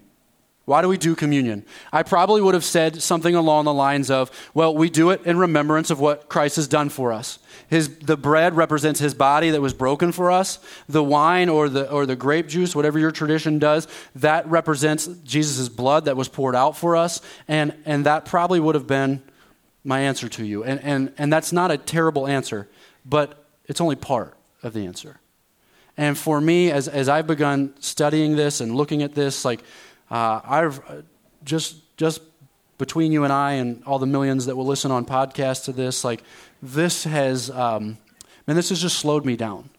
Why 0.66 0.82
do 0.82 0.88
we 0.88 0.98
do 0.98 1.16
communion? 1.16 1.66
I 1.92 2.04
probably 2.04 2.42
would 2.42 2.54
have 2.54 2.64
said 2.64 3.02
something 3.02 3.34
along 3.34 3.66
the 3.66 3.74
lines 3.74 4.12
of, 4.12 4.30
well, 4.54 4.76
we 4.76 4.90
do 4.90 5.10
it 5.10 5.26
in 5.26 5.38
remembrance 5.38 5.90
of 5.90 6.00
what 6.00 6.30
Christ 6.30 6.56
has 6.58 6.68
done 6.68 6.90
for 6.90 7.12
us. 7.12 7.40
His, 7.68 7.98
the 7.98 8.16
bread 8.16 8.56
represents 8.56 9.00
his 9.00 9.14
body 9.16 9.50
that 9.50 9.62
was 9.62 9.74
broken 9.74 10.12
for 10.12 10.30
us. 10.30 10.60
The 10.88 11.04
wine 11.04 11.50
or 11.50 11.68
the, 11.68 11.90
or 11.90 12.06
the 12.06 12.16
grape 12.16 12.48
juice, 12.48 12.76
whatever 12.76 13.00
your 13.00 13.12
tradition 13.12 13.58
does, 13.58 13.88
that 14.16 14.48
represents 14.48 15.08
Jesus' 15.08 15.68
blood 15.68 16.06
that 16.06 16.16
was 16.16 16.28
poured 16.28 16.56
out 16.56 16.78
for 16.78 16.96
us. 16.96 17.22
And, 17.48 17.74
and 17.86 18.06
that 18.06 18.26
probably 18.26 18.60
would 18.60 18.76
have 18.76 18.88
been 18.88 19.24
my 19.84 20.02
answer 20.02 20.30
to 20.30 20.46
you. 20.46 20.64
And, 20.64 20.80
and, 20.84 21.14
and 21.18 21.34
that's 21.34 21.52
not 21.52 21.72
a 21.72 21.78
terrible 21.78 22.28
answer, 22.28 22.70
but 23.04 23.46
it's 23.66 23.82
only 23.82 23.96
part 23.96 24.38
of 24.62 24.74
the 24.74 24.86
answer. 24.86 25.20
And 25.98 26.18
for 26.18 26.40
me, 26.40 26.72
as, 26.72 26.88
as 26.88 27.10
I've 27.10 27.28
begun 27.28 27.74
studying 27.80 28.36
this 28.36 28.62
and 28.62 28.76
looking 28.76 29.02
at 29.02 29.16
this, 29.16 29.44
like, 29.44 29.64
uh, 30.12 30.42
I've 30.44 30.80
uh, 30.88 31.02
just 31.44 31.78
just 31.98 32.22
between 32.78 33.12
you 33.12 33.24
and 33.24 33.32
I 33.32 33.54
and 33.54 33.84
all 33.86 34.00
the 34.00 34.08
millions 34.08 34.48
that 34.48 34.56
will 34.56 34.66
listen 34.66 34.90
on 34.90 35.06
podcasts 35.06 35.66
to 35.66 35.72
this, 35.72 36.04
like 36.04 36.24
this 36.64 37.04
has, 37.04 37.52
um, 37.52 38.00
man, 38.48 38.56
this 38.56 38.70
has 38.70 38.82
just 38.82 38.98
slowed 38.98 39.24
me 39.24 39.36
down. 39.36 39.70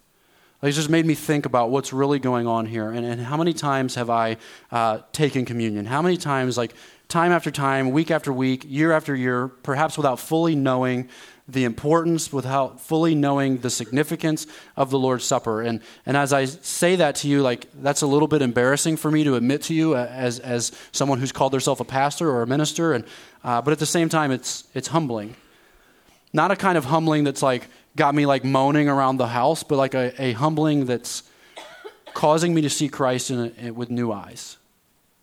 Like, 0.62 0.68
it's 0.68 0.76
just 0.76 0.88
made 0.88 1.04
me 1.04 1.16
think 1.16 1.44
about 1.44 1.70
what's 1.70 1.92
really 1.92 2.20
going 2.20 2.46
on 2.46 2.66
here, 2.66 2.90
and, 2.90 3.04
and 3.04 3.20
how 3.20 3.36
many 3.36 3.52
times 3.52 3.96
have 3.96 4.08
I 4.08 4.36
uh, 4.70 5.00
taken 5.12 5.44
communion? 5.44 5.84
How 5.84 6.00
many 6.00 6.16
times, 6.16 6.56
like 6.56 6.74
time 7.08 7.32
after 7.32 7.50
time, 7.50 7.90
week 7.90 8.12
after 8.12 8.32
week, 8.32 8.64
year 8.68 8.92
after 8.92 9.16
year, 9.16 9.48
perhaps 9.48 9.96
without 9.96 10.20
fully 10.20 10.54
knowing 10.54 11.08
the 11.48 11.64
importance, 11.64 12.32
without 12.32 12.80
fully 12.80 13.14
knowing 13.14 13.58
the 13.58 13.70
significance 13.70 14.46
of 14.76 14.90
the 14.90 14.98
Lord's 14.98 15.24
Supper. 15.24 15.60
And, 15.60 15.80
and 16.06 16.16
as 16.16 16.32
I 16.32 16.44
say 16.44 16.96
that 16.96 17.16
to 17.16 17.28
you, 17.28 17.42
like 17.42 17.66
that's 17.82 18.02
a 18.02 18.06
little 18.06 18.28
bit 18.28 18.42
embarrassing 18.42 18.96
for 18.96 19.10
me 19.10 19.24
to 19.24 19.34
admit 19.34 19.62
to 19.62 19.74
you 19.74 19.96
as, 19.96 20.38
as 20.38 20.72
someone 20.92 21.18
who's 21.18 21.32
called 21.32 21.52
themselves 21.52 21.80
a 21.80 21.84
pastor 21.84 22.30
or 22.30 22.42
a 22.42 22.46
minister. 22.46 22.92
And, 22.92 23.04
uh, 23.42 23.60
but 23.60 23.72
at 23.72 23.78
the 23.80 23.86
same 23.86 24.08
time, 24.08 24.30
it's, 24.30 24.64
it's 24.72 24.88
humbling. 24.88 25.34
Not 26.32 26.50
a 26.50 26.56
kind 26.56 26.78
of 26.78 26.84
humbling 26.84 27.24
that's 27.24 27.42
like 27.42 27.68
got 27.96 28.14
me 28.14 28.24
like 28.24 28.44
moaning 28.44 28.88
around 28.88 29.18
the 29.18 29.26
house, 29.26 29.62
but 29.62 29.76
like 29.76 29.94
a, 29.94 30.14
a 30.22 30.32
humbling 30.32 30.86
that's 30.86 31.24
causing 32.14 32.54
me 32.54 32.62
to 32.62 32.70
see 32.70 32.88
Christ 32.88 33.30
in 33.30 33.52
a, 33.60 33.70
with 33.70 33.90
new 33.90 34.12
eyes, 34.12 34.56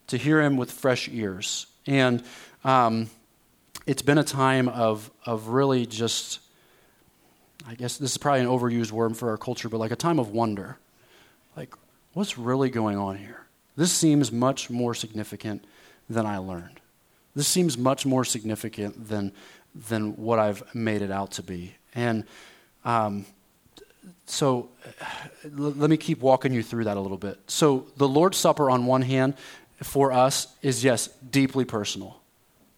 to 0.07 0.17
hear 0.17 0.41
him 0.41 0.57
with 0.57 0.71
fresh 0.71 1.09
ears. 1.09 1.65
And 1.87 2.23
um, 2.63 3.09
it's 3.89 4.03
been 4.03 4.19
a 4.19 4.23
time 4.23 4.69
of, 4.69 5.09
of 5.25 5.47
really 5.47 5.87
just, 5.87 6.41
I 7.65 7.73
guess 7.73 7.97
this 7.97 8.11
is 8.11 8.17
probably 8.19 8.41
an 8.41 8.45
overused 8.45 8.91
word 8.91 9.17
for 9.17 9.31
our 9.31 9.37
culture, 9.37 9.67
but 9.67 9.79
like 9.79 9.89
a 9.89 9.95
time 9.95 10.19
of 10.19 10.29
wonder. 10.29 10.77
Like, 11.57 11.73
what's 12.13 12.37
really 12.37 12.69
going 12.69 12.97
on 12.97 13.17
here? 13.17 13.47
This 13.75 13.91
seems 13.91 14.31
much 14.31 14.69
more 14.69 14.93
significant 14.93 15.65
than 16.07 16.27
I 16.27 16.37
learned. 16.37 16.79
This 17.35 17.47
seems 17.47 17.79
much 17.79 18.05
more 18.05 18.23
significant 18.23 19.09
than, 19.09 19.31
than 19.73 20.15
what 20.17 20.37
I've 20.37 20.63
made 20.75 21.01
it 21.01 21.09
out 21.09 21.31
to 21.31 21.41
be. 21.41 21.73
And 21.95 22.25
um, 22.85 23.25
so 24.27 24.69
l- 25.45 25.51
let 25.51 25.89
me 25.89 25.97
keep 25.97 26.19
walking 26.19 26.53
you 26.53 26.61
through 26.61 26.83
that 26.83 26.95
a 26.95 26.99
little 26.99 27.17
bit. 27.17 27.39
So, 27.47 27.87
the 27.97 28.07
Lord's 28.07 28.37
Supper, 28.37 28.69
on 28.69 28.85
one 28.85 29.01
hand, 29.01 29.33
for 29.81 30.11
us, 30.11 30.45
is 30.61 30.83
yes, 30.83 31.07
deeply 31.31 31.65
personal. 31.65 32.19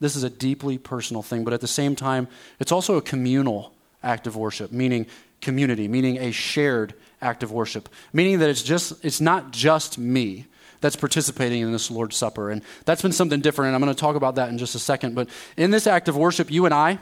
This 0.02 0.18
is 0.18 0.24
a 0.24 0.30
deeply 0.30 0.78
personal 0.78 1.22
thing, 1.22 1.46
but 1.46 1.54
at 1.54 1.62
the 1.62 1.68
same 1.68 1.96
time, 1.96 2.28
it's 2.60 2.72
also 2.72 2.98
a 2.98 3.02
communal 3.02 3.72
act 4.04 4.28
of 4.28 4.36
worship, 4.36 4.72
meaning 4.72 5.06
community, 5.40 5.88
meaning 5.88 6.18
a 6.18 6.32
shared 6.32 6.96
act 7.22 7.44
of 7.44 7.52
worship, 7.52 7.88
meaning 8.12 8.40
that 8.40 8.50
it's 8.50 8.64
just 8.64 9.06
it's 9.06 9.22
not 9.22 9.52
just 9.52 9.98
me 10.00 10.48
that's 10.82 10.96
participating 10.96 11.62
in 11.62 11.72
this 11.72 11.92
Lord's 11.92 12.18
Supper. 12.18 12.50
And 12.50 12.64
that's 12.86 13.04
been 13.04 13.12
something 13.12 13.40
different, 13.40 13.68
and 13.68 13.76
I'm 13.76 13.82
going 13.82 13.94
to 13.94 14.00
talk 14.00 14.16
about 14.16 14.36
that 14.36 14.50
in 14.50 14.58
just 14.58 14.74
a 14.74 14.80
second. 14.80 15.14
But 15.14 15.30
in 15.56 15.70
this 15.70 15.86
act 15.86 16.10
of 16.10 16.18
worship, 16.18 16.52
you 16.52 16.66
and 16.66 16.74
I, 16.74 16.98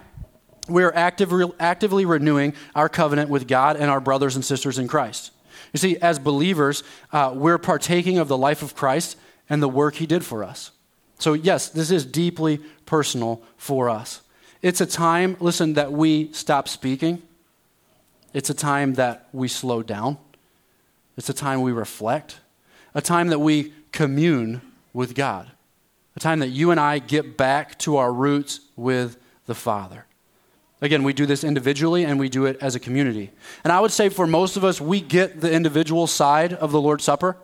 we 0.67 0.83
are 0.83 0.93
active, 0.93 1.31
actively 1.59 2.03
renewing 2.05 2.53
our 2.75 2.89
covenant 2.89 3.29
with 3.29 3.47
God 3.47 3.77
and 3.77 3.89
our 3.89 4.01
brothers 4.01 4.35
and 4.35 4.43
sisters 4.43 4.77
in 4.77 4.89
Christ. 4.89 5.31
You 5.71 5.77
see, 5.77 5.97
as 5.97 6.19
believers, 6.19 6.83
uh, 7.13 7.31
we're 7.33 7.57
partaking 7.57 8.17
of 8.17 8.27
the 8.27 8.37
life 8.37 8.61
of 8.61 8.75
Christ 8.75 9.17
and 9.49 9.63
the 9.63 9.69
work 9.69 9.95
he 9.95 10.05
did 10.05 10.25
for 10.25 10.43
us. 10.43 10.71
So, 11.19 11.33
yes, 11.33 11.69
this 11.69 11.91
is 11.91 12.05
deeply 12.05 12.59
personal 12.85 13.41
for 13.57 13.89
us. 13.89 14.21
It's 14.61 14.81
a 14.81 14.85
time, 14.85 15.37
listen, 15.39 15.73
that 15.73 15.91
we 15.91 16.31
stop 16.33 16.67
speaking. 16.67 17.21
It's 18.33 18.49
a 18.49 18.53
time 18.53 18.95
that 18.95 19.27
we 19.31 19.47
slow 19.47 19.83
down. 19.83 20.17
It's 21.17 21.29
a 21.29 21.33
time 21.33 21.61
we 21.61 21.71
reflect. 21.71 22.39
A 22.95 23.01
time 23.01 23.27
that 23.27 23.39
we 23.39 23.73
commune 23.91 24.61
with 24.93 25.13
God. 25.13 25.51
A 26.15 26.19
time 26.19 26.39
that 26.39 26.49
you 26.49 26.71
and 26.71 26.79
I 26.79 26.99
get 26.99 27.37
back 27.37 27.77
to 27.79 27.97
our 27.97 28.11
roots 28.11 28.61
with 28.75 29.17
the 29.45 29.55
Father. 29.55 30.05
Again, 30.81 31.03
we 31.03 31.11
do 31.11 31.25
this 31.25 31.43
individually 31.43 32.05
and 32.05 32.19
we 32.19 32.29
do 32.29 32.45
it 32.45 32.57
as 32.61 32.75
a 32.75 32.79
community. 32.79 33.31
And 33.63 33.73
I 33.73 33.81
would 33.81 33.91
say 33.91 34.07
for 34.07 34.25
most 34.25 34.55
of 34.55 34.63
us, 34.63 34.79
we 34.79 35.01
get 35.01 35.41
the 35.41 35.51
individual 35.51 36.07
side 36.07 36.53
of 36.53 36.71
the 36.71 36.79
Lord's 36.79 37.03
Supper. 37.03 37.35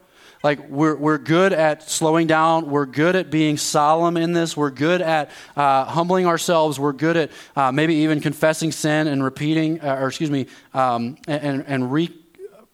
Like, 0.46 0.70
we're, 0.70 0.96
we're 0.96 1.18
good 1.18 1.54
at 1.54 1.90
slowing 1.90 2.28
down. 2.28 2.70
We're 2.70 2.86
good 2.86 3.16
at 3.16 3.32
being 3.32 3.58
solemn 3.58 4.16
in 4.16 4.34
this. 4.34 4.56
We're 4.56 4.70
good 4.70 5.02
at 5.02 5.32
uh, 5.56 5.86
humbling 5.86 6.28
ourselves. 6.28 6.80
We're 6.80 6.94
good 6.94 7.18
at 7.18 7.32
uh, 7.56 7.72
maybe 7.72 7.96
even 7.96 8.20
confessing 8.20 8.72
sin 8.72 9.08
and 9.08 9.24
repeating, 9.24 9.82
uh, 9.82 9.96
or 9.96 10.08
excuse 10.10 10.30
me, 10.30 10.46
um, 10.76 11.18
and, 11.28 11.66
and 11.66 11.92
re 11.92 12.16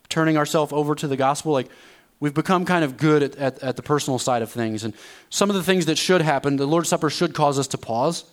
turning 0.09 0.35
ourselves 0.35 0.73
over 0.73 0.95
to 0.95 1.07
the 1.07 1.15
gospel. 1.15 1.53
Like, 1.53 1.69
we've 2.19 2.33
become 2.33 2.65
kind 2.65 2.83
of 2.83 2.97
good 2.97 3.23
at, 3.23 3.35
at, 3.37 3.63
at 3.63 3.75
the 3.77 3.83
personal 3.83 4.19
side 4.19 4.41
of 4.41 4.51
things. 4.51 4.83
And 4.83 4.93
some 5.29 5.49
of 5.49 5.55
the 5.55 5.63
things 5.63 5.85
that 5.85 5.97
should 5.97 6.21
happen, 6.21 6.57
the 6.57 6.67
Lord's 6.67 6.89
Supper 6.89 7.09
should 7.09 7.33
cause 7.33 7.57
us 7.57 7.67
to 7.67 7.77
pause, 7.77 8.25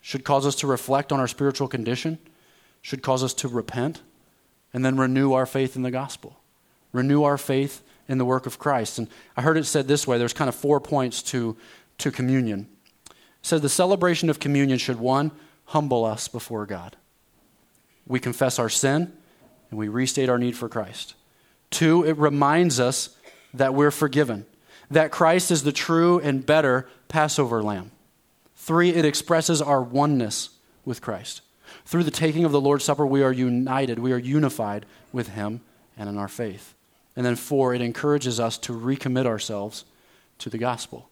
should 0.00 0.22
cause 0.22 0.46
us 0.46 0.54
to 0.54 0.68
reflect 0.68 1.10
on 1.10 1.18
our 1.18 1.26
spiritual 1.26 1.66
condition, 1.66 2.16
should 2.80 3.02
cause 3.02 3.24
us 3.24 3.34
to 3.34 3.48
repent, 3.48 4.02
and 4.72 4.84
then 4.84 4.96
renew 4.96 5.32
our 5.32 5.46
faith 5.46 5.74
in 5.74 5.82
the 5.82 5.90
gospel. 5.90 6.36
Renew 6.92 7.24
our 7.24 7.36
faith 7.36 7.82
in 8.08 8.18
the 8.18 8.24
work 8.24 8.46
of 8.46 8.58
Christ. 8.58 8.98
And 8.98 9.08
I 9.36 9.42
heard 9.42 9.56
it 9.56 9.64
said 9.64 9.86
this 9.86 10.06
way 10.06 10.18
there's 10.18 10.32
kind 10.32 10.48
of 10.48 10.54
four 10.54 10.80
points 10.80 11.22
to, 11.24 11.56
to 11.98 12.10
communion. 12.10 12.68
It 13.06 13.14
says 13.42 13.60
the 13.60 13.68
celebration 13.68 14.30
of 14.30 14.40
communion 14.40 14.78
should, 14.78 14.98
one, 14.98 15.30
humble 15.66 16.04
us 16.04 16.26
before 16.26 16.66
God. 16.66 16.96
We 18.06 18.18
confess 18.18 18.58
our 18.58 18.70
sin 18.70 19.12
and 19.70 19.78
we 19.78 19.88
restate 19.88 20.28
our 20.28 20.38
need 20.38 20.56
for 20.56 20.68
Christ. 20.68 21.14
Two, 21.70 22.04
it 22.04 22.16
reminds 22.16 22.80
us 22.80 23.16
that 23.52 23.74
we're 23.74 23.90
forgiven, 23.90 24.46
that 24.90 25.10
Christ 25.10 25.50
is 25.50 25.62
the 25.62 25.72
true 25.72 26.18
and 26.18 26.44
better 26.44 26.88
Passover 27.08 27.62
lamb. 27.62 27.90
Three, 28.56 28.90
it 28.90 29.04
expresses 29.04 29.60
our 29.60 29.82
oneness 29.82 30.50
with 30.84 31.02
Christ. 31.02 31.42
Through 31.84 32.04
the 32.04 32.10
taking 32.10 32.44
of 32.44 32.52
the 32.52 32.60
Lord's 32.60 32.84
Supper, 32.84 33.06
we 33.06 33.22
are 33.22 33.32
united, 33.32 33.98
we 33.98 34.12
are 34.12 34.18
unified 34.18 34.86
with 35.12 35.28
Him 35.28 35.60
and 35.96 36.08
in 36.08 36.18
our 36.18 36.28
faith. 36.28 36.74
And 37.18 37.26
then 37.26 37.34
four, 37.34 37.74
it 37.74 37.80
encourages 37.80 38.38
us 38.38 38.56
to 38.58 38.72
recommit 38.72 39.26
ourselves 39.26 39.84
to 40.38 40.48
the 40.48 40.56
gospel. 40.56 41.10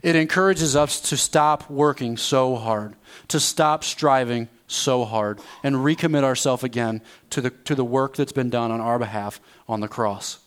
It 0.00 0.14
encourages 0.14 0.76
us 0.76 1.00
to 1.10 1.16
stop 1.16 1.68
working 1.68 2.16
so 2.16 2.54
hard, 2.54 2.94
to 3.26 3.40
stop 3.40 3.82
striving 3.82 4.48
so 4.68 5.04
hard, 5.04 5.40
and 5.64 5.74
recommit 5.74 6.22
ourselves 6.22 6.62
again 6.62 7.02
to 7.30 7.40
the, 7.40 7.50
to 7.50 7.74
the 7.74 7.84
work 7.84 8.14
that's 8.14 8.30
been 8.30 8.48
done 8.48 8.70
on 8.70 8.80
our 8.80 8.96
behalf 9.00 9.40
on 9.68 9.80
the 9.80 9.88
cross. 9.88 10.38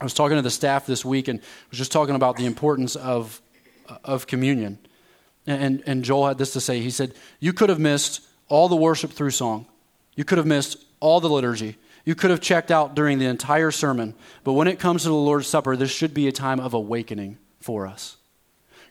I 0.00 0.04
was 0.04 0.14
talking 0.14 0.38
to 0.38 0.42
the 0.42 0.50
staff 0.50 0.86
this 0.86 1.04
week 1.04 1.28
and 1.28 1.40
was 1.68 1.76
just 1.76 1.92
talking 1.92 2.14
about 2.14 2.36
the 2.36 2.46
importance 2.46 2.96
of, 2.96 3.42
of 4.04 4.26
communion. 4.26 4.78
And, 5.46 5.82
and 5.84 6.02
Joel 6.02 6.28
had 6.28 6.38
this 6.38 6.54
to 6.54 6.62
say. 6.62 6.80
He 6.80 6.88
said, 6.88 7.12
You 7.40 7.52
could 7.52 7.68
have 7.68 7.78
missed 7.78 8.22
all 8.48 8.70
the 8.70 8.76
worship 8.76 9.10
through 9.10 9.32
song. 9.32 9.66
You 10.16 10.24
could 10.24 10.38
have 10.38 10.46
missed 10.46 10.78
all 10.98 11.20
the 11.20 11.28
liturgy. 11.28 11.76
You 12.04 12.14
could 12.14 12.30
have 12.30 12.40
checked 12.40 12.70
out 12.70 12.94
during 12.94 13.18
the 13.18 13.26
entire 13.26 13.70
sermon. 13.70 14.14
But 14.44 14.54
when 14.54 14.68
it 14.68 14.78
comes 14.78 15.02
to 15.02 15.08
the 15.08 15.14
Lord's 15.14 15.46
Supper, 15.46 15.76
this 15.76 15.90
should 15.90 16.14
be 16.14 16.26
a 16.28 16.32
time 16.32 16.60
of 16.60 16.74
awakening 16.74 17.38
for 17.60 17.86
us. 17.86 18.16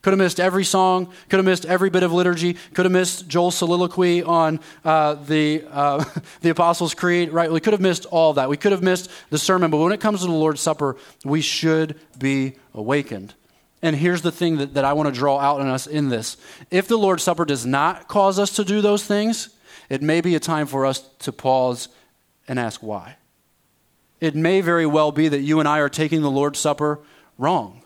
Could 0.01 0.13
have 0.13 0.19
missed 0.19 0.39
every 0.39 0.63
song, 0.63 1.13
could 1.29 1.37
have 1.37 1.45
missed 1.45 1.65
every 1.65 1.91
bit 1.91 2.01
of 2.01 2.11
liturgy, 2.11 2.55
could 2.73 2.85
have 2.85 2.91
missed 2.91 3.27
Joel's 3.27 3.55
soliloquy 3.55 4.23
on 4.23 4.59
uh, 4.83 5.13
the, 5.13 5.63
uh, 5.69 6.03
the 6.41 6.49
Apostles' 6.49 6.95
Creed, 6.95 7.31
right? 7.31 7.51
We 7.51 7.59
could 7.59 7.73
have 7.73 7.81
missed 7.81 8.05
all 8.07 8.33
that. 8.33 8.49
We 8.49 8.57
could 8.57 8.71
have 8.71 8.81
missed 8.81 9.11
the 9.29 9.37
sermon, 9.37 9.69
but 9.69 9.77
when 9.77 9.91
it 9.91 9.99
comes 9.99 10.21
to 10.21 10.25
the 10.25 10.31
Lord's 10.31 10.61
Supper, 10.61 10.97
we 11.23 11.41
should 11.41 11.99
be 12.17 12.55
awakened. 12.73 13.35
And 13.83 13.95
here's 13.95 14.23
the 14.23 14.31
thing 14.31 14.57
that, 14.57 14.73
that 14.73 14.85
I 14.85 14.93
want 14.93 15.07
to 15.07 15.13
draw 15.13 15.39
out 15.39 15.61
in 15.61 15.67
us 15.67 15.85
in 15.85 16.09
this. 16.09 16.37
If 16.71 16.87
the 16.87 16.97
Lord's 16.97 17.23
Supper 17.23 17.45
does 17.45 17.65
not 17.65 18.07
cause 18.07 18.39
us 18.39 18.55
to 18.55 18.63
do 18.63 18.81
those 18.81 19.03
things, 19.05 19.49
it 19.89 20.01
may 20.01 20.21
be 20.21 20.33
a 20.35 20.39
time 20.39 20.65
for 20.65 20.85
us 20.85 20.99
to 21.19 21.31
pause 21.31 21.89
and 22.51 22.59
ask 22.59 22.83
why. 22.83 23.15
It 24.19 24.35
may 24.35 24.59
very 24.59 24.85
well 24.85 25.13
be 25.13 25.29
that 25.29 25.39
you 25.39 25.61
and 25.61 25.69
I 25.69 25.79
are 25.79 25.87
taking 25.87 26.21
the 26.21 26.29
Lord's 26.29 26.59
Supper 26.59 26.99
wrong. 27.37 27.81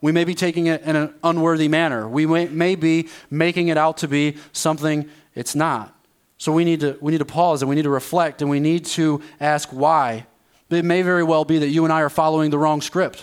We 0.00 0.12
may 0.12 0.24
be 0.24 0.34
taking 0.34 0.66
it 0.66 0.80
in 0.80 0.96
an 0.96 1.12
unworthy 1.22 1.68
manner. 1.68 2.08
We 2.08 2.24
may, 2.24 2.46
may 2.46 2.74
be 2.74 3.10
making 3.30 3.68
it 3.68 3.76
out 3.76 3.98
to 3.98 4.08
be 4.08 4.38
something 4.52 5.10
it's 5.34 5.54
not. 5.54 5.94
So 6.38 6.52
we 6.52 6.64
need, 6.64 6.80
to, 6.80 6.96
we 7.02 7.12
need 7.12 7.18
to 7.18 7.26
pause 7.26 7.60
and 7.60 7.68
we 7.68 7.74
need 7.76 7.82
to 7.82 7.90
reflect 7.90 8.40
and 8.40 8.50
we 8.50 8.60
need 8.60 8.86
to 8.86 9.20
ask 9.40 9.68
why. 9.68 10.26
It 10.70 10.86
may 10.86 11.02
very 11.02 11.22
well 11.22 11.44
be 11.44 11.58
that 11.58 11.68
you 11.68 11.84
and 11.84 11.92
I 11.92 12.00
are 12.00 12.08
following 12.08 12.50
the 12.50 12.58
wrong 12.58 12.80
script. 12.80 13.22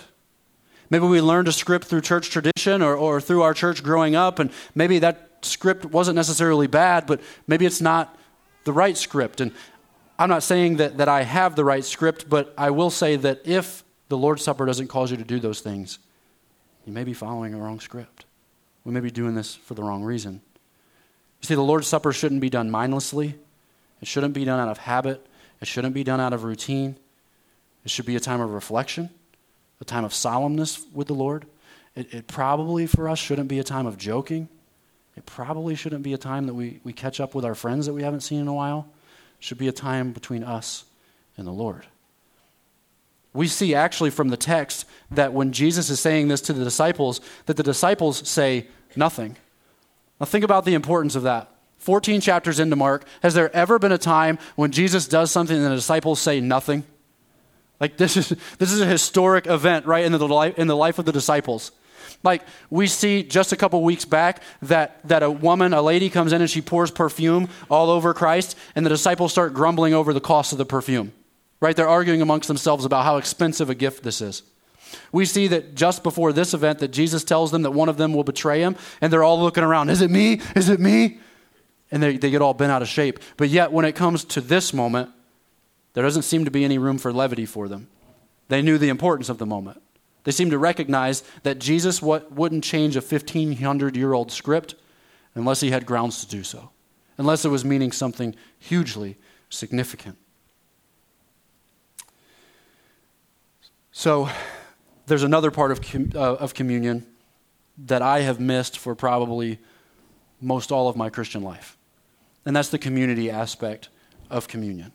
Maybe 0.91 1.07
we 1.07 1.19
learned 1.19 1.47
a 1.47 1.51
script 1.51 1.88
through 1.88 2.01
church 2.01 2.29
tradition 2.29 2.83
or, 2.83 2.95
or 2.95 3.19
through 3.19 3.41
our 3.41 3.55
church 3.55 3.81
growing 3.81 4.15
up, 4.15 4.38
and 4.38 4.51
maybe 4.75 4.99
that 4.99 5.29
script 5.41 5.83
wasn't 5.86 6.15
necessarily 6.15 6.67
bad, 6.67 7.07
but 7.07 7.21
maybe 7.47 7.65
it's 7.65 7.81
not 7.81 8.15
the 8.65 8.73
right 8.73 8.95
script. 8.95 9.41
And 9.41 9.51
I'm 10.18 10.30
not 10.30 10.43
saying 10.43 10.78
that, 10.78 10.97
that 10.97 11.09
I 11.09 11.24
have 11.24 11.55
the 11.55 11.66
right 11.66 11.84
script, 11.84 12.30
but 12.30 12.53
I 12.57 12.70
will 12.70 12.89
say 12.89 13.16
that 13.18 13.41
if 13.45 13.84
the 14.07 14.18
Lord's 14.18 14.43
Supper 14.43 14.66
doesn't 14.66 14.88
cause 14.88 15.11
you 15.11 15.18
to 15.18 15.24
do 15.24 15.39
those 15.39 15.59
things, 15.59 15.99
you 16.86 16.93
may 16.93 17.03
be 17.03 17.13
following 17.13 17.53
a 17.53 17.57
wrong 17.57 17.80
script. 17.80 18.26
We 18.86 18.93
may 18.93 18.99
be 18.99 19.11
doing 19.11 19.36
this 19.36 19.55
for 19.55 19.74
the 19.74 19.84
wrong 19.84 20.03
reason. 20.03 20.41
You 21.41 21.47
see, 21.47 21.55
the 21.55 21.61
Lord's 21.61 21.88
Supper 21.88 22.13
shouldn't 22.13 22.41
be 22.41 22.49
done 22.49 22.72
mindlessly, 22.72 23.36
it 24.01 24.07
shouldn't 24.07 24.34
be 24.34 24.45
done 24.45 24.59
out 24.59 24.70
of 24.70 24.78
habit, 24.78 25.26
it 25.61 25.68
shouldn't 25.68 25.93
be 25.93 26.03
done 26.03 26.20
out 26.20 26.34
of 26.34 26.43
routine. 26.43 26.97
It 27.84 27.91
should 27.91 28.05
be 28.07 28.16
a 28.16 28.20
time 28.20 28.41
of 28.41 28.51
reflection, 28.51 29.11
a 29.80 29.86
time 29.86 30.03
of 30.03 30.11
solemnness 30.11 30.84
with 30.91 31.07
the 31.07 31.13
Lord. 31.13 31.45
It, 31.95 32.13
it 32.13 32.28
probably 32.28 32.88
for 32.88 33.07
us 33.07 33.20
shouldn't 33.20 33.47
be 33.47 33.59
a 33.59 33.63
time 33.63 33.86
of 33.86 33.97
joking. 33.97 34.49
It 35.16 35.26
probably 35.26 35.76
shouldn't 35.76 36.01
be 36.01 36.13
a 36.13 36.18
time 36.18 36.47
that 36.47 36.55
we, 36.55 36.80
we 36.84 36.93
catch 36.93 37.20
up 37.20 37.36
with 37.36 37.45
our 37.45 37.55
friends 37.55 37.86
that 37.86 37.93
we 37.93 38.01
haven't 38.01 38.22
seen 38.22 38.41
in 38.41 38.47
a 38.47 38.53
while. 38.53 38.88
Should 39.45 39.57
be 39.59 39.67
a 39.67 39.71
time 39.71 40.11
between 40.11 40.43
us 40.43 40.85
and 41.37 41.45
the 41.45 41.51
Lord 41.51 41.85
we 43.35 43.47
see 43.49 43.75
actually 43.75 44.09
from 44.09 44.29
the 44.29 44.37
text 44.37 44.85
that 45.11 45.33
when 45.33 45.51
Jesus 45.51 45.89
is 45.89 45.99
saying 45.99 46.29
this 46.29 46.41
to 46.41 46.53
the 46.53 46.63
disciples, 46.63 47.19
that 47.45 47.57
the 47.57 47.63
disciples 47.63 48.27
say 48.27 48.67
nothing. 48.95 49.35
Now, 50.19 50.25
think 50.25 50.45
about 50.45 50.63
the 50.63 50.73
importance 50.73 51.15
of 51.15 51.23
that. 51.23 51.51
14 51.79 52.21
chapters 52.21 52.59
into 52.59 52.77
Mark, 52.77 53.05
has 53.21 53.33
there 53.33 53.53
ever 53.53 53.77
been 53.77 53.91
a 53.91 53.97
time 53.97 54.39
when 54.55 54.71
Jesus 54.71 55.07
does 55.07 55.31
something 55.31 55.55
and 55.55 55.65
the 55.65 55.75
disciples 55.75 56.21
say 56.21 56.39
nothing? 56.39 56.85
Like, 57.79 57.97
this 57.97 58.15
is, 58.15 58.29
this 58.57 58.71
is 58.71 58.79
a 58.79 58.85
historic 58.85 59.47
event, 59.47 59.85
right, 59.85 60.05
in 60.05 60.13
the, 60.13 60.27
life, 60.27 60.57
in 60.57 60.67
the 60.67 60.77
life 60.77 60.97
of 60.97 61.03
the 61.03 61.11
disciples. 61.11 61.71
Like, 62.26 62.41
we 62.69 62.88
see 62.88 63.23
just 63.23 63.51
a 63.51 63.55
couple 63.55 63.82
weeks 63.84 64.03
back 64.03 64.41
that, 64.63 64.99
that 65.07 65.23
a 65.23 65.30
woman, 65.30 65.73
a 65.73 65.82
lady, 65.82 66.09
comes 66.09 66.34
in 66.34 66.41
and 66.41 66.49
she 66.49 66.61
pours 66.61 66.89
perfume 66.89 67.47
all 67.69 67.89
over 67.89 68.13
Christ, 68.13 68.57
and 68.76 68.86
the 68.86 68.89
disciples 68.89 69.32
start 69.32 69.53
grumbling 69.53 69.93
over 69.93 70.11
the 70.11 70.19
cost 70.19 70.51
of 70.51 70.57
the 70.57 70.65
perfume. 70.65 71.13
Right? 71.61 71.76
They're 71.76 71.88
arguing 71.88 72.21
amongst 72.21 72.47
themselves 72.47 72.84
about 72.84 73.05
how 73.05 73.17
expensive 73.17 73.69
a 73.69 73.76
gift 73.76 74.03
this 74.03 74.21
is. 74.21 74.43
We 75.11 75.26
see 75.26 75.47
that 75.47 75.76
just 75.76 76.03
before 76.03 76.34
this 76.34 76.53
event 76.53 76.80
that 76.80 76.89
Jesus 76.89 77.23
tells 77.23 77.51
them 77.51 77.61
that 77.61 77.71
one 77.71 77.89
of 77.89 77.97
them 77.97 78.13
will 78.13 78.23
betray 78.23 78.61
him, 78.61 78.76
and 79.01 79.13
they're 79.13 79.23
all 79.23 79.39
looking 79.39 79.63
around, 79.63 79.89
is 79.89 80.01
it 80.01 80.11
me? 80.11 80.41
Is 80.55 80.69
it 80.69 80.80
me? 80.80 81.19
And 81.91 82.01
they, 82.01 82.17
they 82.17 82.32
get 82.32 82.41
all 82.41 82.53
bent 82.53 82.71
out 82.71 82.82
of 82.82 82.88
shape. 82.88 83.19
But 83.38 83.49
yet, 83.49 83.71
when 83.71 83.86
it 83.86 83.93
comes 83.93 84.26
to 84.26 84.41
this 84.41 84.73
moment, 84.73 85.11
there 85.93 86.03
doesn't 86.03 86.23
seem 86.23 86.45
to 86.45 86.51
be 86.51 86.65
any 86.65 86.78
room 86.78 86.97
for 86.97 87.13
levity 87.13 87.45
for 87.45 87.67
them. 87.67 87.88
They 88.47 88.61
knew 88.61 88.78
the 88.78 88.89
importance 88.89 89.30
of 89.30 89.38
the 89.38 89.45
moment. 89.45 89.82
They 90.26 90.32
seem 90.32 90.49
to 90.49 90.57
recognize 90.57 91.23
that 91.43 91.59
Jesus 91.59 92.01
wouldn't 92.01 92.63
change 92.63 92.97
a 92.97 93.01
1,500 93.01 93.95
year 93.95 94.11
old 94.11 94.32
script 94.32 94.76
unless 95.36 95.61
he 95.61 95.71
had 95.71 95.86
grounds 95.86 96.26
to 96.26 96.28
do 96.30 96.43
so, 96.43 96.71
unless 97.17 97.45
it 97.45 97.49
was 97.49 97.63
meaning 97.63 97.91
something 97.91 98.36
hugely 98.59 99.17
significant. 99.49 100.17
So 103.91 104.28
there's 105.05 105.23
another 105.23 105.51
part 105.51 105.71
of, 105.71 106.15
uh, 106.15 106.36
of 106.36 106.53
communion 106.53 107.05
that 107.78 108.01
I 108.01 108.21
have 108.21 108.39
missed 108.39 108.78
for 108.78 108.95
probably 108.95 109.59
most 110.41 110.71
all 110.71 110.89
of 110.89 110.95
my 110.95 111.09
Christian 111.09 111.43
life. 111.43 111.78
And 112.45 112.55
that's 112.55 112.69
the 112.69 112.80
community 112.80 113.30
aspect 113.30 113.89
of 114.30 114.47
communion. 114.47 114.91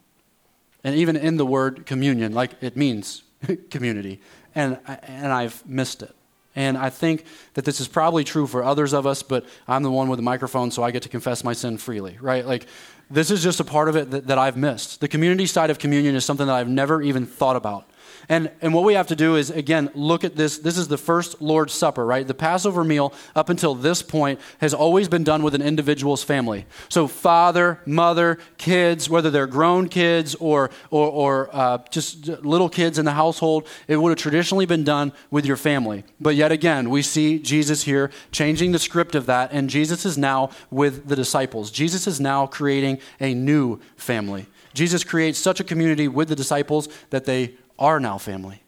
And 0.82 0.96
even 0.96 1.16
in 1.16 1.36
the 1.36 1.46
word 1.46 1.86
communion, 1.86 2.32
like 2.32 2.52
it 2.60 2.76
means 2.76 3.22
community. 3.70 4.20
And, 4.54 4.78
and 4.86 5.32
I've 5.32 5.66
missed 5.66 6.02
it. 6.02 6.14
And 6.56 6.76
I 6.76 6.90
think 6.90 7.24
that 7.54 7.64
this 7.64 7.80
is 7.80 7.86
probably 7.86 8.24
true 8.24 8.46
for 8.46 8.64
others 8.64 8.92
of 8.92 9.06
us, 9.06 9.22
but 9.22 9.46
I'm 9.68 9.82
the 9.82 9.90
one 9.90 10.08
with 10.08 10.18
the 10.18 10.22
microphone, 10.22 10.70
so 10.70 10.82
I 10.82 10.90
get 10.90 11.02
to 11.04 11.08
confess 11.08 11.44
my 11.44 11.52
sin 11.52 11.78
freely, 11.78 12.18
right? 12.20 12.44
Like, 12.44 12.66
this 13.08 13.30
is 13.30 13.42
just 13.42 13.60
a 13.60 13.64
part 13.64 13.88
of 13.88 13.96
it 13.96 14.10
that, 14.10 14.26
that 14.26 14.38
I've 14.38 14.56
missed. 14.56 15.00
The 15.00 15.08
community 15.08 15.46
side 15.46 15.70
of 15.70 15.78
communion 15.78 16.14
is 16.14 16.24
something 16.24 16.46
that 16.46 16.54
I've 16.54 16.68
never 16.68 17.02
even 17.02 17.24
thought 17.26 17.56
about. 17.56 17.88
And, 18.28 18.50
and 18.60 18.74
what 18.74 18.84
we 18.84 18.94
have 18.94 19.06
to 19.08 19.16
do 19.16 19.36
is, 19.36 19.50
again, 19.50 19.90
look 19.94 20.24
at 20.24 20.36
this. 20.36 20.58
This 20.58 20.78
is 20.78 20.88
the 20.88 20.98
first 20.98 21.40
Lord's 21.40 21.72
Supper, 21.72 22.04
right? 22.04 22.26
The 22.26 22.34
Passover 22.34 22.84
meal, 22.84 23.12
up 23.34 23.48
until 23.48 23.74
this 23.74 24.02
point, 24.02 24.40
has 24.58 24.74
always 24.74 25.08
been 25.08 25.24
done 25.24 25.42
with 25.42 25.54
an 25.54 25.62
individual's 25.62 26.22
family. 26.22 26.66
So, 26.88 27.06
father, 27.06 27.80
mother, 27.86 28.38
kids, 28.58 29.08
whether 29.10 29.30
they're 29.30 29.46
grown 29.46 29.88
kids 29.88 30.34
or, 30.36 30.70
or, 30.90 31.08
or 31.08 31.50
uh, 31.52 31.78
just 31.90 32.28
little 32.28 32.68
kids 32.68 32.98
in 32.98 33.04
the 33.04 33.12
household, 33.12 33.66
it 33.88 33.96
would 33.96 34.10
have 34.10 34.18
traditionally 34.18 34.66
been 34.66 34.84
done 34.84 35.12
with 35.30 35.44
your 35.44 35.56
family. 35.56 36.04
But 36.20 36.34
yet 36.36 36.52
again, 36.52 36.90
we 36.90 37.02
see 37.02 37.38
Jesus 37.38 37.84
here 37.84 38.10
changing 38.32 38.72
the 38.72 38.78
script 38.78 39.14
of 39.14 39.26
that, 39.26 39.52
and 39.52 39.70
Jesus 39.70 40.04
is 40.04 40.16
now 40.16 40.50
with 40.70 41.08
the 41.08 41.16
disciples. 41.16 41.70
Jesus 41.70 42.06
is 42.06 42.20
now 42.20 42.46
creating 42.46 42.98
a 43.20 43.34
new 43.34 43.80
family. 43.96 44.46
Jesus 44.72 45.02
creates 45.02 45.38
such 45.38 45.60
a 45.60 45.64
community 45.64 46.06
with 46.06 46.28
the 46.28 46.36
disciples 46.36 46.88
that 47.10 47.24
they 47.24 47.54
are 47.80 47.98
now 47.98 48.18
family. 48.18 48.62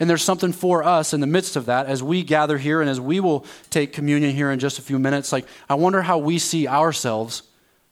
And 0.00 0.08
there's 0.08 0.22
something 0.22 0.52
for 0.52 0.82
us 0.82 1.12
in 1.12 1.20
the 1.20 1.26
midst 1.26 1.56
of 1.56 1.66
that 1.66 1.86
as 1.86 2.02
we 2.02 2.22
gather 2.22 2.58
here 2.58 2.80
and 2.80 2.88
as 2.88 3.00
we 3.00 3.20
will 3.20 3.44
take 3.68 3.92
communion 3.92 4.34
here 4.34 4.50
in 4.50 4.58
just 4.58 4.78
a 4.78 4.82
few 4.82 4.98
minutes. 4.98 5.30
Like, 5.30 5.46
I 5.68 5.74
wonder 5.74 6.02
how 6.02 6.18
we 6.18 6.38
see 6.38 6.66
ourselves 6.66 7.42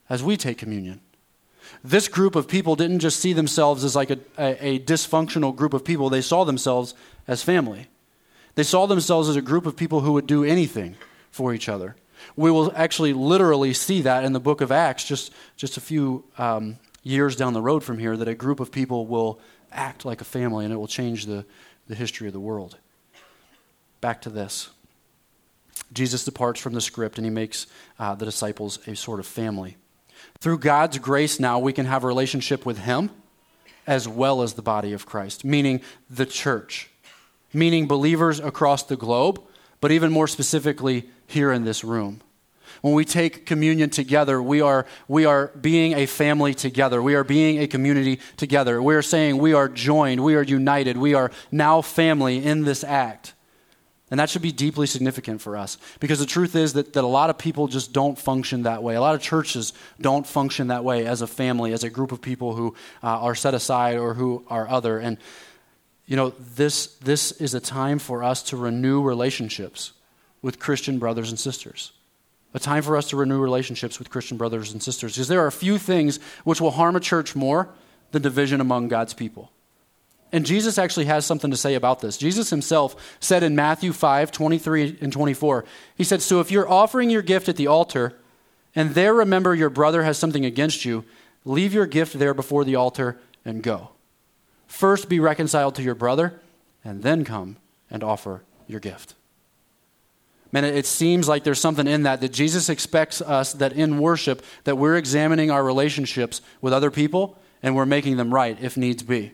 as 0.09 0.23
we 0.23 0.37
take 0.37 0.57
communion. 0.57 1.01
This 1.85 2.09
group 2.09 2.35
of 2.35 2.49
people 2.49 2.77
didn't 2.77 3.01
just 3.01 3.21
see 3.21 3.35
themselves 3.35 3.85
as 3.85 3.95
like 3.95 4.11
a, 4.11 4.19
a, 4.39 4.67
a 4.67 4.79
dysfunctional 4.81 5.55
group 5.55 5.75
of 5.75 5.85
people, 5.85 6.09
they 6.09 6.23
saw 6.23 6.45
themselves 6.45 6.95
as 7.29 7.43
family. 7.43 7.89
They 8.55 8.63
saw 8.63 8.87
themselves 8.87 9.29
as 9.29 9.37
a 9.37 9.43
group 9.43 9.67
of 9.67 9.77
people 9.77 10.01
who 10.01 10.13
would 10.15 10.27
do 10.27 10.45
anything 10.45 10.97
for 11.31 11.55
each 11.55 11.69
other. 11.69 11.95
We 12.37 12.51
will 12.51 12.73
actually 12.75 13.13
literally 13.13 13.73
see 13.73 14.01
that 14.03 14.25
in 14.25 14.33
the 14.33 14.41
book 14.41 14.61
of 14.61 14.73
Acts, 14.73 15.05
just, 15.05 15.33
just 15.57 15.77
a 15.77 15.81
few 15.81 16.25
um, 16.39 16.79
years 17.03 17.37
down 17.37 17.53
the 17.53 17.63
road 17.63 17.85
from 17.85 17.99
here, 17.99 18.17
that 18.17 18.27
a 18.27 18.35
group 18.35 18.59
of 18.59 18.73
people 18.73 19.07
will 19.07 19.39
act 19.73 20.05
like 20.05 20.21
a 20.21 20.25
family 20.25 20.65
and 20.65 20.73
it 20.73 20.77
will 20.77 20.87
change 20.87 21.27
the, 21.27 21.45
the 21.87 21.95
history 21.95 22.27
of 22.27 22.33
the 22.33 22.41
world. 22.41 22.77
Back 24.01 24.23
to 24.23 24.31
this. 24.31 24.71
Jesus 25.93 26.25
departs 26.25 26.61
from 26.61 26.75
the 26.75 26.81
script 26.81 27.19
and 27.19 27.25
he 27.25 27.31
makes 27.31 27.67
uh, 27.99 28.15
the 28.15 28.25
disciples 28.25 28.79
a 28.87 28.95
sort 28.95 29.21
of 29.21 29.27
family. 29.27 29.77
Through 30.41 30.59
God's 30.59 30.99
grace, 30.99 31.41
now 31.41 31.59
we 31.59 31.73
can 31.73 31.87
have 31.87 32.05
a 32.05 32.07
relationship 32.07 32.67
with 32.67 32.79
him 32.79 33.11
as 33.87 34.07
well 34.07 34.43
as 34.43 34.53
the 34.53 34.63
body 34.63 34.93
of 34.93 35.07
Christ, 35.07 35.45
meaning 35.45 35.81
the 36.11 36.27
church, 36.27 36.91
meaning 37.55 37.87
believers 37.87 38.39
across 38.39 38.83
the 38.83 38.97
globe, 38.97 39.43
but 39.81 39.91
even 39.91 40.13
more 40.13 40.29
specifically 40.29 41.09
here 41.27 41.51
in 41.51 41.65
this 41.65 41.83
room. 41.83 42.21
When 42.83 42.95
we 42.95 43.05
take 43.05 43.47
communion 43.47 43.91
together, 43.91 44.43
we 44.43 44.61
are, 44.61 44.87
we 45.09 45.25
are 45.25 45.49
being 45.61 45.95
a 45.95 46.07
family 46.07 46.55
together. 46.55 47.03
We 47.03 47.15
are 47.15 47.25
being 47.25 47.59
a 47.61 47.67
community 47.67 48.21
together. 48.37 48.83
We 48.83 48.95
are 48.95 49.03
saying 49.03 49.39
we 49.39 49.53
are 49.53 49.69
joined, 49.69 50.23
we 50.23 50.35
are 50.37 50.43
united, 50.43 50.97
we 50.97 51.15
are 51.15 51.31
now 51.51 51.83
family 51.83 52.45
in 52.45 52.65
this 52.65 52.85
act. 52.85 53.35
And 54.11 54.19
that 54.21 54.31
should 54.31 54.43
be 54.43 54.53
deeply 54.53 54.87
significant 54.87 55.43
for 55.43 55.57
us 55.57 55.77
because 56.01 56.19
the 56.19 56.27
truth 56.27 56.57
is 56.57 56.73
that, 56.73 56.95
that 56.95 57.05
a 57.05 57.07
lot 57.07 57.29
of 57.29 57.37
people 57.37 57.69
just 57.69 57.93
don't 57.93 58.19
function 58.19 58.63
that 58.63 58.83
way. 58.83 58.95
A 58.95 59.01
lot 59.03 59.15
of 59.15 59.21
churches 59.21 59.75
don't 60.01 60.27
function 60.27 60.69
that 60.69 60.83
way 60.83 61.07
as 61.07 61.21
a 61.21 61.27
family, 61.27 61.73
as 61.73 61.85
a 61.85 61.91
group 61.91 62.11
of 62.11 62.23
people 62.23 62.55
who 62.55 62.75
uh, 63.03 63.07
are 63.07 63.35
set 63.35 63.53
aside 63.53 63.99
or 63.99 64.15
who 64.15 64.47
are 64.49 64.67
other. 64.67 64.99
And, 64.99 65.19
you 66.07 66.17
know, 66.17 66.31
this, 66.39 66.87
this 66.99 67.33
is 67.33 67.53
a 67.53 67.61
time 67.61 67.99
for 67.99 68.25
us 68.25 68.43
to 68.45 68.57
renew 68.57 69.03
relationships 69.03 69.93
with 70.41 70.59
Christian 70.59 70.99
brothers 70.99 71.29
and 71.29 71.39
sisters. 71.39 71.93
A 72.55 72.59
time 72.59 72.83
for 72.83 72.97
us 72.97 73.09
to 73.11 73.17
renew 73.17 73.41
relationships 73.41 73.99
with 73.99 74.11
Christian 74.11 74.37
brothers 74.37 74.73
and 74.73 74.83
sisters. 74.83 75.15
Because 75.15 75.29
there 75.29 75.43
are 75.43 75.49
a 75.49 75.53
few 75.53 75.79
things 75.79 76.19
which 76.45 76.61
will 76.61 76.73
harm 76.73 76.97
a 76.97 77.01
church 77.01 77.37
more 77.37 77.69
than 78.13 78.23
division 78.23 78.61
among 78.61 78.89
God's 78.89 79.15
people. 79.15 79.53
And 80.31 80.45
Jesus 80.45 80.77
actually 80.77 81.07
has 81.07 81.25
something 81.25 81.51
to 81.51 81.57
say 81.57 81.75
about 81.75 82.01
this. 82.01 82.19
Jesus 82.19 82.51
himself 82.51 83.17
said 83.21 83.43
in 83.43 83.57
Matthew 83.57 83.93
5 83.93 84.31
23 84.31 84.99
and 85.01 85.13
24, 85.13 85.65
He 85.97 86.05
said, 86.05 86.21
So 86.21 86.41
if 86.41 86.51
you're 86.51 86.69
offering 86.69 87.11
your 87.11 87.23
gift 87.23 87.49
at 87.49 87.57
the 87.57 87.67
altar, 87.67 88.19
and 88.75 88.91
there 88.91 89.15
remember 89.15 89.55
your 89.55 89.71
brother 89.71 90.03
has 90.03 90.19
something 90.19 90.45
against 90.45 90.85
you, 90.85 91.05
leave 91.45 91.73
your 91.73 91.87
gift 91.87 92.19
there 92.19 92.35
before 92.35 92.65
the 92.65 92.77
altar 92.77 93.19
and 93.45 93.63
go. 93.63 93.91
First 94.67 95.09
be 95.09 95.19
reconciled 95.19 95.75
to 95.77 95.83
your 95.83 95.95
brother, 95.95 96.41
and 96.85 97.03
then 97.03 97.25
come 97.25 97.57
and 97.91 98.05
offer 98.05 98.43
your 98.67 98.81
gift. 98.81 99.15
Man, 100.51 100.65
it 100.65 100.87
seems 100.87 101.29
like 101.29 101.45
there's 101.45 101.61
something 101.61 101.87
in 101.87 102.05
that 102.05 102.21
that 102.23 102.33
Jesus 102.33 102.69
expects 102.69 103.21
us 103.21 103.53
that 103.55 103.75
in 103.75 103.99
worship 103.99 104.43
that 104.65 104.79
we're 104.79 104.97
examining 104.97 105.51
our 105.51 105.63
relationships 105.63 106.41
with 106.61 106.73
other 106.73 106.91
people 106.91 107.39
and 107.63 107.77
we're 107.77 107.87
making 107.87 108.17
them 108.17 108.33
right 108.33 108.57
if 108.61 108.77
needs 108.77 109.03
be. 109.03 109.33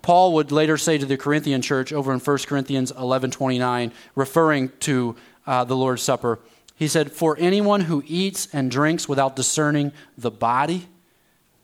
Paul 0.00 0.34
would 0.34 0.52
later 0.52 0.76
say 0.76 0.98
to 0.98 1.06
the 1.06 1.16
Corinthian 1.16 1.62
church 1.62 1.92
over 1.92 2.12
in 2.12 2.20
1 2.20 2.38
Corinthians 2.46 2.92
11:29 2.92 3.92
referring 4.14 4.70
to 4.80 5.16
uh, 5.46 5.64
the 5.64 5.76
Lord's 5.76 6.02
Supper, 6.02 6.38
he 6.76 6.86
said, 6.86 7.12
"For 7.12 7.36
anyone 7.38 7.82
who 7.82 8.02
eats 8.06 8.48
and 8.52 8.70
drinks 8.70 9.08
without 9.08 9.34
discerning 9.34 9.92
the 10.16 10.30
body 10.30 10.88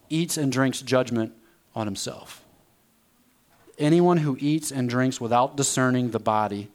eats 0.09 0.37
and 0.37 0.51
drinks 0.51 0.81
judgment 0.81 1.33
on 1.75 1.87
himself." 1.87 2.45
Anyone 3.79 4.19
who 4.19 4.37
eats 4.41 4.73
and 4.73 4.89
drinks 4.89 5.21
without 5.21 5.57
discerning 5.57 6.11
the 6.11 6.19
body 6.19 6.71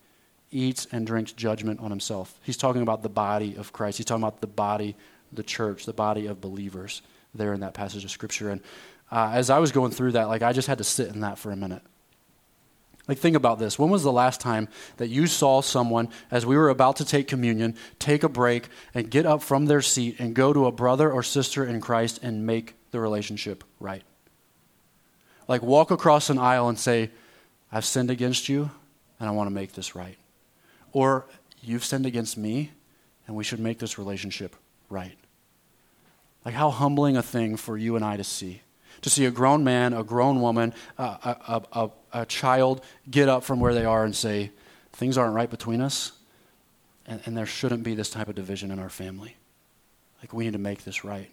eats 0.54 0.88
and 0.92 1.06
drinks 1.06 1.32
judgment 1.32 1.80
on 1.80 1.90
himself. 1.90 2.40
He's 2.44 2.58
talking 2.58 2.82
about 2.82 3.04
the 3.04 3.10
body 3.10 3.56
of 3.56 3.74
Christ. 3.74 3.98
He's 3.98 4.06
talking 4.06 4.24
about 4.24 4.42
the 4.42 4.48
body, 4.48 4.96
the 5.32 5.44
church, 5.44 5.86
the 5.86 5.94
body 5.94 6.28
of 6.28 6.40
believers 6.40 7.02
there 7.34 7.54
in 7.54 7.62
that 7.62 7.74
passage 7.74 8.04
of 8.04 8.12
Scripture. 8.12 8.50
And 8.50 8.62
uh, 9.12 9.32
as 9.34 9.50
I 9.50 9.60
was 9.60 9.72
going 9.72 9.92
through 9.92 10.14
that, 10.14 10.28
like 10.28 10.42
I 10.42 10.54
just 10.54 10.68
had 10.68 10.78
to 10.78 10.84
sit 10.84 11.10
in 11.10 11.22
that 11.22 11.38
for 11.38 11.52
a 11.52 11.56
minute. 11.56 11.82
Like, 13.08 13.18
think 13.18 13.36
about 13.36 13.60
this. 13.60 13.78
When 13.78 13.90
was 13.90 14.04
the 14.04 14.14
last 14.14 14.40
time 14.40 14.70
that 14.96 15.10
you 15.10 15.28
saw 15.28 15.62
someone, 15.62 16.08
as 16.32 16.46
we 16.46 16.56
were 16.56 16.70
about 16.70 16.96
to 16.98 17.06
take 17.06 17.28
communion, 17.28 17.76
take 18.00 18.24
a 18.24 18.30
break 18.30 18.70
and 18.94 19.10
get 19.10 19.26
up 19.26 19.42
from 19.42 19.66
their 19.66 19.82
seat 19.82 20.16
and 20.20 20.34
go 20.34 20.54
to 20.54 20.68
a 20.68 20.72
brother 20.72 21.12
or 21.12 21.22
sister 21.22 21.66
in 21.66 21.82
Christ 21.82 22.22
and 22.24 22.46
make 22.46 22.76
the 22.92 23.02
relationship 23.02 23.66
right? 23.82 24.04
Like, 25.50 25.62
walk 25.62 25.92
across 25.92 26.30
an 26.30 26.38
aisle 26.38 26.70
and 26.70 26.80
say, 26.80 27.12
I've 27.74 27.84
sinned 27.84 28.10
against 28.10 28.48
you 28.48 28.72
and 29.20 29.28
I 29.28 29.32
want 29.34 29.48
to 29.48 29.54
make 29.54 29.74
this 29.74 29.96
right. 29.96 30.18
Or 30.94 31.26
you've 31.62 31.84
sinned 31.84 32.06
against 32.06 32.38
me, 32.38 32.72
and 33.28 33.36
we 33.36 33.44
should 33.44 33.60
make 33.60 33.80
this 33.80 33.98
relationship 33.98 34.56
right. 34.90 35.18
Like, 36.46 36.54
how 36.54 36.70
humbling 36.70 37.18
a 37.18 37.24
thing 37.24 37.58
for 37.58 37.78
you 37.78 37.96
and 37.96 38.06
I 38.06 38.18
to 38.18 38.24
see. 38.24 38.62
To 39.02 39.10
see 39.10 39.26
a 39.26 39.32
grown 39.32 39.64
man, 39.64 39.94
a 39.94 40.04
grown 40.04 40.40
woman, 40.40 40.74
a, 40.98 41.04
a, 41.04 41.62
a, 41.74 41.90
a, 42.14 42.26
child 42.26 42.84
get 43.10 43.28
up 43.28 43.44
from 43.44 43.60
where 43.60 43.74
they 43.74 43.86
are 43.86 44.06
and 44.06 44.16
say, 44.16 44.52
Things 44.94 45.18
aren't 45.18 45.34
right 45.34 45.50
between 45.50 45.82
us, 45.82 46.12
and, 47.08 47.20
and 47.26 47.36
there 47.36 47.48
shouldn't 47.48 47.84
be 47.84 47.96
this 47.96 48.12
type 48.12 48.28
of 48.28 48.36
division 48.36 48.70
in 48.70 48.78
our 48.78 48.90
family. 48.90 49.36
Like, 50.22 50.32
we 50.34 50.46
need 50.46 50.54
to 50.54 50.60
make 50.60 50.84
this 50.84 51.04
right. 51.04 51.32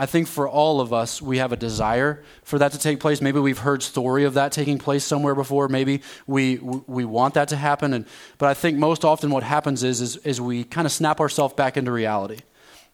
I 0.00 0.06
think 0.06 0.28
for 0.28 0.48
all 0.48 0.80
of 0.80 0.94
us, 0.94 1.20
we 1.20 1.36
have 1.36 1.52
a 1.52 1.58
desire 1.58 2.24
for 2.42 2.58
that 2.58 2.72
to 2.72 2.78
take 2.78 3.00
place. 3.00 3.20
Maybe 3.20 3.38
we've 3.38 3.58
heard 3.58 3.82
story 3.82 4.24
of 4.24 4.32
that 4.32 4.50
taking 4.50 4.78
place 4.78 5.04
somewhere 5.04 5.34
before. 5.34 5.68
Maybe 5.68 6.00
we, 6.26 6.56
we 6.56 7.04
want 7.04 7.34
that 7.34 7.48
to 7.48 7.56
happen. 7.56 7.92
And, 7.92 8.06
but 8.38 8.48
I 8.48 8.54
think 8.54 8.78
most 8.78 9.04
often 9.04 9.30
what 9.30 9.42
happens 9.42 9.82
is, 9.82 10.00
is, 10.00 10.16
is 10.24 10.40
we 10.40 10.64
kind 10.64 10.86
of 10.86 10.92
snap 10.92 11.20
ourselves 11.20 11.52
back 11.52 11.76
into 11.76 11.92
reality. 11.92 12.38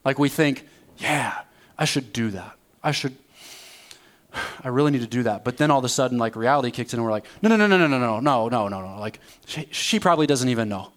Like 0.05 0.19
we 0.19 0.29
think, 0.29 0.67
yeah, 0.99 1.43
I 1.79 1.85
should 1.85 2.13
do 2.13 2.33
that. 2.33 2.57
I 2.83 2.91
should, 2.91 3.15
I 4.65 4.67
really 4.67 4.91
need 4.91 5.03
to 5.03 5.07
do 5.07 5.23
that. 5.23 5.45
But 5.45 5.59
then 5.59 5.71
all 5.71 5.79
of 5.79 5.85
a 5.85 5.89
sudden, 5.89 6.19
like 6.19 6.35
reality 6.35 6.73
kicks 6.73 6.93
in 6.93 6.99
and 6.99 7.05
we're 7.05 7.13
like, 7.13 7.27
no, 7.41 7.49
no, 7.49 7.55
no, 7.55 7.69
no, 7.69 7.77
no, 7.77 7.87
no, 7.87 7.99
no, 7.99 8.19
no, 8.19 8.49
no, 8.49 8.67
no, 8.67 8.81
no. 8.81 8.99
Like 8.99 9.21
she, 9.47 9.69
she 9.71 10.01
probably 10.01 10.27
doesn't 10.27 10.49
even 10.49 10.69
know. 10.69 10.91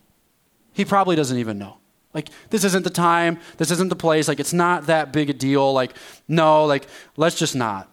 He 0.74 0.86
probably 0.86 1.16
doesn't 1.16 1.38
even 1.38 1.60
know. 1.60 1.78
Like, 2.14 2.30
this 2.49 2.64
isn't 2.64 2.84
the 2.84 2.89
time, 2.89 3.39
this 3.57 3.70
isn't 3.72 3.89
the 3.89 3.95
place, 3.95 4.28
like, 4.28 4.39
it's 4.39 4.53
not 4.53 4.88
that 4.88 5.14
big 5.14 5.30
a 5.30 5.34
deal. 5.34 5.72
Like, 5.74 5.95
no, 6.28 6.66
like, 6.66 6.88
let's 7.18 7.38
just 7.38 7.55
not. 7.55 7.88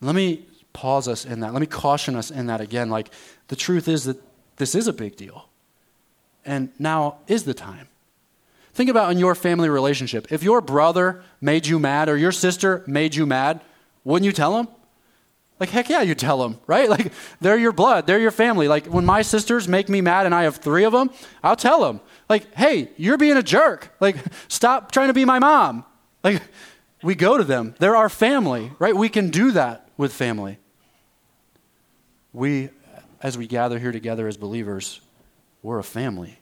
Let 0.00 0.14
me 0.14 0.46
pause 0.72 1.08
us 1.08 1.24
in 1.24 1.40
that. 1.40 1.52
Let 1.52 1.60
me 1.60 1.66
caution 1.66 2.16
us 2.16 2.30
in 2.30 2.46
that 2.46 2.60
again. 2.60 2.88
Like, 2.88 3.10
the 3.48 3.56
truth 3.56 3.88
is 3.88 4.04
that 4.04 4.18
this 4.56 4.74
is 4.74 4.86
a 4.86 4.92
big 4.92 5.16
deal. 5.16 5.48
And 6.44 6.70
now 6.78 7.18
is 7.26 7.44
the 7.44 7.54
time. 7.54 7.88
Think 8.72 8.88
about 8.88 9.10
in 9.10 9.18
your 9.18 9.34
family 9.34 9.68
relationship. 9.68 10.30
If 10.30 10.42
your 10.42 10.60
brother 10.60 11.22
made 11.40 11.66
you 11.66 11.78
mad 11.78 12.08
or 12.08 12.16
your 12.16 12.32
sister 12.32 12.84
made 12.86 13.14
you 13.14 13.26
mad, 13.26 13.60
wouldn't 14.04 14.24
you 14.24 14.32
tell 14.32 14.56
them? 14.56 14.68
Like, 15.58 15.70
heck 15.70 15.88
yeah, 15.88 16.02
you 16.02 16.14
tell 16.14 16.38
them, 16.38 16.60
right? 16.66 16.88
Like, 16.98 17.12
they're 17.40 17.58
your 17.58 17.72
blood, 17.72 18.06
they're 18.06 18.20
your 18.20 18.30
family. 18.30 18.68
Like, 18.68 18.86
when 18.86 19.04
my 19.04 19.22
sisters 19.22 19.66
make 19.66 19.88
me 19.88 20.00
mad 20.00 20.26
and 20.26 20.34
I 20.34 20.44
have 20.44 20.56
three 20.56 20.84
of 20.84 20.92
them, 20.92 21.10
I'll 21.42 21.56
tell 21.56 21.80
them, 21.80 22.00
like, 22.28 22.54
hey, 22.54 22.90
you're 22.96 23.16
being 23.16 23.36
a 23.36 23.42
jerk. 23.42 23.94
Like, 24.00 24.16
stop 24.48 24.92
trying 24.92 25.08
to 25.08 25.14
be 25.14 25.24
my 25.24 25.38
mom. 25.38 25.84
Like, 26.22 26.42
we 27.02 27.14
go 27.14 27.38
to 27.38 27.44
them. 27.44 27.74
They're 27.78 27.96
our 27.96 28.08
family, 28.08 28.72
right? 28.78 28.94
We 28.94 29.08
can 29.08 29.30
do 29.30 29.52
that 29.52 29.88
with 29.96 30.12
family. 30.12 30.58
We, 32.32 32.70
as 33.22 33.38
we 33.38 33.46
gather 33.46 33.78
here 33.78 33.92
together 33.92 34.26
as 34.26 34.36
believers, 34.36 35.00
we're 35.62 35.78
a 35.78 35.84
family. 35.84 36.38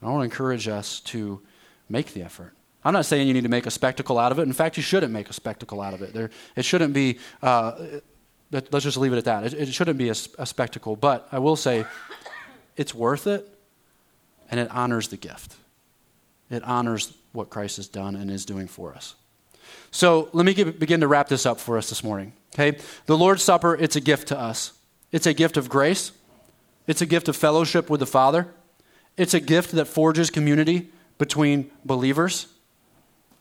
And 0.00 0.08
I 0.08 0.12
want 0.12 0.20
to 0.20 0.24
encourage 0.24 0.68
us 0.68 1.00
to 1.00 1.40
make 1.88 2.12
the 2.12 2.22
effort. 2.22 2.54
I'm 2.84 2.92
not 2.92 3.06
saying 3.06 3.26
you 3.26 3.34
need 3.34 3.42
to 3.42 3.48
make 3.48 3.66
a 3.66 3.70
spectacle 3.70 4.18
out 4.18 4.32
of 4.32 4.38
it. 4.38 4.42
In 4.42 4.52
fact, 4.52 4.76
you 4.76 4.82
shouldn't 4.82 5.12
make 5.12 5.28
a 5.28 5.32
spectacle 5.32 5.80
out 5.80 5.94
of 5.94 6.02
it. 6.02 6.14
There, 6.14 6.30
it 6.56 6.64
shouldn't 6.64 6.94
be. 6.94 7.18
Uh, 7.42 8.00
let's 8.50 8.84
just 8.84 8.96
leave 8.96 9.12
it 9.12 9.18
at 9.18 9.24
that. 9.24 9.44
It, 9.44 9.54
it 9.54 9.74
shouldn't 9.74 9.98
be 9.98 10.08
a, 10.08 10.14
a, 10.38 10.46
spectacle, 10.46 10.96
but 10.96 11.28
I 11.32 11.38
will 11.38 11.56
say 11.56 11.84
it's 12.76 12.94
worth 12.94 13.26
it 13.26 13.57
and 14.50 14.58
it 14.60 14.70
honors 14.70 15.08
the 15.08 15.16
gift. 15.16 15.56
It 16.50 16.62
honors 16.64 17.14
what 17.32 17.50
Christ 17.50 17.76
has 17.76 17.88
done 17.88 18.16
and 18.16 18.30
is 18.30 18.44
doing 18.44 18.66
for 18.66 18.94
us. 18.94 19.14
So 19.90 20.28
let 20.32 20.46
me 20.46 20.54
give, 20.54 20.78
begin 20.78 21.00
to 21.00 21.08
wrap 21.08 21.28
this 21.28 21.46
up 21.46 21.60
for 21.60 21.76
us 21.76 21.88
this 21.88 22.02
morning. 22.02 22.32
Okay? 22.54 22.78
The 23.06 23.16
Lord's 23.16 23.42
Supper, 23.42 23.74
it's 23.74 23.96
a 23.96 24.00
gift 24.00 24.28
to 24.28 24.38
us. 24.38 24.72
It's 25.12 25.26
a 25.26 25.34
gift 25.34 25.56
of 25.56 25.68
grace. 25.68 26.12
It's 26.86 27.02
a 27.02 27.06
gift 27.06 27.28
of 27.28 27.36
fellowship 27.36 27.90
with 27.90 28.00
the 28.00 28.06
Father. 28.06 28.48
It's 29.16 29.34
a 29.34 29.40
gift 29.40 29.72
that 29.72 29.86
forges 29.86 30.30
community 30.30 30.90
between 31.18 31.70
believers. 31.84 32.46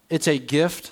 It's 0.09 0.27
a 0.27 0.37
gift. 0.37 0.91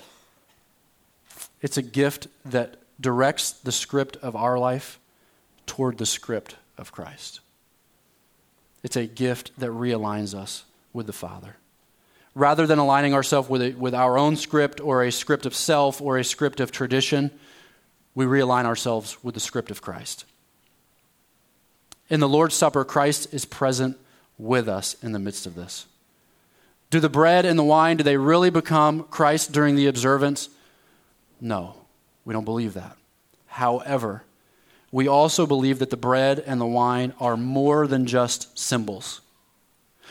It's 1.60 1.76
a 1.76 1.82
gift 1.82 2.28
that 2.44 2.76
directs 3.00 3.52
the 3.52 3.72
script 3.72 4.16
of 4.16 4.36
our 4.36 4.58
life 4.58 4.98
toward 5.66 5.98
the 5.98 6.06
script 6.06 6.56
of 6.78 6.92
Christ. 6.92 7.40
It's 8.86 8.94
a 8.94 9.04
gift 9.04 9.50
that 9.58 9.70
realigns 9.70 10.32
us 10.32 10.62
with 10.92 11.08
the 11.08 11.12
Father. 11.12 11.56
Rather 12.36 12.68
than 12.68 12.78
aligning 12.78 13.14
ourselves 13.14 13.48
with, 13.48 13.74
with 13.74 13.96
our 13.96 14.16
own 14.16 14.36
script 14.36 14.80
or 14.80 15.02
a 15.02 15.10
script 15.10 15.44
of 15.44 15.56
self 15.56 16.00
or 16.00 16.18
a 16.18 16.22
script 16.22 16.60
of 16.60 16.70
tradition, 16.70 17.32
we 18.14 18.26
realign 18.26 18.64
ourselves 18.64 19.16
with 19.24 19.34
the 19.34 19.40
script 19.40 19.72
of 19.72 19.82
Christ. 19.82 20.24
In 22.08 22.20
the 22.20 22.28
Lord's 22.28 22.54
Supper, 22.54 22.84
Christ 22.84 23.34
is 23.34 23.44
present 23.44 23.98
with 24.38 24.68
us 24.68 24.94
in 25.02 25.10
the 25.10 25.18
midst 25.18 25.46
of 25.46 25.56
this. 25.56 25.86
Do 26.90 27.00
the 27.00 27.08
bread 27.08 27.44
and 27.44 27.58
the 27.58 27.64
wine, 27.64 27.96
do 27.96 28.04
they 28.04 28.16
really 28.16 28.50
become 28.50 29.02
Christ 29.02 29.50
during 29.50 29.74
the 29.74 29.88
observance? 29.88 30.48
No. 31.40 31.74
We 32.24 32.32
don't 32.32 32.44
believe 32.44 32.74
that. 32.74 32.96
However, 33.48 34.22
we 34.96 35.08
also 35.08 35.44
believe 35.44 35.80
that 35.80 35.90
the 35.90 35.96
bread 35.98 36.42
and 36.46 36.58
the 36.58 36.64
wine 36.64 37.12
are 37.20 37.36
more 37.36 37.86
than 37.86 38.06
just 38.06 38.58
symbols. 38.58 39.20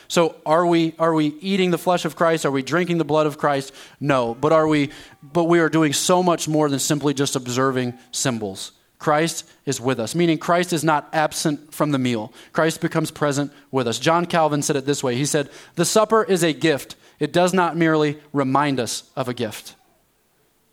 So 0.08 0.36
are 0.46 0.64
we 0.64 0.94
are 1.00 1.16
we 1.16 1.30
eating 1.42 1.72
the 1.72 1.80
flesh 1.80 2.06
of 2.06 2.16
Christ? 2.16 2.46
Are 2.46 2.52
we 2.52 2.62
drinking 2.62 3.00
the 3.00 3.04
blood 3.04 3.26
of 3.26 3.40
Christ? 3.40 3.74
No, 4.00 4.36
but 4.36 4.54
are 4.54 4.68
we 4.68 4.92
but 5.24 5.46
we 5.46 5.58
are 5.58 5.70
doing 5.70 5.92
so 5.92 6.22
much 6.22 6.48
more 6.48 6.70
than 6.70 6.78
simply 6.78 7.16
just 7.16 7.36
observing 7.36 7.96
symbols. 8.12 8.74
Christ 9.00 9.50
is 9.66 9.82
with 9.82 10.00
us, 10.00 10.14
meaning 10.14 10.38
Christ 10.38 10.72
is 10.72 10.84
not 10.84 11.10
absent 11.12 11.74
from 11.74 11.92
the 11.92 11.98
meal. 11.98 12.32
Christ 12.54 12.80
becomes 12.80 13.10
present 13.10 13.52
with 13.72 13.88
us. 13.88 13.98
John 13.98 14.28
Calvin 14.28 14.62
said 14.62 14.76
it 14.76 14.86
this 14.86 15.04
way. 15.04 15.16
He 15.16 15.26
said, 15.26 15.50
"The 15.74 15.86
supper 15.86 16.24
is 16.24 16.44
a 16.44 16.54
gift. 16.54 16.96
It 17.18 17.34
does 17.34 17.56
not 17.56 17.76
merely 17.76 18.20
remind 18.34 18.80
us 18.80 19.02
of 19.16 19.28
a 19.28 19.34
gift." 19.34 19.74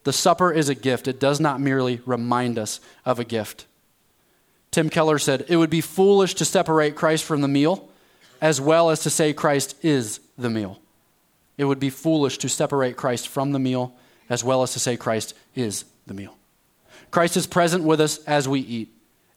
The 0.04 0.12
supper 0.12 0.52
is 0.52 0.68
a 0.68 0.74
gift, 0.74 1.08
it 1.08 1.18
does 1.18 1.40
not 1.40 1.62
merely 1.62 2.02
remind 2.04 2.58
us 2.58 2.78
of 3.06 3.18
a 3.18 3.24
gift. 3.24 3.64
Tim 4.72 4.90
Keller 4.90 5.18
said, 5.18 5.44
It 5.48 5.56
would 5.56 5.70
be 5.70 5.80
foolish 5.80 6.34
to 6.34 6.44
separate 6.44 6.96
Christ 6.96 7.24
from 7.24 7.42
the 7.42 7.48
meal 7.48 7.88
as 8.40 8.60
well 8.60 8.90
as 8.90 9.00
to 9.00 9.10
say 9.10 9.32
Christ 9.32 9.76
is 9.82 10.18
the 10.36 10.50
meal. 10.50 10.80
It 11.56 11.64
would 11.64 11.78
be 11.78 11.90
foolish 11.90 12.38
to 12.38 12.48
separate 12.48 12.96
Christ 12.96 13.28
from 13.28 13.52
the 13.52 13.60
meal 13.60 13.94
as 14.28 14.42
well 14.42 14.62
as 14.62 14.72
to 14.72 14.80
say 14.80 14.96
Christ 14.96 15.34
is 15.54 15.84
the 16.06 16.14
meal. 16.14 16.36
Christ 17.12 17.36
is 17.36 17.46
present 17.46 17.84
with 17.84 18.00
us 18.00 18.18
as 18.24 18.48
we 18.48 18.60
eat, 18.60 18.88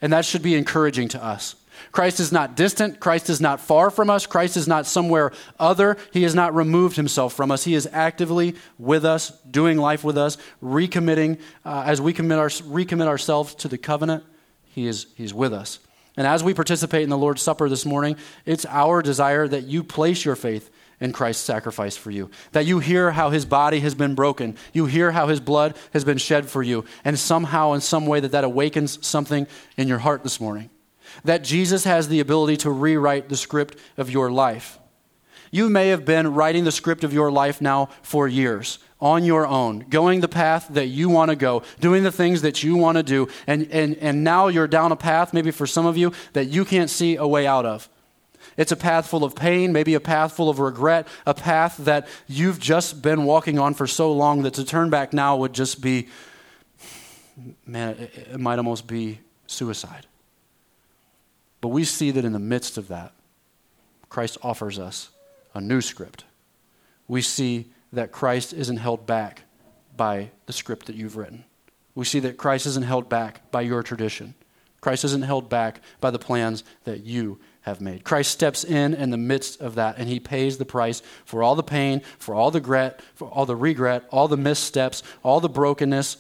and 0.02 0.12
that 0.12 0.26
should 0.26 0.42
be 0.42 0.56
encouraging 0.56 1.10
to 1.10 1.24
us. 1.24 1.56
Christ 1.92 2.22
is 2.22 2.32
not 2.32 2.56
distant. 2.56 3.02
Christ 3.02 3.30
is 3.30 3.42
not 3.42 3.60
far 3.60 3.90
from 3.90 4.10
us. 4.10 4.26
Christ 4.26 4.56
is 4.56 4.68
not 4.68 4.86
somewhere 4.86 5.34
other. 5.60 5.98
He 6.14 6.24
has 6.24 6.34
not 6.34 6.56
removed 6.56 6.96
himself 6.96 7.34
from 7.34 7.52
us. 7.52 7.66
He 7.66 7.76
is 7.76 7.88
actively 7.92 8.56
with 8.80 9.04
us, 9.04 9.32
doing 9.42 9.78
life 9.78 10.04
with 10.04 10.18
us, 10.18 10.38
recommitting. 10.64 11.38
Uh, 11.66 11.84
as 11.86 12.00
we 12.00 12.14
commit 12.14 12.40
our, 12.40 12.48
recommit 12.48 13.08
ourselves 13.08 13.54
to 13.56 13.68
the 13.68 13.78
covenant, 13.78 14.24
he 14.76 14.88
is, 14.88 15.08
he's 15.16 15.34
with 15.34 15.54
us. 15.54 15.80
And 16.18 16.28
as 16.28 16.44
we 16.44 16.54
participate 16.54 17.04
in 17.04 17.10
the 17.10 17.18
Lord's 17.18 17.42
Supper 17.42 17.70
this 17.70 17.86
morning, 17.86 18.18
it's 18.46 18.66
our 18.66 19.02
desire 19.02 19.48
that 19.48 19.64
you 19.64 19.86
place 19.86 20.26
your 20.26 20.36
faith 20.36 20.70
in 21.00 21.14
Christ's 21.14 21.44
sacrifice 21.44 21.96
for 21.96 22.12
you. 22.12 22.30
That 22.52 22.66
you 22.66 22.80
hear 22.80 23.12
how 23.12 23.30
his 23.30 23.46
body 23.46 23.80
has 23.80 23.96
been 23.96 24.16
broken. 24.16 24.58
You 24.74 24.86
hear 24.86 25.12
how 25.12 25.28
his 25.28 25.40
blood 25.40 25.78
has 25.94 26.04
been 26.04 26.18
shed 26.18 26.50
for 26.50 26.62
you. 26.62 26.84
And 27.06 27.18
somehow, 27.18 27.72
in 27.72 27.80
some 27.80 28.06
way, 28.06 28.20
that 28.20 28.34
that 28.34 28.44
awakens 28.44 29.06
something 29.06 29.48
in 29.78 29.88
your 29.88 30.00
heart 30.00 30.24
this 30.24 30.42
morning 30.42 30.70
that 31.24 31.44
Jesus 31.44 31.86
has 31.86 32.10
the 32.10 32.20
ability 32.20 32.58
to 32.58 32.70
rewrite 32.70 33.30
the 33.30 33.38
script 33.38 33.78
of 33.96 34.10
your 34.10 34.30
life. 34.30 34.80
You 35.52 35.70
may 35.70 35.90
have 35.90 36.04
been 36.04 36.34
writing 36.34 36.66
the 36.66 36.72
script 36.72 37.06
of 37.06 37.14
your 37.14 37.32
life 37.32 37.62
now 37.62 37.90
for 38.02 38.28
years 38.28 38.80
on 39.02 39.26
your 39.26 39.46
own, 39.46 39.80
going 39.90 40.22
the 40.22 40.28
path 40.28 40.68
that 40.70 40.88
you 40.88 41.10
want 41.10 41.30
to 41.30 41.36
go, 41.36 41.64
doing 41.80 42.04
the 42.04 42.12
things 42.12 42.42
that 42.42 42.64
you 42.64 42.76
want 42.78 42.98
to 42.98 43.04
do, 43.04 43.28
and, 43.46 43.68
and, 43.72 43.98
and 43.98 44.24
now 44.24 44.48
you're 44.48 44.68
down 44.68 44.92
a 44.92 44.96
path, 44.96 45.34
maybe 45.34 45.52
for 45.52 45.68
some 45.68 45.86
of 45.86 45.98
you, 45.98 46.14
that 46.34 46.46
you 46.46 46.64
can't 46.64 46.90
see 46.90 47.16
a 47.16 47.28
way 47.28 47.46
out 47.46 47.66
of. 47.66 47.90
It's 48.58 48.72
a 48.72 48.78
path 48.78 49.08
full 49.08 49.24
of 49.24 49.36
pain, 49.36 49.74
maybe 49.74 49.96
a 49.96 50.00
path 50.00 50.34
full 50.34 50.50
of 50.50 50.60
regret, 50.60 51.08
a 51.26 51.34
path 51.34 51.78
that 51.78 52.08
you've 52.28 52.60
just 52.60 53.02
been 53.02 53.26
walking 53.26 53.60
on 53.60 53.74
for 53.74 53.86
so 53.86 54.12
long 54.14 54.44
that 54.44 54.54
to 54.54 54.64
turn 54.64 54.90
back 54.90 55.12
now 55.12 55.36
would 55.36 55.54
just 55.54 55.82
be, 55.82 56.08
man, 57.66 57.98
it, 58.00 58.40
might 58.40 58.58
almost 58.58 58.88
be 58.88 59.20
suicide. 59.46 60.06
But 61.60 61.70
we 61.70 61.84
see 61.84 62.12
that 62.12 62.24
in 62.24 62.32
the 62.32 62.40
midst 62.40 62.78
of 62.78 62.88
that, 62.88 63.12
Christ 64.10 64.38
offers 64.42 64.80
us 64.80 65.10
a 65.54 65.60
new 65.60 65.82
script. 65.82 66.24
We 67.08 67.22
see 67.22 67.66
that 67.96 68.12
Christ 68.12 68.54
isn't 68.54 68.78
held 68.78 69.06
back 69.06 69.44
by 69.96 70.32
the 70.46 70.54
script 70.54 70.86
that 70.88 70.96
you've 70.96 71.18
written. 71.18 71.46
We 71.94 72.06
see 72.06 72.20
that 72.22 72.38
Christ 72.38 72.66
isn't 72.66 72.86
held 72.86 73.10
back 73.10 73.50
by 73.52 73.62
your 73.62 73.84
tradition. 73.84 74.36
Christ 74.82 75.04
isn't 75.06 75.24
held 75.24 75.50
back 75.50 75.82
by 76.00 76.12
the 76.12 76.20
plans 76.20 76.64
that 76.84 77.04
you 77.04 77.40
have 77.62 77.82
made. 77.82 78.04
Christ 78.04 78.32
steps 78.32 78.64
in 78.64 78.94
in 78.94 79.10
the 79.10 79.18
midst 79.18 79.60
of 79.60 79.76
that 79.76 79.98
and 79.98 80.08
he 80.08 80.20
pays 80.20 80.58
the 80.58 80.66
price 80.66 81.02
for 81.24 81.42
all 81.42 81.56
the 81.56 81.64
pain, 81.64 82.02
for 82.20 82.36
all 82.36 82.52
the 82.52 82.60
regret, 82.60 83.02
for 83.16 83.28
all 83.30 83.48
the 83.48 83.56
regret, 83.56 84.04
all 84.12 84.28
the 84.28 84.38
missteps, 84.38 85.02
all 85.24 85.40
the 85.40 85.50
brokenness, 85.50 86.18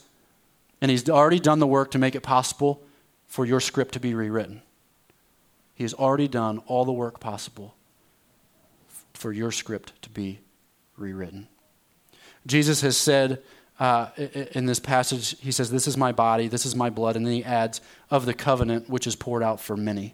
and 0.81 0.89
he's 0.89 1.07
already 1.09 1.39
done 1.39 1.59
the 1.59 1.67
work 1.67 1.91
to 1.91 1.99
make 1.99 2.15
it 2.15 2.21
possible 2.21 2.81
for 3.27 3.45
your 3.45 3.59
script 3.59 3.93
to 3.93 3.99
be 3.99 4.15
rewritten. 4.15 4.61
He 5.75 5.83
has 5.83 5.93
already 5.93 6.27
done 6.27 6.59
all 6.65 6.85
the 6.85 6.91
work 6.91 7.19
possible 7.19 7.75
for 9.13 9.31
your 9.31 9.51
script 9.51 10.01
to 10.03 10.09
be 10.09 10.39
rewritten. 10.97 11.47
Jesus 12.45 12.81
has 12.81 12.97
said 12.97 13.41
uh, 13.79 14.09
in 14.51 14.65
this 14.65 14.79
passage, 14.79 15.35
he 15.41 15.51
says, 15.51 15.69
This 15.69 15.87
is 15.87 15.97
my 15.97 16.11
body, 16.11 16.47
this 16.47 16.65
is 16.65 16.75
my 16.75 16.89
blood, 16.89 17.15
and 17.15 17.25
then 17.25 17.33
he 17.33 17.43
adds, 17.43 17.81
of 18.09 18.25
the 18.25 18.33
covenant 18.33 18.89
which 18.89 19.07
is 19.07 19.15
poured 19.15 19.43
out 19.43 19.59
for 19.59 19.75
many. 19.75 20.13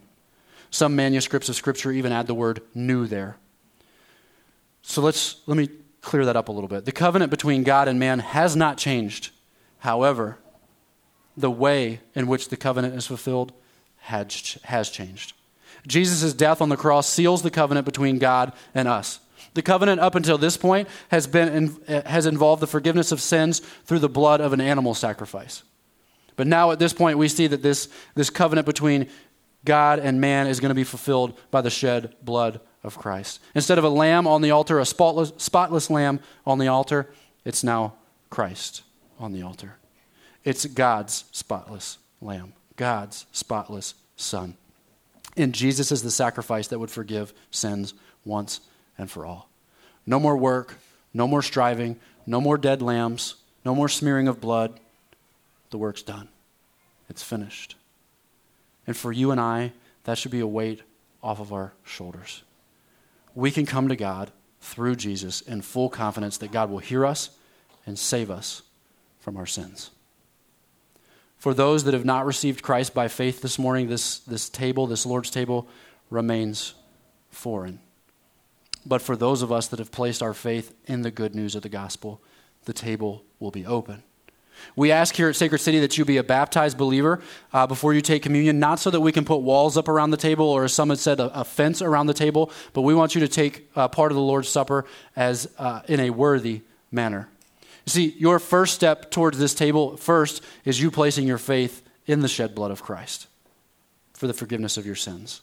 Some 0.72 0.96
manuscripts 0.96 1.50
of 1.50 1.56
Scripture 1.56 1.92
even 1.92 2.12
add 2.12 2.28
the 2.28 2.34
word 2.34 2.62
new 2.74 3.06
there. 3.06 3.38
So 4.82 5.02
let's, 5.02 5.42
let 5.46 5.58
me 5.58 5.70
clear 6.02 6.26
that 6.26 6.36
up 6.36 6.48
a 6.48 6.52
little 6.52 6.68
bit. 6.68 6.86
The 6.86 6.92
covenant 6.92 7.30
between 7.30 7.64
God 7.64 7.88
and 7.88 8.00
man 8.00 8.20
has 8.20 8.56
not 8.56 8.78
changed. 8.78 9.32
However, 9.80 10.38
the 11.38 11.52
way 11.52 12.00
in 12.16 12.28
which 12.28 12.50
the 12.50 12.58
covenant 12.58 12.96
is 12.96 13.06
fulfilled 13.06 13.54
has, 13.98 14.58
has 14.64 14.90
changed. 14.90 15.34
Jesus' 15.88 16.34
death 16.34 16.62
on 16.62 16.70
the 16.70 16.78
cross 16.78 17.08
seals 17.08 17.42
the 17.42 17.52
covenant 17.52 17.86
between 17.86 18.18
God 18.18 18.54
and 18.74 18.88
us. 18.88 19.20
The 19.54 19.62
covenant 19.62 20.00
up 20.00 20.16
until 20.16 20.38
this 20.38 20.56
point 20.58 20.88
has, 21.10 21.28
been, 21.28 21.78
has 21.88 22.26
involved 22.26 22.62
the 22.62 22.68
forgiveness 22.68 23.12
of 23.12 23.22
sins 23.22 23.60
through 23.60 24.00
the 24.00 24.10
blood 24.10 24.40
of 24.42 24.54
an 24.54 24.62
animal 24.62 24.94
sacrifice. 24.94 25.64
But 26.36 26.48
now 26.48 26.72
at 26.72 26.80
this 26.80 26.94
point, 26.94 27.18
we 27.18 27.28
see 27.28 27.48
that 27.48 27.62
this, 27.62 27.90
this 28.16 28.30
covenant 28.30 28.66
between 28.66 29.10
God 29.66 30.00
and 30.00 30.22
man 30.22 30.48
is 30.48 30.60
going 30.60 30.70
to 30.70 30.76
be 30.76 30.84
fulfilled 30.84 31.38
by 31.52 31.62
the 31.62 31.70
shed 31.70 32.16
blood 32.24 32.62
of 32.84 32.98
Christ. 32.98 33.40
Instead 33.54 33.78
of 33.78 33.84
a 33.84 33.90
lamb 33.90 34.26
on 34.26 34.42
the 34.42 34.52
altar, 34.52 34.80
a 34.80 34.86
spotless, 34.86 35.34
spotless 35.38 35.90
lamb 35.90 36.20
on 36.46 36.58
the 36.58 36.68
altar, 36.68 37.12
it's 37.46 37.64
now 37.64 37.94
Christ 38.30 38.84
on 39.20 39.34
the 39.34 39.44
altar. 39.44 39.76
It's 40.44 40.66
God's 40.66 41.26
spotless 41.32 41.98
lamb, 42.22 42.54
God's 42.76 43.26
spotless 43.32 43.94
son. 44.16 44.56
And 45.38 45.54
Jesus 45.54 45.92
is 45.92 46.02
the 46.02 46.12
sacrifice 46.12 46.68
that 46.70 46.80
would 46.80 46.90
forgive 46.90 47.34
sins 47.52 47.94
once 48.26 48.62
and 49.02 49.10
for 49.10 49.26
all. 49.26 49.50
No 50.06 50.20
more 50.20 50.38
work, 50.38 50.76
no 51.14 51.28
more 51.28 51.42
striving, 51.42 52.00
no 52.26 52.40
more 52.40 52.58
dead 52.58 52.82
lambs, 52.82 53.36
no 53.66 53.74
more 53.74 53.90
smearing 53.90 54.28
of 54.28 54.40
blood. 54.40 54.80
The 55.72 55.80
work's 55.80 56.04
done. 56.04 56.30
It's 57.10 57.24
finished. 57.24 57.76
And 58.86 58.96
for 58.96 59.12
you 59.12 59.32
and 59.32 59.42
I, 59.42 59.74
that 60.04 60.18
should 60.18 60.32
be 60.32 60.40
a 60.40 60.48
weight 60.48 60.84
off 61.24 61.40
of 61.40 61.52
our 61.52 61.74
shoulders. 61.84 62.44
We 63.34 63.50
can 63.50 63.66
come 63.66 63.90
to 63.90 63.96
God 63.96 64.32
through 64.62 64.96
Jesus 64.96 65.42
in 65.42 65.62
full 65.62 65.90
confidence 65.90 66.38
that 66.38 66.52
God 66.52 66.70
will 66.70 66.80
hear 66.80 67.06
us 67.06 67.32
and 67.86 67.98
save 67.98 68.30
us 68.30 68.62
from 69.20 69.36
our 69.36 69.48
sins. 69.48 69.90
For 71.38 71.56
those 71.56 71.86
that 71.86 71.96
have 71.96 72.06
not 72.06 72.28
received 72.28 72.62
Christ 72.62 72.94
by 72.94 73.08
faith 73.08 73.42
this 73.42 73.58
morning, 73.58 73.88
this, 73.88 74.20
this 74.20 74.48
table, 74.48 74.86
this 74.86 75.08
Lord's 75.08 75.32
table, 75.32 75.68
remains 76.12 76.76
foreign. 77.32 77.80
But 78.86 79.02
for 79.02 79.16
those 79.16 79.42
of 79.42 79.52
us 79.52 79.68
that 79.68 79.80
have 79.80 79.92
placed 79.92 80.24
our 80.24 80.34
faith 80.34 80.74
in 80.86 81.02
the 81.02 81.12
good 81.12 81.36
news 81.36 81.56
of 81.56 81.62
the 81.62 81.70
gospel, 81.70 82.22
the 82.66 82.74
table 82.74 83.24
will 83.40 83.52
be 83.52 83.66
open. 83.66 84.04
We 84.76 84.92
ask 84.92 85.16
here 85.16 85.30
at 85.30 85.36
Sacred 85.36 85.60
City 85.60 85.80
that 85.80 85.98
you 85.98 86.06
be 86.06 86.18
a 86.18 86.24
baptized 86.24 86.78
believer 86.78 87.22
uh, 87.52 87.68
before 87.68 87.94
you 87.94 88.02
take 88.02 88.22
communion, 88.22 88.60
not 88.60 88.80
so 88.80 88.90
that 88.92 89.02
we 89.02 89.12
can 89.12 89.26
put 89.26 89.38
walls 89.38 89.78
up 89.78 89.88
around 89.88 90.12
the 90.12 90.18
table 90.18 90.46
or, 90.46 90.64
as 90.64 90.74
some 90.74 90.90
had 90.90 91.00
said, 91.00 91.20
a, 91.20 91.40
a 91.40 91.44
fence 91.44 91.82
around 91.82 92.08
the 92.08 92.14
table, 92.14 92.52
but 92.74 92.82
we 92.82 92.94
want 92.94 93.16
you 93.16 93.22
to 93.22 93.28
take 93.28 93.70
uh, 93.76 93.88
part 93.88 94.12
of 94.12 94.16
the 94.16 94.22
Lord's 94.22 94.50
Supper 94.50 94.86
as 95.16 95.50
uh, 95.58 95.82
in 95.88 96.00
a 96.00 96.10
worthy 96.10 96.62
manner. 96.92 97.28
You 97.86 97.90
see, 97.90 98.16
your 98.18 98.38
first 98.38 98.76
step 98.76 99.10
towards 99.10 99.40
this 99.40 99.56
table 99.56 99.98
first 99.98 100.44
is 100.66 100.80
you 100.80 100.92
placing 100.92 101.28
your 101.28 101.40
faith 101.40 101.82
in 102.06 102.22
the 102.22 102.28
shed 102.28 102.54
blood 102.54 102.72
of 102.72 102.84
Christ 102.84 103.28
for 104.14 104.28
the 104.28 104.34
forgiveness 104.34 104.78
of 104.78 104.86
your 104.86 104.96
sins. 104.96 105.42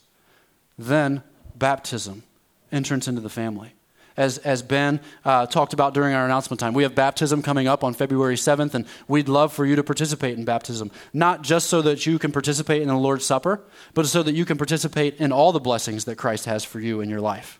Then, 0.77 1.23
baptism, 1.55 2.23
entrance 2.71 3.07
into 3.07 3.21
the 3.21 3.29
family. 3.29 3.73
As, 4.17 4.37
as 4.39 4.61
Ben 4.61 4.99
uh, 5.23 5.45
talked 5.45 5.71
about 5.71 5.93
during 5.93 6.13
our 6.13 6.25
announcement 6.25 6.59
time, 6.59 6.73
we 6.73 6.83
have 6.83 6.93
baptism 6.93 7.41
coming 7.41 7.67
up 7.67 7.85
on 7.85 7.93
February 7.93 8.35
7th, 8.35 8.73
and 8.73 8.85
we'd 9.07 9.29
love 9.29 9.53
for 9.53 9.65
you 9.65 9.77
to 9.77 9.83
participate 9.83 10.37
in 10.37 10.43
baptism. 10.43 10.91
Not 11.13 11.41
just 11.41 11.69
so 11.69 11.81
that 11.83 12.05
you 12.05 12.19
can 12.19 12.33
participate 12.33 12.81
in 12.81 12.89
the 12.89 12.97
Lord's 12.97 13.25
Supper, 13.25 13.61
but 13.93 14.07
so 14.07 14.21
that 14.23 14.33
you 14.33 14.43
can 14.43 14.57
participate 14.57 15.15
in 15.21 15.31
all 15.31 15.53
the 15.53 15.59
blessings 15.61 16.03
that 16.03 16.17
Christ 16.17 16.45
has 16.45 16.65
for 16.65 16.81
you 16.81 16.99
in 16.99 17.09
your 17.09 17.21
life. 17.21 17.59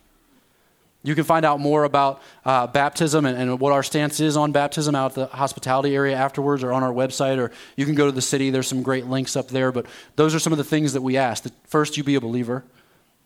You 1.02 1.14
can 1.14 1.24
find 1.24 1.46
out 1.46 1.60
more 1.60 1.84
about 1.84 2.20
uh, 2.44 2.66
baptism 2.66 3.24
and, 3.24 3.38
and, 3.38 3.58
what 3.58 3.72
our 3.72 3.82
stance 3.82 4.20
is 4.20 4.36
on 4.36 4.52
baptism 4.52 4.94
out 4.94 5.12
at 5.12 5.14
the 5.30 5.34
hospitality 5.34 5.96
area 5.96 6.14
afterwards 6.14 6.62
or 6.62 6.72
on 6.72 6.82
our 6.82 6.92
website, 6.92 7.38
or 7.38 7.52
you 7.74 7.86
can 7.86 7.94
go 7.94 8.04
to 8.04 8.12
the 8.12 8.20
city. 8.20 8.50
There's 8.50 8.68
some 8.68 8.82
great 8.82 9.06
links 9.06 9.34
up 9.34 9.48
there. 9.48 9.72
But 9.72 9.86
those 10.16 10.34
are 10.34 10.38
some 10.38 10.52
of 10.52 10.58
the 10.58 10.64
things 10.64 10.92
that 10.92 11.00
we 11.00 11.16
ask. 11.16 11.44
That 11.44 11.54
first, 11.66 11.96
you 11.96 12.04
be 12.04 12.16
a 12.16 12.20
believer, 12.20 12.64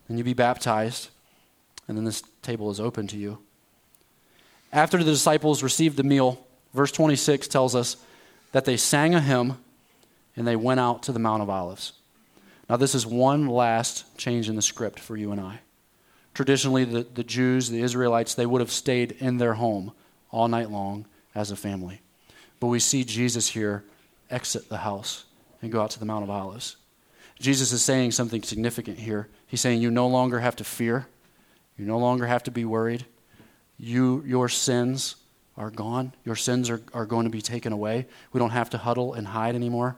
and 0.09 0.18
you 0.18 0.22
be 0.22 0.35
baptized, 0.35 1.09
and 1.89 1.97
then 1.97 2.05
this 2.05 2.22
table 2.43 2.70
is 2.70 2.80
open 2.80 3.07
to 3.09 3.16
you. 3.16 3.39
After 4.72 4.99
the 4.99 5.11
disciples 5.11 5.62
received 5.62 5.97
the 5.97 6.03
meal, 6.03 6.45
verse 6.72 6.93
26 6.93 7.49
tells 7.49 7.74
us 7.74 7.97
that 8.53 8.64
they 8.64 8.76
sang 8.76 9.14
a 9.14 9.20
hymn 9.20 9.59
and 10.37 10.47
they 10.47 10.57
went 10.57 10.80
out 10.80 11.03
to 11.05 11.12
the 11.12 11.18
Mount 11.18 11.43
of 11.43 11.51
Olives. 11.51 11.93
Now, 12.68 12.76
this 12.76 12.95
is 12.95 13.07
one 13.07 13.47
last 13.47 14.16
change 14.16 14.49
in 14.49 14.57
the 14.57 14.62
script 14.62 14.99
for 14.99 15.16
you 15.16 15.30
and 15.30 15.41
I 15.41 15.61
traditionally 16.35 16.85
the, 16.85 17.05
the 17.14 17.24
Jews, 17.24 17.70
the 17.70 17.80
Israelites, 17.80 18.35
they 18.35 18.47
would 18.47 18.61
have 18.61 18.70
stayed 18.70 19.12
in 19.12 19.39
their 19.39 19.55
home 19.55 19.93
all 20.30 20.49
night 20.49 20.70
long 20.70 21.07
as 21.35 21.51
a 21.51 21.57
family. 21.57 22.01
But 22.61 22.66
we 22.66 22.80
see 22.80 23.05
Jesus 23.05 23.49
here 23.49 23.85
exit 24.30 24.68
the 24.68 24.78
house 24.78 25.24
and 25.62 25.72
go 25.72 25.80
out 25.80 25.91
to 25.91 25.99
the 25.99 26.05
Mount 26.05 26.24
of 26.24 26.30
Olives. 26.30 26.76
Jesus 27.41 27.72
is 27.72 27.82
saying 27.82 28.11
something 28.11 28.43
significant 28.43 28.99
here. 28.99 29.28
He's 29.47 29.61
saying, 29.61 29.80
You 29.80 29.91
no 29.91 30.07
longer 30.07 30.41
have 30.41 30.57
to 30.57 30.64
fear, 30.64 31.07
you 31.77 31.85
no 31.85 31.99
longer 31.99 32.27
have 32.27 32.43
to 32.45 32.51
be 32.51 32.64
worried. 32.64 33.05
You, 33.79 34.22
your 34.27 34.49
sins 34.49 35.16
are 35.57 35.70
gone. 35.70 36.12
Your 36.25 36.37
sins 36.37 36.70
are, 36.70 36.81
are 36.93 37.07
going 37.07 37.25
to 37.25 37.31
be 37.31 37.43
taken 37.43 37.72
away. 37.72 38.07
We 38.33 38.39
don't 38.39 38.51
have 38.51 38.70
to 38.70 38.79
huddle 38.79 39.14
and 39.14 39.27
hide 39.27 39.55
anymore 39.55 39.97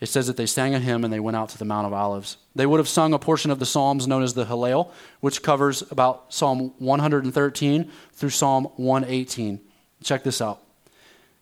it 0.00 0.06
says 0.06 0.28
that 0.28 0.36
they 0.36 0.46
sang 0.46 0.74
a 0.74 0.78
hymn 0.78 1.02
and 1.04 1.12
they 1.12 1.18
went 1.18 1.36
out 1.36 1.48
to 1.50 1.58
the 1.58 1.64
Mount 1.64 1.86
of 1.86 1.92
Olives. 1.92 2.36
They 2.54 2.66
would 2.66 2.78
have 2.78 2.88
sung 2.88 3.12
a 3.12 3.18
portion 3.18 3.50
of 3.50 3.58
the 3.58 3.66
Psalms 3.66 4.06
known 4.06 4.22
as 4.22 4.34
the 4.34 4.46
Hallel, 4.46 4.92
which 5.20 5.42
covers 5.42 5.82
about 5.90 6.32
Psalm 6.32 6.72
113 6.78 7.90
through 8.12 8.30
Psalm 8.30 8.64
118. 8.76 9.60
Check 10.04 10.22
this 10.22 10.40
out. 10.40 10.62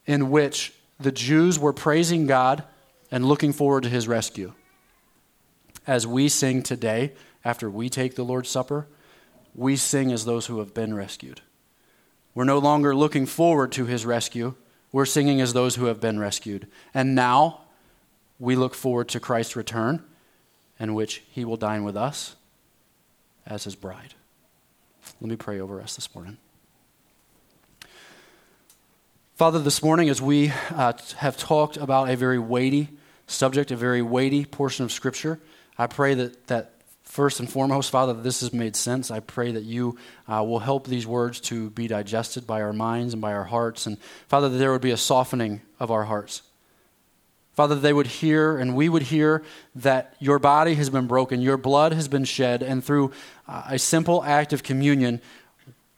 In 0.06 0.30
which 0.30 0.72
the 0.98 1.12
Jews 1.12 1.58
were 1.58 1.74
praising 1.74 2.26
God 2.26 2.64
and 3.10 3.26
looking 3.26 3.52
forward 3.52 3.82
to 3.82 3.90
his 3.90 4.08
rescue. 4.08 4.52
as 5.86 6.04
we 6.04 6.28
sing 6.28 6.64
today, 6.64 7.12
after 7.46 7.70
we 7.70 7.88
take 7.88 8.16
the 8.16 8.24
Lord's 8.24 8.50
Supper, 8.50 8.88
we 9.54 9.76
sing 9.76 10.10
as 10.10 10.24
those 10.24 10.46
who 10.46 10.58
have 10.58 10.74
been 10.74 10.94
rescued. 10.94 11.42
We're 12.34 12.42
no 12.42 12.58
longer 12.58 12.92
looking 12.92 13.24
forward 13.24 13.70
to 13.72 13.86
his 13.86 14.04
rescue. 14.04 14.56
We're 14.90 15.06
singing 15.06 15.40
as 15.40 15.52
those 15.52 15.76
who 15.76 15.84
have 15.84 16.00
been 16.00 16.18
rescued. 16.18 16.66
And 16.92 17.14
now 17.14 17.60
we 18.40 18.56
look 18.56 18.74
forward 18.74 19.08
to 19.10 19.20
Christ's 19.20 19.54
return, 19.54 20.02
in 20.80 20.92
which 20.92 21.22
he 21.30 21.44
will 21.44 21.56
dine 21.56 21.84
with 21.84 21.96
us 21.96 22.34
as 23.46 23.62
his 23.62 23.76
bride. 23.76 24.14
Let 25.20 25.30
me 25.30 25.36
pray 25.36 25.60
over 25.60 25.80
us 25.80 25.94
this 25.94 26.12
morning. 26.16 26.38
Father, 29.36 29.60
this 29.60 29.84
morning, 29.84 30.08
as 30.08 30.20
we 30.20 30.52
uh, 30.70 30.94
have 31.18 31.36
talked 31.36 31.76
about 31.76 32.10
a 32.10 32.16
very 32.16 32.40
weighty 32.40 32.88
subject, 33.28 33.70
a 33.70 33.76
very 33.76 34.02
weighty 34.02 34.44
portion 34.44 34.84
of 34.84 34.90
Scripture, 34.90 35.38
I 35.78 35.86
pray 35.86 36.14
that, 36.14 36.48
that 36.48 36.72
first 37.06 37.40
and 37.40 37.50
foremost, 37.50 37.90
Father, 37.90 38.12
that 38.12 38.22
this 38.22 38.40
has 38.40 38.52
made 38.52 38.76
sense. 38.76 39.10
I 39.10 39.20
pray 39.20 39.52
that 39.52 39.62
you 39.62 39.96
uh, 40.28 40.44
will 40.44 40.58
help 40.58 40.86
these 40.86 41.06
words 41.06 41.40
to 41.42 41.70
be 41.70 41.88
digested 41.88 42.46
by 42.46 42.60
our 42.60 42.72
minds 42.72 43.14
and 43.14 43.22
by 43.22 43.32
our 43.32 43.44
hearts. 43.44 43.86
And 43.86 43.98
Father, 44.28 44.48
that 44.48 44.58
there 44.58 44.72
would 44.72 44.82
be 44.82 44.90
a 44.90 44.96
softening 44.96 45.62
of 45.80 45.90
our 45.90 46.04
hearts. 46.04 46.42
Father, 47.54 47.74
they 47.74 47.92
would 47.92 48.08
hear 48.08 48.58
and 48.58 48.76
we 48.76 48.88
would 48.90 49.04
hear 49.04 49.42
that 49.76 50.14
your 50.18 50.38
body 50.38 50.74
has 50.74 50.90
been 50.90 51.06
broken, 51.06 51.40
your 51.40 51.56
blood 51.56 51.92
has 51.92 52.06
been 52.06 52.24
shed, 52.24 52.62
and 52.62 52.84
through 52.84 53.12
uh, 53.48 53.62
a 53.70 53.78
simple 53.78 54.22
act 54.22 54.52
of 54.52 54.62
communion, 54.62 55.22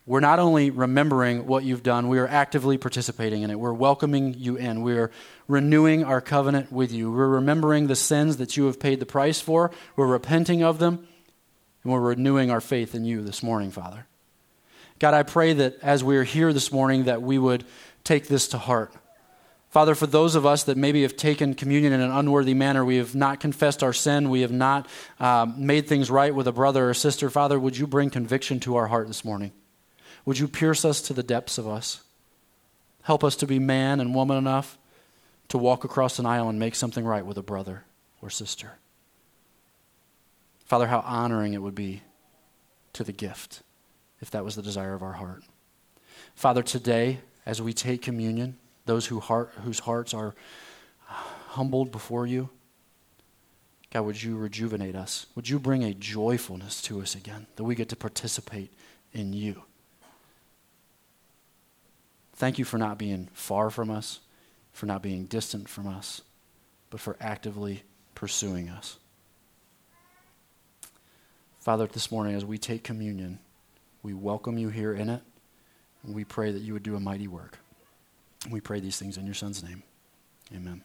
we're 0.07 0.21
not 0.21 0.39
only 0.39 0.71
remembering 0.71 1.47
what 1.47 1.65
you've 1.65 1.83
done, 1.83 2.09
we 2.09 2.19
are 2.19 2.29
actively 2.29 2.79
participating 2.79 3.43
in 3.43 3.51
it. 3.51 3.59
We're 3.59 3.73
welcoming 3.73 4.35
you 4.35 4.57
in. 4.57 4.83
We 4.83 4.97
are 4.97 5.11
renewing 5.49 6.05
our 6.05 6.21
covenant 6.21 6.71
with 6.71 6.93
you. 6.93 7.11
We're 7.11 7.27
remembering 7.27 7.87
the 7.87 7.97
sins 7.97 8.37
that 8.37 8.57
you 8.57 8.67
have 8.67 8.79
paid 8.79 9.01
the 9.01 9.07
price 9.07 9.41
for. 9.41 9.71
We're 9.97 10.07
repenting 10.07 10.63
of 10.63 10.79
them, 10.79 11.09
and 11.83 11.93
we're 11.93 12.01
renewing 12.01 12.51
our 12.51 12.61
faith 12.61 12.95
in 12.95 13.05
you 13.05 13.23
this 13.23 13.43
morning, 13.43 13.71
Father. 13.71 14.07
God, 14.99 15.15
I 15.15 15.23
pray 15.23 15.55
that 15.55 15.79
as 15.81 16.05
we 16.05 16.17
are 16.19 16.25
here 16.25 16.53
this 16.53 16.71
morning, 16.71 17.05
that 17.05 17.23
we 17.23 17.39
would 17.39 17.65
take 18.05 18.29
this 18.29 18.49
to 18.49 18.59
heart. 18.59 18.93
Father, 19.71 19.95
for 19.95 20.07
those 20.07 20.35
of 20.35 20.47
us 20.47 20.65
that 20.65 20.77
maybe 20.77 21.03
have 21.03 21.17
taken 21.17 21.55
communion 21.55 21.93
in 21.93 22.01
an 22.01 22.11
unworthy 22.11 22.55
manner, 22.55 22.85
we 22.85 22.97
have 22.97 23.15
not 23.15 23.39
confessed 23.39 23.83
our 23.83 23.93
sin, 23.93 24.31
we 24.31 24.41
have 24.41 24.51
not 24.51 24.89
um, 25.21 25.67
made 25.67 25.87
things 25.87 26.11
right 26.11 26.35
with 26.35 26.49
a 26.49 26.53
brother 26.53 26.89
or 26.89 26.95
sister, 26.95 27.31
Father, 27.31 27.59
would 27.59 27.77
you 27.77 27.87
bring 27.87 28.11
conviction 28.11 28.61
to 28.61 28.77
our 28.77 28.87
heart 28.87 29.09
this 29.09 29.25
morning? 29.25 29.53
Would 30.25 30.39
you 30.39 30.49
pierce 30.49 30.85
us 30.85 31.01
to 31.03 31.13
the 31.13 31.23
depths 31.23 31.59
of 31.59 31.69
us? 31.69 32.03
Help 33.03 33.23
us 33.23 33.37
to 33.37 33.47
be 33.47 33.59
man 33.59 34.01
and 34.01 34.15
woman 34.15 34.37
enough 34.37 34.79
to 35.49 35.59
walk 35.59 35.85
across 35.85 36.19
an 36.19 36.27
aisle 36.27 36.49
and 36.49 36.59
make 36.59 36.75
something 36.75 37.05
right 37.05 37.25
with 37.25 37.39
a 37.39 37.43
brother 37.43 37.85
or 38.21 38.31
sister. 38.31 38.73
Father, 40.65 40.87
how 40.89 41.01
honoring 41.01 41.55
it 41.55 41.63
would 41.63 41.75
be 41.75 42.03
to 42.93 43.05
the 43.05 43.13
gift 43.13 43.63
if 44.21 44.31
that 44.31 44.45
was 44.45 44.57
the 44.57 44.63
desire 44.63 44.95
of 44.95 45.03
our 45.03 45.15
heart. 45.15 45.43
Father, 46.35 46.63
today, 46.63 47.21
as 47.47 47.63
we 47.63 47.73
take 47.73 48.03
communion, 48.03 48.57
those 48.85 49.07
who 49.07 49.21
heart, 49.21 49.53
whose 49.65 49.81
hearts 49.81 50.13
are 50.13 50.35
humbled 51.07 51.91
before 51.91 52.27
you, 52.27 52.51
God, 53.91 54.03
would 54.03 54.23
you 54.23 54.37
rejuvenate 54.37 54.95
us? 54.95 55.27
Would 55.35 55.49
you 55.49 55.59
bring 55.59 55.83
a 55.83 55.95
joyfulness 55.95 56.83
to 56.83 57.01
us 57.01 57.15
again 57.15 57.47
that 57.57 57.65
we 57.65 57.75
get 57.75 57.89
to 57.89 57.97
participate 57.97 58.73
in 59.13 59.33
you? 59.33 59.63
Thank 62.35 62.59
you 62.59 62.65
for 62.65 62.79
not 62.79 62.99
being 62.99 63.29
far 63.33 63.71
from 63.71 63.91
us, 63.91 64.21
for 64.79 64.87
not 64.87 65.03
being 65.03 65.25
distant 65.25 65.69
from 65.69 65.89
us, 65.89 66.23
but 66.89 67.01
for 67.01 67.17
actively 67.21 67.83
pursuing 68.15 68.69
us. 68.69 68.97
Father, 71.59 71.89
this 71.89 72.13
morning 72.13 72.37
as 72.37 72.45
we 72.45 72.59
take 72.59 72.85
communion, 72.85 73.41
we 74.05 74.15
welcome 74.15 74.57
you 74.57 74.69
here 74.69 74.95
in 74.95 75.11
it, 75.11 75.21
and 76.05 76.15
we 76.15 76.23
pray 76.23 76.53
that 76.53 76.63
you 76.63 76.75
would 76.75 76.85
do 76.85 76.95
a 76.95 77.01
mighty 77.01 77.27
work. 77.27 77.59
We 78.49 78.61
pray 78.61 78.79
these 78.79 78.97
things 78.97 79.17
in 79.17 79.27
your 79.27 79.35
Son's 79.35 79.65
name. 79.65 79.83
Amen. 80.55 80.83